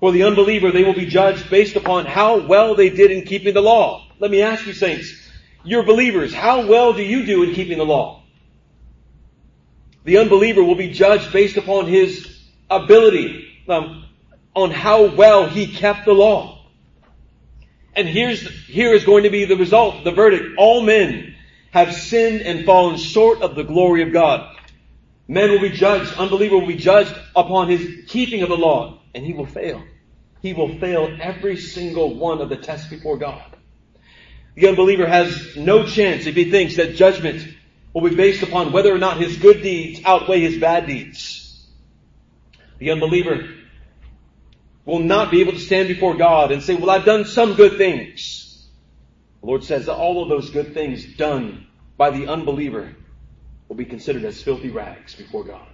For 0.00 0.10
the 0.10 0.24
unbeliever, 0.24 0.72
they 0.72 0.84
will 0.84 0.94
be 0.94 1.06
judged 1.06 1.48
based 1.48 1.76
upon 1.76 2.06
how 2.06 2.44
well 2.46 2.74
they 2.74 2.90
did 2.90 3.12
in 3.12 3.22
keeping 3.22 3.54
the 3.54 3.62
law. 3.62 4.06
Let 4.18 4.30
me 4.32 4.42
ask 4.42 4.66
you, 4.66 4.72
saints, 4.72 5.27
you're 5.64 5.82
believers, 5.82 6.32
how 6.32 6.66
well 6.66 6.92
do 6.92 7.02
you 7.02 7.24
do 7.26 7.42
in 7.42 7.54
keeping 7.54 7.78
the 7.78 7.84
law? 7.84 8.22
The 10.04 10.18
unbeliever 10.18 10.62
will 10.62 10.74
be 10.74 10.90
judged 10.90 11.32
based 11.32 11.56
upon 11.56 11.86
his 11.86 12.40
ability, 12.70 13.46
um, 13.68 14.04
on 14.54 14.70
how 14.70 15.14
well 15.14 15.48
he 15.48 15.66
kept 15.66 16.06
the 16.06 16.12
law. 16.12 16.66
And 17.94 18.08
here's, 18.08 18.48
here 18.66 18.94
is 18.94 19.04
going 19.04 19.24
to 19.24 19.30
be 19.30 19.44
the 19.44 19.56
result, 19.56 20.04
the 20.04 20.12
verdict. 20.12 20.54
All 20.56 20.82
men 20.82 21.34
have 21.72 21.94
sinned 21.94 22.42
and 22.42 22.64
fallen 22.64 22.96
short 22.96 23.42
of 23.42 23.54
the 23.54 23.64
glory 23.64 24.02
of 24.02 24.12
God. 24.12 24.56
Men 25.26 25.50
will 25.50 25.60
be 25.60 25.70
judged, 25.70 26.14
unbeliever 26.16 26.56
will 26.56 26.66
be 26.66 26.76
judged 26.76 27.14
upon 27.36 27.68
his 27.68 28.06
keeping 28.06 28.42
of 28.42 28.48
the 28.48 28.56
law, 28.56 29.00
and 29.14 29.26
he 29.26 29.34
will 29.34 29.46
fail. 29.46 29.82
He 30.40 30.54
will 30.54 30.78
fail 30.78 31.14
every 31.20 31.56
single 31.56 32.14
one 32.14 32.40
of 32.40 32.48
the 32.48 32.56
tests 32.56 32.88
before 32.88 33.18
God. 33.18 33.57
The 34.58 34.66
unbeliever 34.66 35.06
has 35.06 35.56
no 35.56 35.86
chance 35.86 36.26
if 36.26 36.34
he 36.34 36.50
thinks 36.50 36.74
that 36.76 36.96
judgment 36.96 37.46
will 37.92 38.02
be 38.02 38.16
based 38.16 38.42
upon 38.42 38.72
whether 38.72 38.92
or 38.92 38.98
not 38.98 39.18
his 39.18 39.36
good 39.36 39.62
deeds 39.62 40.00
outweigh 40.04 40.40
his 40.40 40.58
bad 40.58 40.88
deeds. 40.88 41.64
The 42.78 42.90
unbeliever 42.90 43.50
will 44.84 44.98
not 44.98 45.30
be 45.30 45.42
able 45.42 45.52
to 45.52 45.60
stand 45.60 45.86
before 45.86 46.16
God 46.16 46.50
and 46.50 46.60
say, 46.60 46.74
well, 46.74 46.90
I've 46.90 47.04
done 47.04 47.24
some 47.24 47.54
good 47.54 47.78
things. 47.78 48.68
The 49.42 49.46
Lord 49.46 49.62
says 49.62 49.86
that 49.86 49.94
all 49.94 50.24
of 50.24 50.28
those 50.28 50.50
good 50.50 50.74
things 50.74 51.14
done 51.14 51.68
by 51.96 52.10
the 52.10 52.26
unbeliever 52.26 52.96
will 53.68 53.76
be 53.76 53.84
considered 53.84 54.24
as 54.24 54.42
filthy 54.42 54.70
rags 54.70 55.14
before 55.14 55.44
God. 55.44 55.68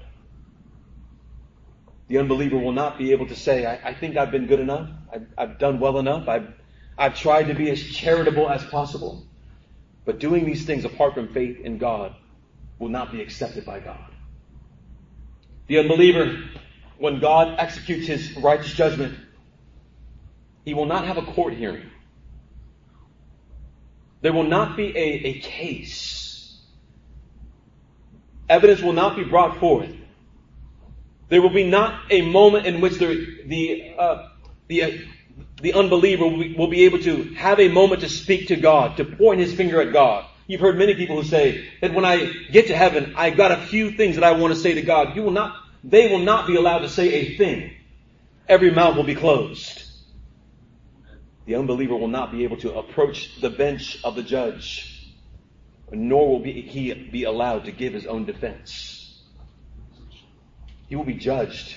The 2.09 2.19
unbeliever 2.19 2.59
will 2.59 2.73
not 2.73 2.99
be 2.99 3.13
able 3.13 3.29
to 3.29 3.35
say, 3.35 3.65
I, 3.65 3.93
I 3.93 3.95
think 3.95 4.19
I've 4.19 4.31
been 4.31 4.47
good 4.47 4.61
enough. 4.61 4.91
I've, 5.11 5.27
I've 5.39 5.59
done 5.59 5.81
well 5.81 5.99
enough. 5.99 6.29
I've, 6.29 6.53
I've 6.97 7.17
tried 7.17 7.45
to 7.45 7.55
be 7.55 7.71
as 7.71 7.83
charitable 7.83 8.49
as 8.49 8.65
possible. 8.65 9.25
But 10.05 10.19
doing 10.19 10.45
these 10.45 10.65
things 10.65 10.85
apart 10.85 11.15
from 11.15 11.33
faith 11.33 11.61
in 11.61 11.79
God 11.79 12.15
will 12.79 12.89
not 12.89 13.11
be 13.11 13.21
accepted 13.23 13.65
by 13.65 13.81
God. 13.81 14.13
The 15.67 15.79
unbeliever, 15.79 16.45
when 16.99 17.21
God 17.21 17.57
executes 17.59 18.07
his 18.07 18.37
righteous 18.37 18.73
judgment, 18.75 19.15
he 20.65 20.75
will 20.75 20.87
not 20.87 21.07
have 21.07 21.17
a 21.17 21.23
court 21.23 21.55
hearing. 21.55 21.91
There 24.21 24.33
will 24.33 24.45
not 24.45 24.77
be 24.77 24.89
a, 24.97 25.27
a 25.27 25.41
case. 25.41 26.59
Evidence 28.49 28.83
will 28.83 28.93
not 28.93 29.17
be 29.17 29.25
brought 29.25 29.59
forth. 29.59 29.91
There 31.29 31.41
will 31.41 31.53
be 31.53 31.65
not 31.65 32.11
a 32.11 32.23
moment 32.23 32.67
in 32.67 32.81
which 32.81 32.99
the, 32.99 33.43
the, 33.47 33.95
uh, 33.99 34.29
the, 34.69 35.07
the 35.65 35.73
unbeliever 35.73 36.27
will 36.27 36.69
be, 36.69 36.85
able 36.85 36.99
to 36.99 37.33
have 37.37 37.59
a 37.59 37.69
moment 37.69 38.03
to 38.03 38.09
speak 38.11 38.49
to 38.49 38.57
God, 38.57 38.99
to 38.99 39.05
point 39.07 39.41
his 39.41 39.55
finger 39.55 39.81
at 39.81 39.95
God. 39.95 40.27
You've 40.47 40.61
heard 40.61 40.77
many 40.77 40.95
people 40.95 41.17
who 41.17 41.27
say 41.27 41.67
that 41.81 41.95
when 41.95 42.05
I 42.05 42.31
get 42.53 42.67
to 42.67 42.77
heaven, 42.77 43.15
I've 43.17 43.39
got 43.39 43.51
a 43.51 43.67
few 43.69 43.93
things 43.93 44.17
that 44.17 44.25
I 44.25 44.33
want 44.33 44.53
to 44.53 44.61
say 44.61 44.75
to 44.75 44.83
God. 44.83 45.17
You 45.17 45.23
will 45.23 45.31
not, 45.31 45.57
they 45.83 46.09
will 46.13 46.19
not 46.19 46.47
be 46.47 46.57
allowed 46.57 46.81
to 46.81 46.91
say 46.91 47.15
a 47.15 47.39
thing. 47.39 47.73
Every 48.47 48.73
mouth 48.73 48.95
will 48.95 49.05
be 49.05 49.15
closed. 49.15 49.85
The 51.47 51.55
unbeliever 51.55 51.97
will 51.97 52.09
not 52.09 52.31
be 52.31 52.45
able 52.45 52.59
to 52.59 52.75
approach 52.75 53.41
the 53.41 53.49
bench 53.49 53.99
of 54.05 54.17
the 54.17 54.23
judge, 54.23 55.15
nor 55.91 56.29
will 56.29 56.45
he 56.45 56.93
be 57.11 57.25
allowed 57.25 57.65
to 57.65 57.73
give 57.73 57.95
his 57.95 58.05
own 58.05 58.27
defense. 58.27 59.19
He 60.89 60.97
will 60.97 61.05
be 61.05 61.15
judged 61.15 61.75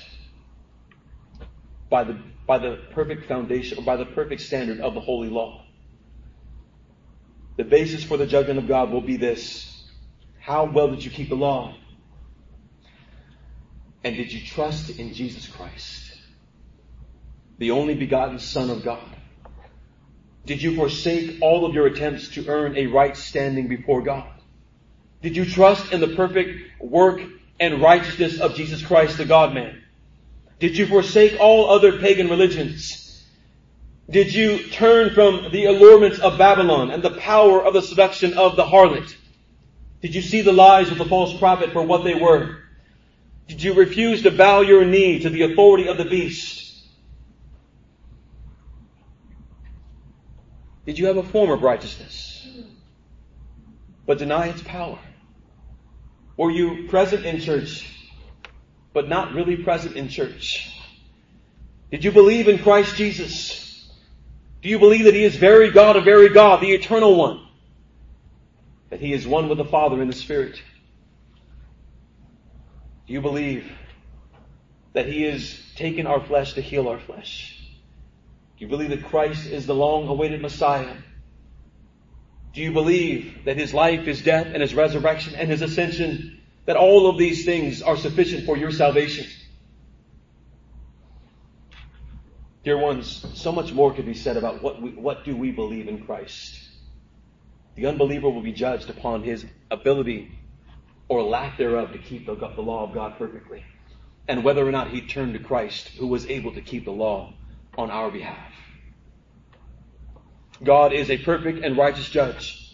by 1.89 2.03
the, 2.03 2.17
by 2.47 2.57
the 2.57 2.79
perfect 2.91 3.27
foundation, 3.27 3.77
or 3.77 3.83
by 3.83 3.97
the 3.97 4.05
perfect 4.05 4.41
standard 4.41 4.79
of 4.79 4.93
the 4.93 5.01
holy 5.01 5.29
law. 5.29 5.65
The 7.57 7.65
basis 7.65 8.03
for 8.03 8.17
the 8.17 8.25
judgment 8.25 8.57
of 8.57 8.67
God 8.67 8.89
will 8.89 9.01
be 9.01 9.17
this. 9.17 9.83
How 10.39 10.63
well 10.63 10.87
did 10.87 11.03
you 11.03 11.11
keep 11.11 11.29
the 11.29 11.35
law? 11.35 11.75
And 14.03 14.15
did 14.15 14.31
you 14.31 14.39
trust 14.39 14.97
in 14.97 15.13
Jesus 15.13 15.47
Christ, 15.47 16.17
the 17.57 17.71
only 17.71 17.95
begotten 17.95 18.39
Son 18.39 18.69
of 18.69 18.83
God? 18.83 19.03
Did 20.45 20.61
you 20.61 20.75
forsake 20.75 21.39
all 21.41 21.65
of 21.65 21.73
your 21.73 21.87
attempts 21.87 22.29
to 22.29 22.47
earn 22.47 22.77
a 22.77 22.87
right 22.87 23.17
standing 23.17 23.67
before 23.67 24.01
God? 24.01 24.29
Did 25.21 25.35
you 25.35 25.43
trust 25.43 25.91
in 25.91 25.99
the 25.99 26.15
perfect 26.15 26.79
work 26.79 27.19
and 27.59 27.81
righteousness 27.81 28.39
of 28.39 28.55
Jesus 28.55 28.81
Christ, 28.85 29.17
the 29.17 29.25
God 29.25 29.53
man? 29.53 29.83
Did 30.59 30.77
you 30.77 30.87
forsake 30.87 31.39
all 31.39 31.69
other 31.69 31.99
pagan 31.99 32.29
religions? 32.29 33.25
Did 34.09 34.33
you 34.33 34.69
turn 34.69 35.13
from 35.13 35.51
the 35.51 35.65
allurements 35.65 36.19
of 36.19 36.37
Babylon 36.37 36.91
and 36.91 37.03
the 37.03 37.11
power 37.11 37.63
of 37.63 37.73
the 37.73 37.81
seduction 37.81 38.37
of 38.37 38.55
the 38.55 38.65
harlot? 38.65 39.13
Did 40.01 40.15
you 40.15 40.21
see 40.21 40.41
the 40.41 40.53
lies 40.53 40.89
of 40.91 40.97
the 40.97 41.05
false 41.05 41.37
prophet 41.37 41.73
for 41.73 41.83
what 41.83 42.03
they 42.03 42.15
were? 42.15 42.57
Did 43.47 43.61
you 43.61 43.73
refuse 43.73 44.23
to 44.23 44.31
bow 44.31 44.61
your 44.61 44.85
knee 44.85 45.19
to 45.19 45.29
the 45.29 45.43
authority 45.43 45.87
of 45.87 45.97
the 45.97 46.05
beast? 46.05 46.63
Did 50.85 50.97
you 50.97 51.07
have 51.07 51.17
a 51.17 51.23
form 51.23 51.51
of 51.51 51.63
righteousness, 51.63 52.47
but 54.05 54.17
deny 54.17 54.47
its 54.47 54.61
power? 54.61 54.99
Were 56.37 56.49
you 56.49 56.87
present 56.87 57.25
in 57.25 57.41
church, 57.41 57.85
but 58.97 59.07
not 59.07 59.31
really 59.35 59.57
present 59.57 59.95
in 59.95 60.09
church? 60.09 60.73
Did 61.91 62.03
you 62.03 62.11
believe 62.11 62.47
in 62.47 62.57
Christ 62.57 62.95
Jesus? 62.95 63.87
Do 64.63 64.69
you 64.69 64.79
believe 64.79 65.05
that 65.05 65.13
He 65.13 65.23
is 65.23 65.35
very 65.35 65.69
God 65.69 65.97
a 65.97 66.01
very 66.01 66.29
God, 66.29 66.61
the 66.61 66.71
eternal 66.71 67.15
one? 67.15 67.45
That 68.89 68.99
He 68.99 69.13
is 69.13 69.27
one 69.27 69.49
with 69.49 69.59
the 69.59 69.65
Father 69.65 70.01
in 70.01 70.07
the 70.07 70.15
Spirit? 70.15 70.59
Do 73.05 73.13
you 73.13 73.21
believe 73.21 73.71
that 74.93 75.05
He 75.05 75.21
has 75.25 75.61
taken 75.75 76.07
our 76.07 76.19
flesh 76.19 76.53
to 76.53 76.61
heal 76.61 76.87
our 76.87 76.99
flesh? 76.99 77.55
Do 78.57 78.65
you 78.65 78.67
believe 78.67 78.89
that 78.89 79.05
Christ 79.05 79.45
is 79.45 79.67
the 79.67 79.75
long 79.75 80.07
awaited 80.07 80.41
Messiah? 80.41 80.95
Do 82.51 82.61
you 82.61 82.71
believe 82.71 83.45
that 83.45 83.57
His 83.57 83.75
life, 83.75 84.05
His 84.05 84.23
death, 84.23 84.47
and 84.47 84.59
His 84.59 84.73
resurrection 84.73 85.35
and 85.35 85.47
His 85.47 85.61
ascension, 85.61 86.36
that 86.67 86.75
all 86.75 87.09
of 87.09 87.17
these 87.17 87.45
things 87.45 87.81
are 87.81 87.97
sufficient 87.97 88.45
for 88.45 88.55
your 88.55 88.71
salvation? 88.71 89.25
Dear 92.63 92.77
ones, 92.77 93.25
so 93.33 93.53
much 93.53 93.71
more 93.71 93.93
could 93.93 94.05
be 94.05 94.13
said 94.13 94.35
about 94.35 94.61
what, 94.61 94.81
we, 94.81 94.91
what 94.91 95.23
do 95.23 95.35
we 95.35 95.51
believe 95.51 95.87
in 95.87 96.05
Christ. 96.05 96.59
The 97.75 97.85
unbeliever 97.85 98.29
will 98.29 98.41
be 98.41 98.51
judged 98.51 98.89
upon 98.89 99.23
his 99.23 99.45
ability 99.71 100.37
or 101.07 101.23
lack 101.23 101.57
thereof 101.57 101.93
to 101.93 101.99
keep 101.99 102.25
the, 102.25 102.35
the 102.35 102.61
law 102.61 102.83
of 102.83 102.93
God 102.93 103.17
perfectly, 103.17 103.63
and 104.27 104.43
whether 104.43 104.67
or 104.67 104.71
not 104.71 104.89
he 104.89 104.99
turned 104.99 105.33
to 105.33 105.39
Christ, 105.39 105.87
who 105.97 106.07
was 106.07 106.25
able 106.25 106.53
to 106.55 106.61
keep 106.61 106.83
the 106.83 106.91
law 106.91 107.33
on 107.77 107.89
our 107.89 108.11
behalf. 108.11 108.51
God 110.61 110.91
is 110.91 111.09
a 111.09 111.17
perfect 111.17 111.63
and 111.63 111.77
righteous 111.77 112.09
judge. 112.09 112.66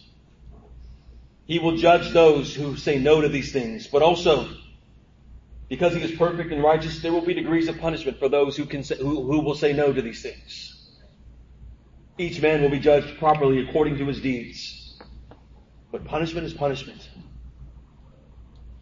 He 1.45 1.59
will 1.59 1.77
judge 1.77 2.11
those 2.11 2.55
who 2.55 2.77
say 2.77 2.99
no 2.99 3.21
to 3.21 3.27
these 3.27 3.51
things, 3.51 3.87
but 3.87 4.01
also 4.01 4.49
because 5.73 5.95
he 5.95 6.01
is 6.01 6.11
perfect 6.11 6.51
and 6.51 6.61
righteous, 6.63 7.01
there 7.01 7.11
will 7.11 7.25
be 7.25 7.33
degrees 7.33 7.67
of 7.67 7.79
punishment 7.79 8.19
for 8.19 8.29
those 8.29 8.55
who 8.55 8.65
can 8.65 8.83
say, 8.83 8.95
who, 8.95 9.23
who 9.23 9.39
will 9.39 9.55
say 9.55 9.73
no 9.73 9.91
to 9.91 10.01
these 10.01 10.21
things. 10.21 10.69
Each 12.17 12.39
man 12.41 12.61
will 12.61 12.69
be 12.69 12.79
judged 12.79 13.17
properly 13.17 13.67
according 13.67 13.97
to 13.97 14.05
his 14.05 14.21
deeds. 14.21 15.01
But 15.91 16.05
punishment 16.05 16.45
is 16.45 16.53
punishment. 16.53 17.09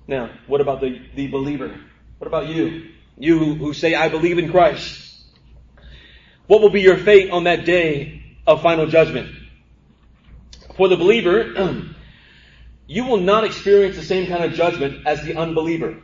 Now, 0.07 0.31
what 0.47 0.59
about 0.59 0.81
the, 0.81 1.01
the 1.15 1.27
believer? 1.27 1.79
What 2.17 2.27
about 2.27 2.47
you? 2.47 2.89
You 3.17 3.55
who 3.55 3.73
say, 3.73 3.95
I 3.95 4.09
believe 4.09 4.37
in 4.37 4.51
Christ. 4.51 5.15
What 6.47 6.61
will 6.61 6.71
be 6.71 6.81
your 6.81 6.97
fate 6.97 7.31
on 7.31 7.45
that 7.45 7.63
day 7.63 8.21
of 8.45 8.61
final 8.61 8.87
judgment? 8.87 9.33
For 10.75 10.89
the 10.89 10.97
believer, 10.97 11.53
you 12.91 13.05
will 13.05 13.21
not 13.21 13.45
experience 13.45 13.95
the 13.95 14.03
same 14.03 14.27
kind 14.27 14.43
of 14.43 14.51
judgment 14.51 15.07
as 15.07 15.21
the 15.23 15.37
unbeliever. 15.37 15.95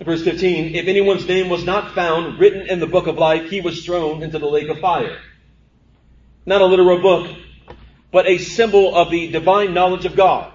Verse 0.00 0.24
15, 0.24 0.74
if 0.74 0.88
anyone's 0.88 1.24
name 1.28 1.48
was 1.48 1.62
not 1.62 1.94
found 1.94 2.40
written 2.40 2.66
in 2.66 2.80
the 2.80 2.86
book 2.88 3.06
of 3.06 3.16
life, 3.16 3.48
he 3.48 3.60
was 3.60 3.84
thrown 3.84 4.24
into 4.24 4.40
the 4.40 4.46
lake 4.46 4.68
of 4.68 4.80
fire. 4.80 5.20
Not 6.44 6.62
a 6.62 6.64
literal 6.64 7.00
book, 7.00 7.30
but 8.10 8.26
a 8.26 8.38
symbol 8.38 8.96
of 8.96 9.12
the 9.12 9.30
divine 9.30 9.72
knowledge 9.72 10.04
of 10.04 10.16
God. 10.16 10.52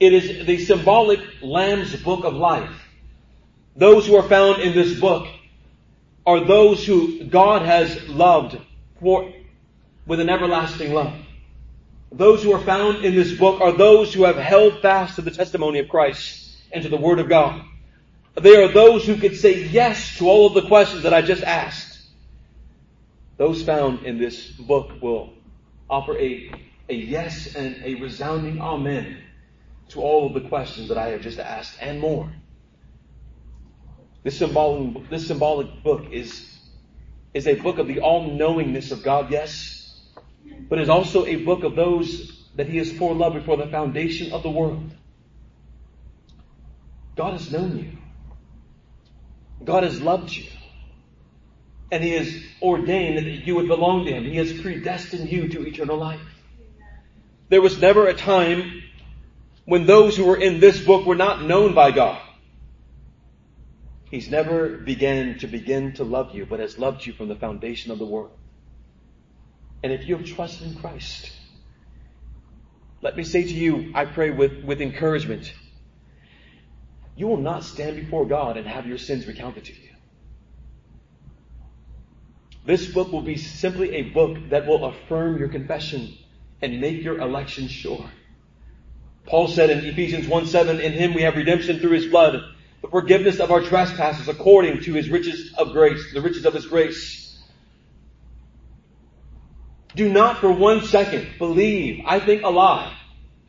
It 0.00 0.14
is 0.14 0.46
the 0.46 0.64
symbolic 0.64 1.20
Lamb's 1.42 1.94
book 2.02 2.24
of 2.24 2.32
life. 2.32 2.70
Those 3.76 4.06
who 4.06 4.16
are 4.16 4.26
found 4.26 4.62
in 4.62 4.72
this 4.72 4.98
book 4.98 5.26
are 6.24 6.40
those 6.40 6.86
who 6.86 7.24
God 7.24 7.60
has 7.60 8.08
loved 8.08 8.56
for, 9.00 9.30
with 10.06 10.18
an 10.18 10.30
everlasting 10.30 10.94
love. 10.94 11.12
Those 12.12 12.42
who 12.42 12.52
are 12.52 12.60
found 12.60 13.04
in 13.04 13.14
this 13.14 13.32
book 13.32 13.60
are 13.60 13.72
those 13.72 14.12
who 14.12 14.24
have 14.24 14.36
held 14.36 14.82
fast 14.82 15.16
to 15.16 15.22
the 15.22 15.30
testimony 15.30 15.78
of 15.78 15.88
Christ 15.88 16.56
and 16.70 16.82
to 16.82 16.90
the 16.90 16.96
Word 16.98 17.18
of 17.18 17.28
God. 17.28 17.64
They 18.34 18.62
are 18.62 18.68
those 18.68 19.06
who 19.06 19.16
could 19.16 19.36
say 19.36 19.64
yes 19.64 20.18
to 20.18 20.28
all 20.28 20.46
of 20.46 20.54
the 20.54 20.68
questions 20.68 21.04
that 21.04 21.14
I 21.14 21.22
just 21.22 21.42
asked. 21.42 22.00
Those 23.38 23.62
found 23.62 24.04
in 24.04 24.18
this 24.18 24.50
book 24.50 25.00
will 25.00 25.32
offer 25.88 26.16
a, 26.18 26.52
a 26.88 26.94
yes 26.94 27.54
and 27.54 27.82
a 27.82 27.94
resounding 27.94 28.60
amen 28.60 29.18
to 29.88 30.00
all 30.00 30.26
of 30.26 30.34
the 30.34 30.48
questions 30.48 30.88
that 30.88 30.98
I 30.98 31.08
have 31.08 31.22
just 31.22 31.38
asked 31.38 31.76
and 31.80 31.98
more. 31.98 32.30
This 34.22 34.38
symbolic, 34.38 35.08
this 35.10 35.26
symbolic 35.26 35.82
book 35.82 36.06
is, 36.12 36.48
is 37.34 37.46
a 37.46 37.54
book 37.54 37.78
of 37.78 37.88
the 37.88 38.00
all-knowingness 38.00 38.92
of 38.92 39.02
God, 39.02 39.30
yes, 39.30 39.81
but 40.68 40.78
is 40.78 40.88
also 40.88 41.26
a 41.26 41.36
book 41.36 41.64
of 41.64 41.76
those 41.76 42.46
that 42.56 42.68
He 42.68 42.78
has 42.78 42.90
foreloved 42.92 43.34
before 43.34 43.56
the 43.56 43.66
foundation 43.66 44.32
of 44.32 44.42
the 44.42 44.50
world. 44.50 44.90
God 47.16 47.32
has 47.32 47.50
known 47.50 47.78
you. 47.78 47.98
God 49.64 49.84
has 49.84 50.00
loved 50.00 50.32
you. 50.32 50.44
And 51.90 52.02
He 52.02 52.10
has 52.12 52.34
ordained 52.60 53.18
that 53.18 53.24
you 53.24 53.54
would 53.56 53.68
belong 53.68 54.06
to 54.06 54.12
Him. 54.12 54.24
He 54.24 54.36
has 54.36 54.52
predestined 54.60 55.30
you 55.30 55.48
to 55.48 55.66
eternal 55.66 55.98
life. 55.98 56.20
There 57.48 57.60
was 57.60 57.80
never 57.80 58.06
a 58.06 58.14
time 58.14 58.82
when 59.66 59.86
those 59.86 60.16
who 60.16 60.24
were 60.24 60.40
in 60.40 60.58
this 60.58 60.82
book 60.82 61.06
were 61.06 61.14
not 61.14 61.42
known 61.42 61.74
by 61.74 61.90
God. 61.90 62.20
He's 64.10 64.30
never 64.30 64.68
began 64.76 65.38
to 65.38 65.46
begin 65.46 65.94
to 65.94 66.04
love 66.04 66.34
you, 66.34 66.44
but 66.44 66.60
has 66.60 66.78
loved 66.78 67.06
you 67.06 67.12
from 67.12 67.28
the 67.28 67.36
foundation 67.36 67.92
of 67.92 67.98
the 67.98 68.06
world. 68.06 68.32
And 69.82 69.92
if 69.92 70.06
you 70.06 70.16
have 70.16 70.26
trusted 70.26 70.68
in 70.68 70.76
Christ, 70.76 71.30
let 73.00 73.16
me 73.16 73.24
say 73.24 73.42
to 73.42 73.52
you, 73.52 73.92
I 73.94 74.04
pray 74.04 74.30
with, 74.30 74.64
with 74.64 74.80
encouragement, 74.80 75.52
you 77.16 77.26
will 77.26 77.40
not 77.40 77.64
stand 77.64 77.96
before 77.96 78.26
God 78.26 78.56
and 78.56 78.66
have 78.66 78.86
your 78.86 78.98
sins 78.98 79.26
recounted 79.26 79.64
to 79.64 79.72
you. 79.72 79.88
This 82.64 82.86
book 82.86 83.10
will 83.12 83.22
be 83.22 83.36
simply 83.36 83.96
a 83.96 84.02
book 84.02 84.38
that 84.50 84.66
will 84.66 84.84
affirm 84.84 85.38
your 85.38 85.48
confession 85.48 86.14
and 86.60 86.80
make 86.80 87.02
your 87.02 87.18
election 87.18 87.66
sure. 87.66 88.08
Paul 89.26 89.48
said 89.48 89.70
in 89.70 89.84
Ephesians 89.84 90.28
1 90.28 90.46
7, 90.46 90.80
In 90.80 90.92
him 90.92 91.14
we 91.14 91.22
have 91.22 91.36
redemption 91.36 91.80
through 91.80 91.90
his 91.90 92.06
blood, 92.06 92.40
the 92.80 92.88
forgiveness 92.88 93.40
of 93.40 93.50
our 93.50 93.62
trespasses 93.62 94.28
according 94.28 94.82
to 94.82 94.92
his 94.92 95.10
riches 95.10 95.52
of 95.58 95.72
grace, 95.72 96.12
the 96.12 96.20
riches 96.20 96.44
of 96.44 96.54
his 96.54 96.66
grace. 96.66 97.21
Do 99.94 100.10
not 100.10 100.38
for 100.38 100.50
one 100.50 100.82
second 100.82 101.28
believe, 101.38 102.04
I 102.06 102.18
think 102.18 102.42
a 102.42 102.48
lie, 102.48 102.96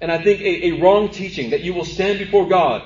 and 0.01 0.11
I 0.11 0.21
think 0.21 0.41
a, 0.41 0.67
a 0.67 0.81
wrong 0.81 1.09
teaching 1.09 1.51
that 1.51 1.61
you 1.61 1.73
will 1.73 1.85
stand 1.85 2.19
before 2.19 2.47
God 2.47 2.83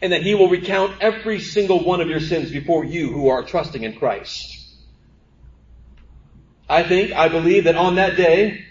and 0.00 0.12
that 0.12 0.22
he 0.22 0.34
will 0.34 0.48
recount 0.48 1.02
every 1.02 1.40
single 1.40 1.84
one 1.84 2.00
of 2.00 2.08
your 2.08 2.20
sins 2.20 2.50
before 2.50 2.84
you 2.84 3.12
who 3.12 3.28
are 3.28 3.42
trusting 3.42 3.82
in 3.82 3.96
Christ. 3.98 4.58
I 6.68 6.84
think, 6.84 7.12
I 7.12 7.28
believe 7.28 7.64
that 7.64 7.74
on 7.74 7.96
that 7.96 8.16
day, 8.16 8.64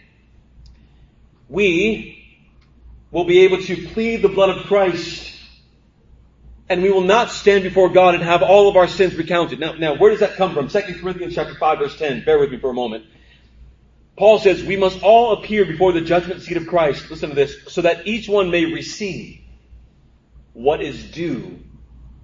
we 1.49 2.39
will 3.11 3.25
be 3.25 3.39
able 3.39 3.61
to 3.61 3.87
plead 3.89 4.21
the 4.21 4.29
blood 4.29 4.49
of 4.49 4.65
Christ 4.67 5.35
and 6.69 6.83
we 6.83 6.91
will 6.91 7.01
not 7.01 7.31
stand 7.31 7.63
before 7.63 7.89
God 7.89 8.13
and 8.13 8.23
have 8.23 8.43
all 8.43 8.69
of 8.69 8.77
our 8.77 8.87
sins 8.87 9.15
recounted. 9.15 9.59
Now, 9.59 9.73
now, 9.73 9.97
where 9.97 10.11
does 10.11 10.19
that 10.19 10.35
come 10.35 10.53
from? 10.53 10.69
2 10.69 10.99
Corinthians 11.01 11.33
chapter 11.33 11.55
5 11.55 11.79
verse 11.79 11.97
10. 11.97 12.23
Bear 12.23 12.39
with 12.39 12.51
me 12.51 12.59
for 12.59 12.69
a 12.69 12.73
moment. 12.73 13.05
Paul 14.19 14.39
says, 14.39 14.61
we 14.61 14.75
must 14.75 15.01
all 15.01 15.31
appear 15.31 15.63
before 15.63 15.93
the 15.93 16.01
judgment 16.01 16.41
seat 16.41 16.57
of 16.57 16.67
Christ. 16.67 17.09
Listen 17.09 17.29
to 17.29 17.35
this. 17.35 17.55
So 17.69 17.83
that 17.83 18.05
each 18.05 18.27
one 18.27 18.51
may 18.51 18.65
receive 18.65 19.39
what 20.51 20.81
is 20.81 21.09
due 21.09 21.57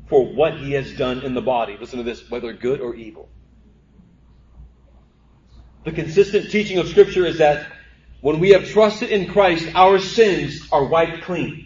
for 0.09 0.25
what 0.25 0.57
he 0.57 0.73
has 0.73 0.91
done 0.97 1.21
in 1.21 1.33
the 1.33 1.41
body. 1.41 1.77
Listen 1.79 1.99
to 1.99 2.03
this, 2.03 2.29
whether 2.29 2.51
good 2.51 2.81
or 2.81 2.95
evil. 2.95 3.29
The 5.85 5.93
consistent 5.93 6.51
teaching 6.51 6.79
of 6.79 6.89
scripture 6.89 7.25
is 7.25 7.37
that 7.37 7.71
when 8.19 8.41
we 8.41 8.49
have 8.49 8.67
trusted 8.67 9.09
in 9.09 9.31
Christ, 9.31 9.65
our 9.73 9.97
sins 9.97 10.67
are 10.73 10.83
wiped 10.83 11.23
clean. 11.23 11.65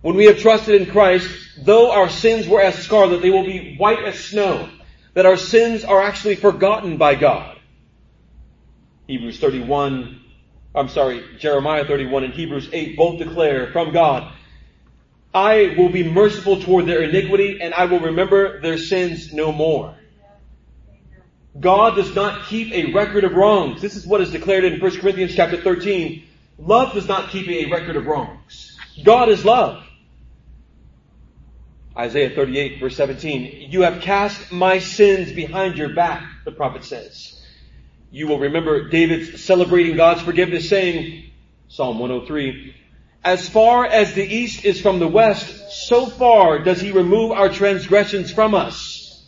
When 0.00 0.16
we 0.16 0.24
have 0.24 0.40
trusted 0.40 0.82
in 0.82 0.90
Christ, 0.90 1.30
though 1.62 1.92
our 1.92 2.08
sins 2.08 2.48
were 2.48 2.62
as 2.62 2.74
scarlet, 2.82 3.22
they 3.22 3.30
will 3.30 3.46
be 3.46 3.76
white 3.76 4.02
as 4.02 4.18
snow. 4.18 4.68
That 5.14 5.24
our 5.24 5.36
sins 5.36 5.84
are 5.84 6.02
actually 6.02 6.34
forgotten 6.34 6.96
by 6.96 7.14
God. 7.14 7.55
Hebrews 9.06 9.38
31, 9.38 10.20
I'm 10.74 10.88
sorry, 10.88 11.24
Jeremiah 11.38 11.84
31 11.84 12.24
and 12.24 12.34
Hebrews 12.34 12.68
8 12.72 12.96
both 12.96 13.18
declare 13.18 13.72
from 13.72 13.92
God, 13.92 14.32
I 15.32 15.74
will 15.78 15.90
be 15.90 16.02
merciful 16.02 16.60
toward 16.60 16.86
their 16.86 17.02
iniquity 17.02 17.60
and 17.60 17.72
I 17.74 17.84
will 17.84 18.00
remember 18.00 18.60
their 18.60 18.78
sins 18.78 19.32
no 19.32 19.52
more. 19.52 19.94
God 21.58 21.94
does 21.94 22.14
not 22.14 22.46
keep 22.46 22.72
a 22.72 22.92
record 22.92 23.24
of 23.24 23.32
wrongs. 23.32 23.80
This 23.80 23.96
is 23.96 24.06
what 24.06 24.20
is 24.20 24.30
declared 24.30 24.64
in 24.64 24.80
1 24.80 25.00
Corinthians 25.00 25.34
chapter 25.34 25.60
13. 25.60 26.24
Love 26.58 26.92
does 26.94 27.06
not 27.06 27.30
keep 27.30 27.48
a 27.48 27.70
record 27.70 27.96
of 27.96 28.06
wrongs. 28.06 28.76
God 29.04 29.28
is 29.28 29.44
love. 29.44 29.84
Isaiah 31.96 32.30
38 32.34 32.80
verse 32.80 32.96
17. 32.96 33.70
You 33.70 33.82
have 33.82 34.02
cast 34.02 34.52
my 34.52 34.78
sins 34.78 35.32
behind 35.32 35.78
your 35.78 35.94
back, 35.94 36.24
the 36.44 36.52
prophet 36.52 36.84
says. 36.84 37.35
You 38.10 38.28
will 38.28 38.38
remember 38.38 38.88
David's 38.88 39.44
celebrating 39.44 39.96
God's 39.96 40.22
forgiveness 40.22 40.68
saying, 40.68 41.30
Psalm 41.68 41.98
103, 41.98 42.74
as 43.24 43.48
far 43.48 43.84
as 43.84 44.14
the 44.14 44.24
east 44.24 44.64
is 44.64 44.80
from 44.80 45.00
the 45.00 45.08
west, 45.08 45.86
so 45.86 46.06
far 46.06 46.60
does 46.60 46.80
he 46.80 46.92
remove 46.92 47.32
our 47.32 47.48
transgressions 47.48 48.32
from 48.32 48.54
us. 48.54 49.26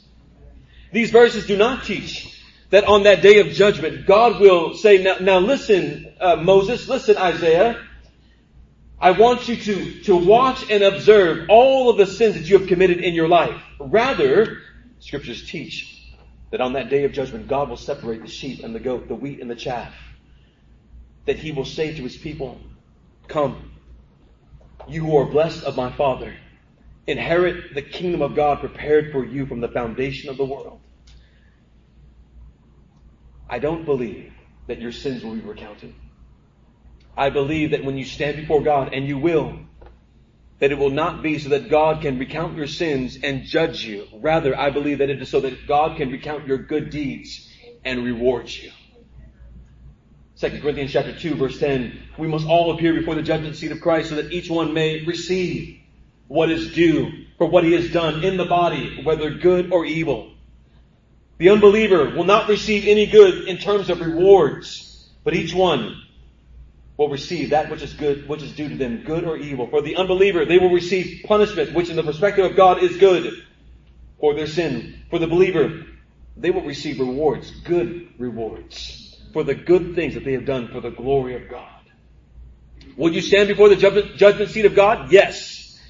These 0.93 1.11
verses 1.11 1.47
do 1.47 1.57
not 1.57 1.85
teach 1.85 2.41
that 2.71 2.85
on 2.85 3.03
that 3.03 3.23
day 3.23 3.41
of 3.41 3.49
judgment, 3.49 4.07
God 4.07 4.41
will 4.41 4.75
say, 4.75 5.03
now, 5.03 5.17
now 5.21 5.39
listen, 5.39 6.15
uh, 6.21 6.37
Moses, 6.37 6.89
listen, 6.89 7.17
Isaiah, 7.17 7.83
I 9.01 9.13
want 9.13 9.49
you 9.49 9.57
to, 9.57 10.03
to 10.05 10.17
watch 10.17 10.71
and 10.71 10.83
observe 10.83 11.49
all 11.49 11.91
of 11.91 11.97
the 11.97 12.07
sins 12.07 12.35
that 12.35 12.49
you 12.49 12.59
have 12.59 12.69
committed 12.69 12.99
in 12.99 13.15
your 13.15 13.29
life. 13.29 13.61
Rather, 13.81 14.59
scriptures 15.01 15.49
teach 15.49 15.98
that 16.51 16.61
on 16.61 16.73
that 16.75 16.89
day 16.89 17.05
of 17.05 17.13
judgment, 17.13 17.49
God 17.49 17.69
will 17.69 17.77
separate 17.77 18.23
the 18.23 18.29
sheep 18.29 18.65
and 18.65 18.75
the 18.75 18.81
goat, 18.81 19.09
the 19.09 19.15
wheat 19.15 19.41
and 19.41 19.51
the 19.51 19.57
chaff. 19.57 19.95
That 21.27 21.37
he 21.37 21.53
will 21.53 21.65
say 21.65 21.95
to 21.95 22.03
his 22.03 22.17
people, 22.17 22.59
come, 23.27 23.73
you 24.89 25.05
who 25.05 25.17
are 25.19 25.27
blessed 25.27 25.65
of 25.65 25.77
my 25.77 25.93
Father, 25.93 26.35
inherit 27.07 27.75
the 27.75 27.83
kingdom 27.83 28.23
of 28.23 28.35
God 28.35 28.61
prepared 28.61 29.13
for 29.13 29.25
you 29.25 29.47
from 29.47 29.61
the 29.61 29.69
foundation 29.69 30.31
of 30.31 30.37
the 30.37 30.45
world. 30.45 30.81
I 33.49 33.59
don't 33.59 33.85
believe 33.85 34.33
that 34.67 34.81
your 34.81 34.93
sins 34.93 35.25
will 35.25 35.35
be 35.35 35.41
recounted. 35.41 35.95
I 37.17 37.31
believe 37.31 37.73
that 37.73 37.85
when 37.85 37.97
you 37.97 38.05
stand 38.05 38.37
before 38.37 38.63
God, 38.63 38.95
and 38.95 39.07
you 39.07 39.19
will, 39.19 39.59
that 40.59 40.73
it 40.73 40.79
will 40.79 40.91
not 40.91 41.23
be 41.23 41.39
so 41.39 41.51
that 41.51 41.71
God 41.71 42.03
can 42.03 42.19
recount 42.19 42.57
your 42.57 42.67
sins 42.67 43.19
and 43.23 43.45
judge 43.45 43.85
you. 43.85 44.07
Rather, 44.13 44.59
I 44.59 44.71
believe 44.71 44.99
that 44.99 45.11
it 45.11 45.23
is 45.23 45.29
so 45.29 45.41
that 45.41 45.67
God 45.67 45.97
can 45.97 46.11
recount 46.11 46.47
your 46.47 46.59
good 46.59 46.91
deeds 46.91 47.49
and 47.85 48.05
reward 48.05 48.51
you. 48.51 48.71
2 50.41 50.61
Corinthians 50.61 50.93
chapter 50.93 51.17
2 51.17 51.35
verse 51.35 51.59
10, 51.59 51.99
we 52.17 52.29
must 52.29 52.47
all 52.47 52.73
appear 52.73 52.95
before 52.95 53.15
the 53.15 53.23
judgment 53.23 53.57
seat 53.57 53.73
of 53.73 53.81
Christ 53.81 54.11
so 54.11 54.17
that 54.17 54.33
each 54.33 54.49
one 54.49 54.73
may 54.73 55.05
receive 55.05 55.81
what 56.29 56.51
is 56.51 56.73
due 56.73 57.27
for 57.39 57.47
what 57.49 57.65
he 57.65 57.73
has 57.73 57.91
done 57.91 58.23
in 58.23 58.37
the 58.37 58.45
body, 58.45 59.03
whether 59.03 59.31
good 59.31 59.73
or 59.73 59.85
evil. 59.85 60.33
The 61.39 61.51
unbeliever 61.51 62.11
will 62.17 62.25
not 62.25 62.49
receive 62.49 62.87
any 62.87 63.07
good 63.07 63.49
in 63.49 63.59
terms 63.59 63.91
of 63.91 64.01
rewards, 64.01 65.09
but 65.25 65.35
each 65.35 65.55
one 65.55 66.03
will 66.99 67.09
receive 67.09 67.51
that 67.51 67.71
which 67.71 67.81
is 67.81 67.95
good, 67.95 68.29
which 68.29 68.43
is 68.43 68.53
due 68.53 68.69
to 68.69 68.75
them, 68.75 69.05
good 69.05 69.25
or 69.25 69.37
evil. 69.37 69.69
For 69.69 69.81
the 69.81 69.97
unbeliever, 69.97 70.45
they 70.45 70.59
will 70.59 70.73
receive 70.73 71.25
punishment, 71.25 71.73
which 71.73 71.89
in 71.89 71.97
the 71.97 72.03
perspective 72.03 72.45
of 72.45 72.57
God 72.57 72.83
is 72.83 72.97
good 72.99 73.33
for 74.21 74.35
their 74.35 74.49
sin. 74.49 74.99
For 75.09 75.21
the 75.21 75.29
believer, 75.29 75.87
they 76.37 76.51
will 76.51 76.65
receive 76.65 76.99
rewards, 76.99 77.51
good 77.63 78.09
rewards, 78.19 79.17
for 79.33 79.45
the 79.45 79.55
good 79.55 79.95
things 79.95 80.15
that 80.15 80.25
they 80.25 80.33
have 80.33 80.45
done 80.45 80.69
for 80.69 80.81
the 80.81 80.91
glory 80.91 81.37
of 81.37 81.49
God. 81.49 81.69
Will 82.97 83.13
you 83.13 83.21
stand 83.21 83.47
before 83.47 83.69
the 83.69 83.77
judgment 84.17 84.51
seat 84.51 84.65
of 84.65 84.75
God? 84.75 85.13
Yes. 85.13 85.81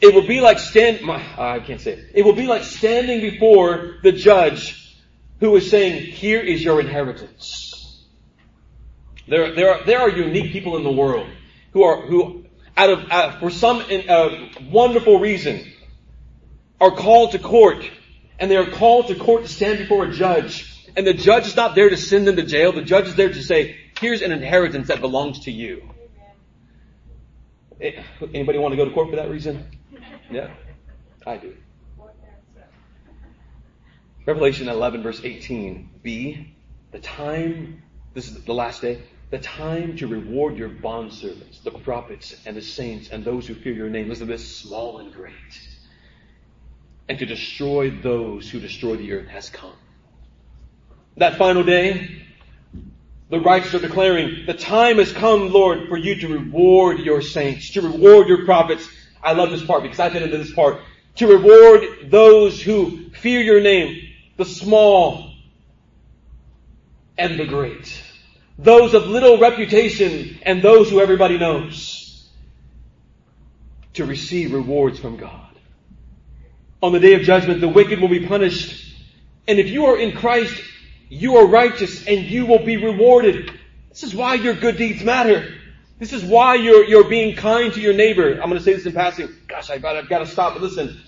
It 0.00 0.14
will 0.14 0.26
be 0.26 0.40
like 0.40 0.60
stand, 0.60 1.02
my, 1.02 1.16
I 1.36 1.58
can't 1.60 1.80
say 1.80 1.92
it. 1.92 2.10
It 2.14 2.24
will 2.24 2.34
be 2.34 2.46
like 2.46 2.62
standing 2.62 3.20
before 3.20 3.96
the 4.04 4.12
judge 4.12 5.00
who 5.40 5.54
is 5.56 5.68
saying, 5.68 6.12
here 6.12 6.40
is 6.40 6.62
your 6.62 6.80
inheritance. 6.80 7.71
There, 9.28 9.54
there 9.54 9.70
are, 9.74 9.84
there 9.84 10.00
are 10.00 10.10
unique 10.10 10.52
people 10.52 10.76
in 10.76 10.82
the 10.82 10.90
world 10.90 11.28
who 11.72 11.84
are, 11.84 12.06
who, 12.06 12.44
out 12.76 12.90
of, 12.90 13.10
uh, 13.10 13.38
for 13.38 13.50
some 13.50 13.82
uh, 14.08 14.48
wonderful 14.70 15.20
reason, 15.20 15.70
are 16.80 16.90
called 16.90 17.32
to 17.32 17.38
court, 17.38 17.88
and 18.38 18.50
they 18.50 18.56
are 18.56 18.70
called 18.70 19.08
to 19.08 19.14
court 19.14 19.42
to 19.42 19.48
stand 19.48 19.78
before 19.78 20.04
a 20.06 20.12
judge, 20.12 20.68
and 20.96 21.06
the 21.06 21.14
judge 21.14 21.46
is 21.46 21.56
not 21.56 21.74
there 21.74 21.88
to 21.88 21.96
send 21.96 22.26
them 22.26 22.36
to 22.36 22.42
jail. 22.42 22.72
The 22.72 22.82
judge 22.82 23.06
is 23.06 23.14
there 23.14 23.32
to 23.32 23.42
say, 23.42 23.76
"Here's 24.00 24.22
an 24.22 24.32
inheritance 24.32 24.88
that 24.88 25.00
belongs 25.00 25.40
to 25.40 25.52
you." 25.52 25.88
Eh, 27.80 28.02
anybody 28.34 28.58
want 28.58 28.72
to 28.72 28.76
go 28.76 28.84
to 28.84 28.90
court 28.90 29.10
for 29.10 29.16
that 29.16 29.30
reason? 29.30 29.64
Yeah, 30.30 30.50
I 31.26 31.36
do. 31.36 31.54
Revelation 34.24 34.68
11, 34.68 35.02
verse 35.02 35.20
18. 35.22 35.90
B, 36.02 36.54
the 36.92 37.00
time, 37.00 37.82
this 38.14 38.28
is 38.28 38.44
the 38.44 38.54
last 38.54 38.80
day, 38.80 39.02
the 39.32 39.38
time 39.38 39.96
to 39.96 40.06
reward 40.06 40.58
your 40.58 40.68
bondservants, 40.68 41.62
the 41.64 41.70
prophets 41.70 42.36
and 42.44 42.54
the 42.54 42.60
saints 42.60 43.08
and 43.08 43.24
those 43.24 43.46
who 43.46 43.54
fear 43.54 43.72
your 43.72 43.88
name. 43.88 44.10
Listen 44.10 44.26
to 44.26 44.32
this, 44.34 44.56
small 44.58 44.98
and 44.98 45.10
great. 45.10 45.32
And 47.08 47.18
to 47.18 47.24
destroy 47.24 47.90
those 47.90 48.50
who 48.50 48.60
destroy 48.60 48.96
the 48.96 49.10
earth 49.12 49.28
has 49.28 49.48
come. 49.48 49.72
That 51.16 51.38
final 51.38 51.62
day, 51.62 52.26
the 53.30 53.40
righteous 53.40 53.72
are 53.72 53.78
declaring, 53.78 54.44
the 54.44 54.52
time 54.52 54.98
has 54.98 55.14
come, 55.14 55.50
Lord, 55.50 55.88
for 55.88 55.96
you 55.96 56.14
to 56.16 56.28
reward 56.28 56.98
your 56.98 57.22
saints, 57.22 57.70
to 57.70 57.80
reward 57.80 58.28
your 58.28 58.44
prophets. 58.44 58.86
I 59.22 59.32
love 59.32 59.50
this 59.50 59.64
part 59.64 59.82
because 59.82 59.98
I've 59.98 60.12
been 60.12 60.24
into 60.24 60.36
this 60.36 60.52
part. 60.52 60.82
To 61.16 61.26
reward 61.26 62.10
those 62.10 62.60
who 62.60 63.08
fear 63.12 63.40
your 63.40 63.62
name, 63.62 63.98
the 64.36 64.44
small 64.44 65.32
and 67.16 67.40
the 67.40 67.46
great 67.46 68.01
those 68.58 68.94
of 68.94 69.06
little 69.06 69.38
reputation 69.38 70.38
and 70.42 70.62
those 70.62 70.90
who 70.90 71.00
everybody 71.00 71.38
knows 71.38 72.28
to 73.94 74.04
receive 74.04 74.52
rewards 74.52 74.98
from 74.98 75.16
God. 75.16 75.48
On 76.82 76.92
the 76.92 77.00
day 77.00 77.14
of 77.14 77.22
judgment, 77.22 77.60
the 77.60 77.68
wicked 77.68 78.00
will 78.00 78.08
be 78.08 78.26
punished. 78.26 78.96
And 79.46 79.58
if 79.58 79.68
you 79.68 79.86
are 79.86 79.98
in 79.98 80.16
Christ, 80.16 80.60
you 81.08 81.36
are 81.36 81.46
righteous 81.46 82.06
and 82.06 82.20
you 82.24 82.46
will 82.46 82.64
be 82.64 82.76
rewarded. 82.76 83.50
This 83.90 84.02
is 84.02 84.14
why 84.14 84.34
your 84.34 84.54
good 84.54 84.76
deeds 84.76 85.04
matter. 85.04 85.54
This 85.98 86.12
is 86.12 86.24
why 86.24 86.56
you're, 86.56 86.84
you're 86.84 87.08
being 87.08 87.36
kind 87.36 87.72
to 87.74 87.80
your 87.80 87.94
neighbor. 87.94 88.32
I'm 88.32 88.48
going 88.48 88.58
to 88.58 88.60
say 88.60 88.72
this 88.72 88.86
in 88.86 88.92
passing. 88.92 89.28
Gosh, 89.46 89.70
I've 89.70 89.82
got, 89.82 89.96
I've 89.96 90.08
got 90.08 90.18
to 90.20 90.26
stop. 90.26 90.54
But 90.54 90.62
listen, 90.62 91.00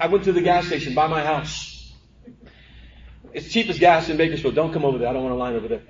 I 0.00 0.08
went 0.08 0.24
to 0.24 0.32
the 0.32 0.42
gas 0.42 0.66
station 0.66 0.94
by 0.94 1.06
my 1.06 1.22
house. 1.24 1.92
It's 3.32 3.50
cheapest 3.50 3.80
gas 3.80 4.08
in 4.08 4.16
Bakersfield. 4.16 4.54
Don't 4.54 4.72
come 4.72 4.84
over 4.84 4.98
there. 4.98 5.08
I 5.08 5.12
don't 5.12 5.22
want 5.22 5.32
to 5.32 5.38
line 5.38 5.54
over 5.54 5.68
there. 5.68 5.82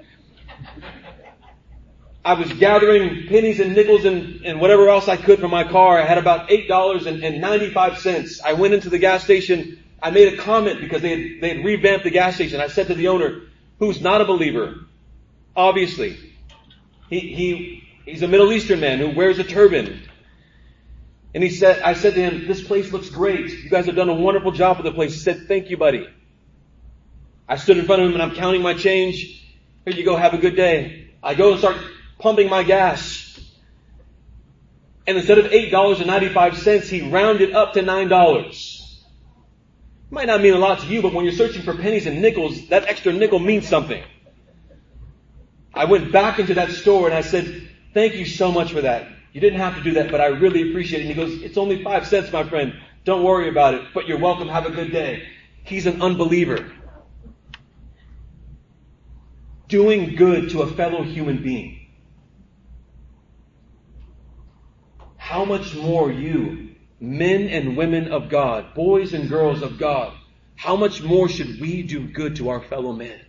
I 2.25 2.35
was 2.35 2.51
gathering 2.55 3.27
pennies 3.29 3.61
and 3.61 3.75
nickels 3.75 4.07
and, 4.07 4.47
and 4.47 4.59
whatever 4.61 4.89
else 4.89 5.09
I 5.09 5.17
could 5.19 5.41
for 5.41 5.49
my 5.49 5.65
car. 5.65 6.01
I 6.01 6.07
had 6.07 6.17
about 6.17 6.49
$8.95. 6.49 8.41
I 8.43 8.55
went 8.55 8.73
into 8.73 8.89
the 8.89 8.99
gas 8.99 9.25
station. 9.25 9.85
I 10.03 10.11
made 10.11 10.33
a 10.33 10.37
comment 10.39 10.81
because 10.81 11.03
they 11.03 11.11
had, 11.11 11.41
they 11.43 11.57
had 11.57 11.65
revamped 11.65 12.05
the 12.05 12.11
gas 12.11 12.37
station. 12.37 12.61
I 12.61 12.69
said 12.69 12.87
to 12.87 12.95
the 12.95 13.09
owner, 13.09 13.43
who's 13.79 14.01
not 14.01 14.23
a 14.23 14.25
believer, 14.25 14.87
obviously, 15.55 16.19
he, 17.11 17.21
he, 17.21 17.89
he's 18.07 18.23
a 18.23 18.29
Middle 18.29 18.53
Eastern 18.53 18.81
man 18.81 19.01
who 19.01 19.11
wears 19.11 19.39
a 19.39 19.45
turban. 19.45 20.01
And 21.35 21.43
he 21.43 21.51
said, 21.51 21.83
I 21.83 21.93
said 21.93 22.15
to 22.15 22.23
him, 22.23 22.47
this 22.47 22.63
place 22.63 22.91
looks 22.91 23.11
great. 23.11 23.51
You 23.51 23.69
guys 23.69 23.85
have 23.87 23.97
done 23.97 24.09
a 24.09 24.15
wonderful 24.15 24.53
job 24.53 24.79
with 24.79 24.87
the 24.87 24.93
place. 24.93 25.13
He 25.13 25.19
said, 25.19 25.47
thank 25.47 25.69
you, 25.69 25.77
buddy. 25.77 26.09
I 27.47 27.57
stood 27.57 27.77
in 27.77 27.85
front 27.85 28.01
of 28.01 28.09
him 28.09 28.15
and 28.15 28.23
I'm 28.23 28.35
counting 28.35 28.63
my 28.63 28.73
change. 28.73 29.44
Here 29.85 29.95
you 29.95 30.05
go. 30.05 30.17
Have 30.17 30.33
a 30.33 30.39
good 30.39 30.57
day. 30.57 31.11
I 31.23 31.35
go 31.35 31.51
and 31.51 31.59
start 31.59 31.77
pumping 32.19 32.49
my 32.49 32.63
gas. 32.63 33.39
And 35.07 35.19
instead 35.19 35.39
of 35.39 35.47
$8.95, 35.47 36.89
he 36.89 37.11
rounded 37.11 37.53
up 37.53 37.75
to 37.75 37.81
$9. 37.83 38.81
Might 40.11 40.27
not 40.27 40.41
mean 40.41 40.55
a 40.55 40.59
lot 40.59 40.81
to 40.81 40.87
you, 40.87 41.03
but 41.03 41.13
when 41.13 41.25
you're 41.25 41.35
searching 41.35 41.63
for 41.63 41.77
pennies 41.77 42.07
and 42.07 42.23
nickels, 42.23 42.69
that 42.69 42.85
extra 42.85 43.13
nickel 43.13 43.39
means 43.39 43.69
something. 43.69 44.03
I 45.75 45.85
went 45.85 46.13
back 46.13 46.39
into 46.39 46.55
that 46.55 46.71
store 46.71 47.07
and 47.07 47.15
I 47.15 47.21
said, 47.21 47.69
thank 47.93 48.15
you 48.15 48.25
so 48.25 48.51
much 48.51 48.73
for 48.73 48.81
that. 48.81 49.09
You 49.33 49.41
didn't 49.41 49.61
have 49.61 49.75
to 49.75 49.83
do 49.83 49.95
that, 49.95 50.11
but 50.11 50.21
I 50.21 50.27
really 50.27 50.71
appreciate 50.71 51.01
it. 51.01 51.09
And 51.09 51.15
he 51.15 51.15
goes, 51.15 51.43
it's 51.43 51.59
only 51.59 51.83
five 51.83 52.07
cents, 52.07 52.33
my 52.33 52.49
friend. 52.49 52.75
Don't 53.05 53.25
worry 53.25 53.49
about 53.51 53.75
it, 53.75 53.83
but 53.93 54.07
you're 54.07 54.19
welcome. 54.19 54.49
Have 54.49 54.65
a 54.65 54.71
good 54.71 54.93
day. 54.93 55.29
He's 55.65 55.87
an 55.87 56.01
unbeliever 56.01 56.73
doing 59.69 60.15
good 60.17 60.51
to 60.51 60.63
a 60.63 60.71
fellow 60.73 61.03
human 61.03 61.43
being. 61.43 61.87
How 65.17 65.45
much 65.45 65.75
more 65.75 66.13
you, 66.13 66.75
men 67.01 67.49
and 67.49 67.77
women 67.77 68.13
of 68.13 68.29
God, 68.29 68.75
boys 68.75 69.15
and 69.15 69.29
girls 69.29 69.63
of 69.63 69.79
God, 69.79 70.13
how 70.55 70.77
much 70.77 71.03
more 71.03 71.29
should 71.29 71.61
we 71.61 71.83
do 71.83 72.07
good 72.07 72.37
to 72.37 72.51
our 72.51 72.61
fellow 72.61 72.93
men? 72.93 73.21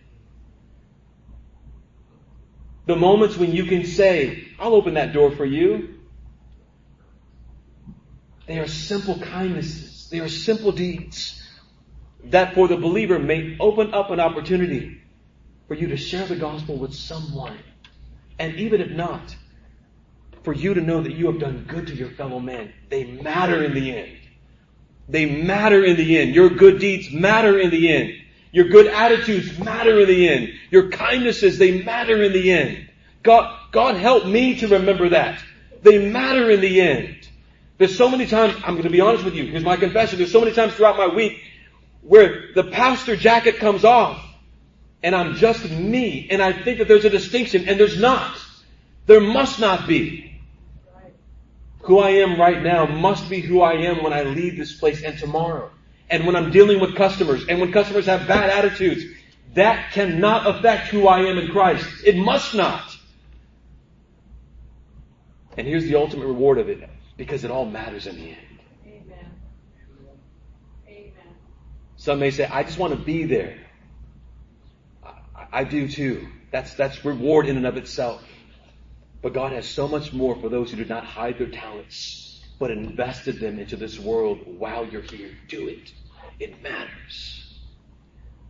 The 2.86 2.96
moments 2.96 3.36
when 3.36 3.52
you 3.52 3.64
can 3.64 3.84
say, 3.84 4.46
I'll 4.60 4.74
open 4.74 4.94
that 4.94 5.12
door 5.12 5.32
for 5.32 5.44
you. 5.44 5.94
They 8.46 8.58
are 8.58 8.68
simple 8.68 9.18
kindnesses. 9.18 10.08
They 10.08 10.20
are 10.20 10.28
simple 10.28 10.70
deeds 10.70 11.42
that 12.24 12.54
for 12.54 12.68
the 12.68 12.76
believer 12.76 13.18
may 13.18 13.56
open 13.58 13.92
up 13.92 14.10
an 14.10 14.20
opportunity 14.20 15.00
for 15.68 15.74
you 15.74 15.88
to 15.88 15.96
share 15.96 16.26
the 16.26 16.36
gospel 16.36 16.76
with 16.76 16.94
someone. 16.94 17.58
And 18.38 18.54
even 18.56 18.80
if 18.80 18.90
not, 18.90 19.34
for 20.42 20.52
you 20.52 20.74
to 20.74 20.80
know 20.80 21.02
that 21.02 21.12
you 21.12 21.26
have 21.26 21.40
done 21.40 21.64
good 21.66 21.88
to 21.88 21.94
your 21.94 22.10
fellow 22.10 22.38
man. 22.38 22.72
They 22.88 23.04
matter 23.04 23.64
in 23.64 23.74
the 23.74 23.96
end. 23.96 24.16
They 25.08 25.26
matter 25.26 25.84
in 25.84 25.96
the 25.96 26.18
end. 26.18 26.34
Your 26.34 26.50
good 26.50 26.78
deeds 26.78 27.12
matter 27.12 27.58
in 27.58 27.70
the 27.70 27.92
end. 27.92 28.12
Your 28.52 28.68
good 28.68 28.86
attitudes 28.86 29.58
matter 29.58 30.00
in 30.00 30.06
the 30.06 30.28
end. 30.28 30.52
Your 30.70 30.88
kindnesses, 30.90 31.58
they 31.58 31.82
matter 31.82 32.22
in 32.22 32.32
the 32.32 32.52
end. 32.52 32.88
God, 33.22 33.58
God 33.72 33.96
help 33.96 34.26
me 34.26 34.56
to 34.60 34.68
remember 34.68 35.08
that. 35.10 35.42
They 35.82 36.08
matter 36.10 36.50
in 36.50 36.60
the 36.60 36.80
end. 36.80 37.28
There's 37.78 37.96
so 37.96 38.08
many 38.08 38.26
times, 38.26 38.54
I'm 38.64 38.74
going 38.74 38.84
to 38.84 38.90
be 38.90 39.00
honest 39.00 39.24
with 39.24 39.34
you, 39.34 39.46
here's 39.46 39.64
my 39.64 39.76
confession. 39.76 40.18
There's 40.18 40.32
so 40.32 40.40
many 40.40 40.52
times 40.52 40.74
throughout 40.74 40.96
my 40.96 41.08
week 41.08 41.42
where 42.02 42.52
the 42.54 42.64
pastor 42.64 43.16
jacket 43.16 43.56
comes 43.56 43.84
off 43.84 44.25
and 45.06 45.14
I'm 45.14 45.36
just 45.36 45.70
me, 45.70 46.26
and 46.32 46.42
I 46.42 46.52
think 46.52 46.78
that 46.78 46.88
there's 46.88 47.04
a 47.04 47.10
distinction, 47.10 47.68
and 47.68 47.78
there's 47.78 47.96
not. 47.96 48.36
There 49.06 49.20
must 49.20 49.60
not 49.60 49.86
be. 49.86 50.40
Who 51.82 52.00
I 52.00 52.10
am 52.10 52.40
right 52.40 52.60
now 52.60 52.86
must 52.86 53.30
be 53.30 53.38
who 53.38 53.60
I 53.60 53.74
am 53.74 54.02
when 54.02 54.12
I 54.12 54.24
leave 54.24 54.56
this 54.56 54.72
place 54.76 55.04
and 55.04 55.16
tomorrow. 55.16 55.70
And 56.10 56.26
when 56.26 56.34
I'm 56.34 56.50
dealing 56.50 56.80
with 56.80 56.96
customers, 56.96 57.46
and 57.48 57.60
when 57.60 57.70
customers 57.70 58.06
have 58.06 58.26
bad 58.26 58.50
attitudes, 58.50 59.04
that 59.54 59.92
cannot 59.92 60.44
affect 60.44 60.88
who 60.88 61.06
I 61.06 61.20
am 61.20 61.38
in 61.38 61.52
Christ. 61.52 61.86
It 62.04 62.16
must 62.16 62.52
not. 62.52 62.96
And 65.56 65.68
here's 65.68 65.84
the 65.84 65.94
ultimate 65.94 66.26
reward 66.26 66.58
of 66.58 66.68
it, 66.68 66.80
because 67.16 67.44
it 67.44 67.52
all 67.52 67.64
matters 67.64 68.08
in 68.08 68.16
the 68.16 68.28
end. 68.30 68.58
Amen. 68.84 69.30
Amen. 70.88 71.12
Some 71.94 72.18
may 72.18 72.32
say, 72.32 72.46
I 72.46 72.64
just 72.64 72.76
want 72.76 72.92
to 72.92 72.98
be 72.98 73.22
there. 73.22 73.65
I 75.56 75.64
do 75.64 75.88
too. 75.88 76.28
That's, 76.50 76.74
that's 76.74 77.02
reward 77.02 77.48
in 77.48 77.56
and 77.56 77.64
of 77.64 77.78
itself. 77.78 78.22
But 79.22 79.32
God 79.32 79.52
has 79.52 79.66
so 79.66 79.88
much 79.88 80.12
more 80.12 80.36
for 80.36 80.50
those 80.50 80.70
who 80.70 80.76
did 80.76 80.90
not 80.90 81.02
hide 81.02 81.38
their 81.38 81.48
talents, 81.48 82.44
but 82.58 82.70
invested 82.70 83.40
them 83.40 83.58
into 83.58 83.74
this 83.74 83.98
world 83.98 84.40
while 84.58 84.86
you're 84.86 85.00
here. 85.00 85.30
Do 85.48 85.68
it. 85.68 85.94
It 86.38 86.62
matters. 86.62 87.58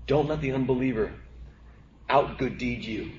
Don't 0.09 0.27
let 0.27 0.41
the 0.41 0.51
unbeliever 0.51 1.13
out 2.09 2.39
good 2.39 2.59
deed 2.59 2.85
you. 2.85 3.13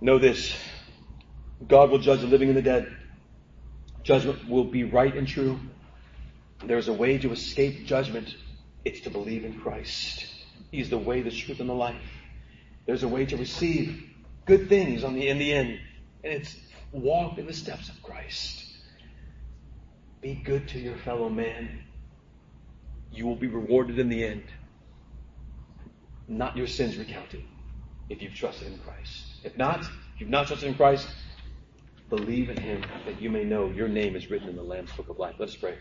Know 0.00 0.18
this 0.18 0.52
God 1.68 1.90
will 1.90 2.00
judge 2.00 2.22
the 2.22 2.26
living 2.26 2.48
and 2.48 2.56
the 2.56 2.62
dead. 2.62 2.92
Judgment 4.02 4.48
will 4.48 4.64
be 4.64 4.82
right 4.82 5.14
and 5.14 5.28
true. 5.28 5.60
There 6.64 6.78
is 6.78 6.88
a 6.88 6.92
way 6.92 7.18
to 7.18 7.30
escape 7.30 7.86
judgment 7.86 8.34
it's 8.84 9.00
to 9.00 9.10
believe 9.10 9.44
in 9.44 9.58
Christ. 9.60 10.26
He's 10.70 10.90
the 10.90 10.98
way, 10.98 11.22
the 11.22 11.30
truth, 11.30 11.60
and 11.60 11.68
the 11.68 11.74
life. 11.74 12.02
There's 12.86 13.02
a 13.02 13.08
way 13.08 13.24
to 13.26 13.36
receive 13.36 14.02
good 14.46 14.68
things 14.68 15.04
on 15.04 15.14
the, 15.14 15.28
in 15.28 15.38
the 15.38 15.52
end, 15.52 15.78
and 16.22 16.32
it's 16.32 16.56
walk 16.92 17.38
in 17.38 17.46
the 17.46 17.52
steps 17.52 17.88
of 17.88 18.02
Christ. 18.02 18.64
Be 20.20 20.34
good 20.34 20.68
to 20.68 20.78
your 20.78 20.96
fellow 20.96 21.28
man. 21.28 21.84
You 23.12 23.26
will 23.26 23.36
be 23.36 23.46
rewarded 23.46 23.98
in 23.98 24.08
the 24.08 24.24
end. 24.24 24.44
Not 26.26 26.56
your 26.56 26.66
sins 26.66 26.96
recounted 26.96 27.44
if 28.08 28.22
you've 28.22 28.34
trusted 28.34 28.68
in 28.68 28.78
Christ. 28.78 29.24
If 29.44 29.56
not, 29.56 29.80
if 29.80 30.20
you've 30.20 30.30
not 30.30 30.46
trusted 30.46 30.68
in 30.68 30.74
Christ, 30.74 31.06
believe 32.08 32.50
in 32.50 32.56
Him 32.56 32.84
that 33.06 33.20
you 33.20 33.30
may 33.30 33.44
know 33.44 33.70
your 33.70 33.88
name 33.88 34.16
is 34.16 34.30
written 34.30 34.48
in 34.48 34.56
the 34.56 34.62
Lamb's 34.62 34.92
Book 34.92 35.08
of 35.08 35.18
Life. 35.18 35.36
Let 35.38 35.48
us 35.48 35.56
pray. 35.56 35.76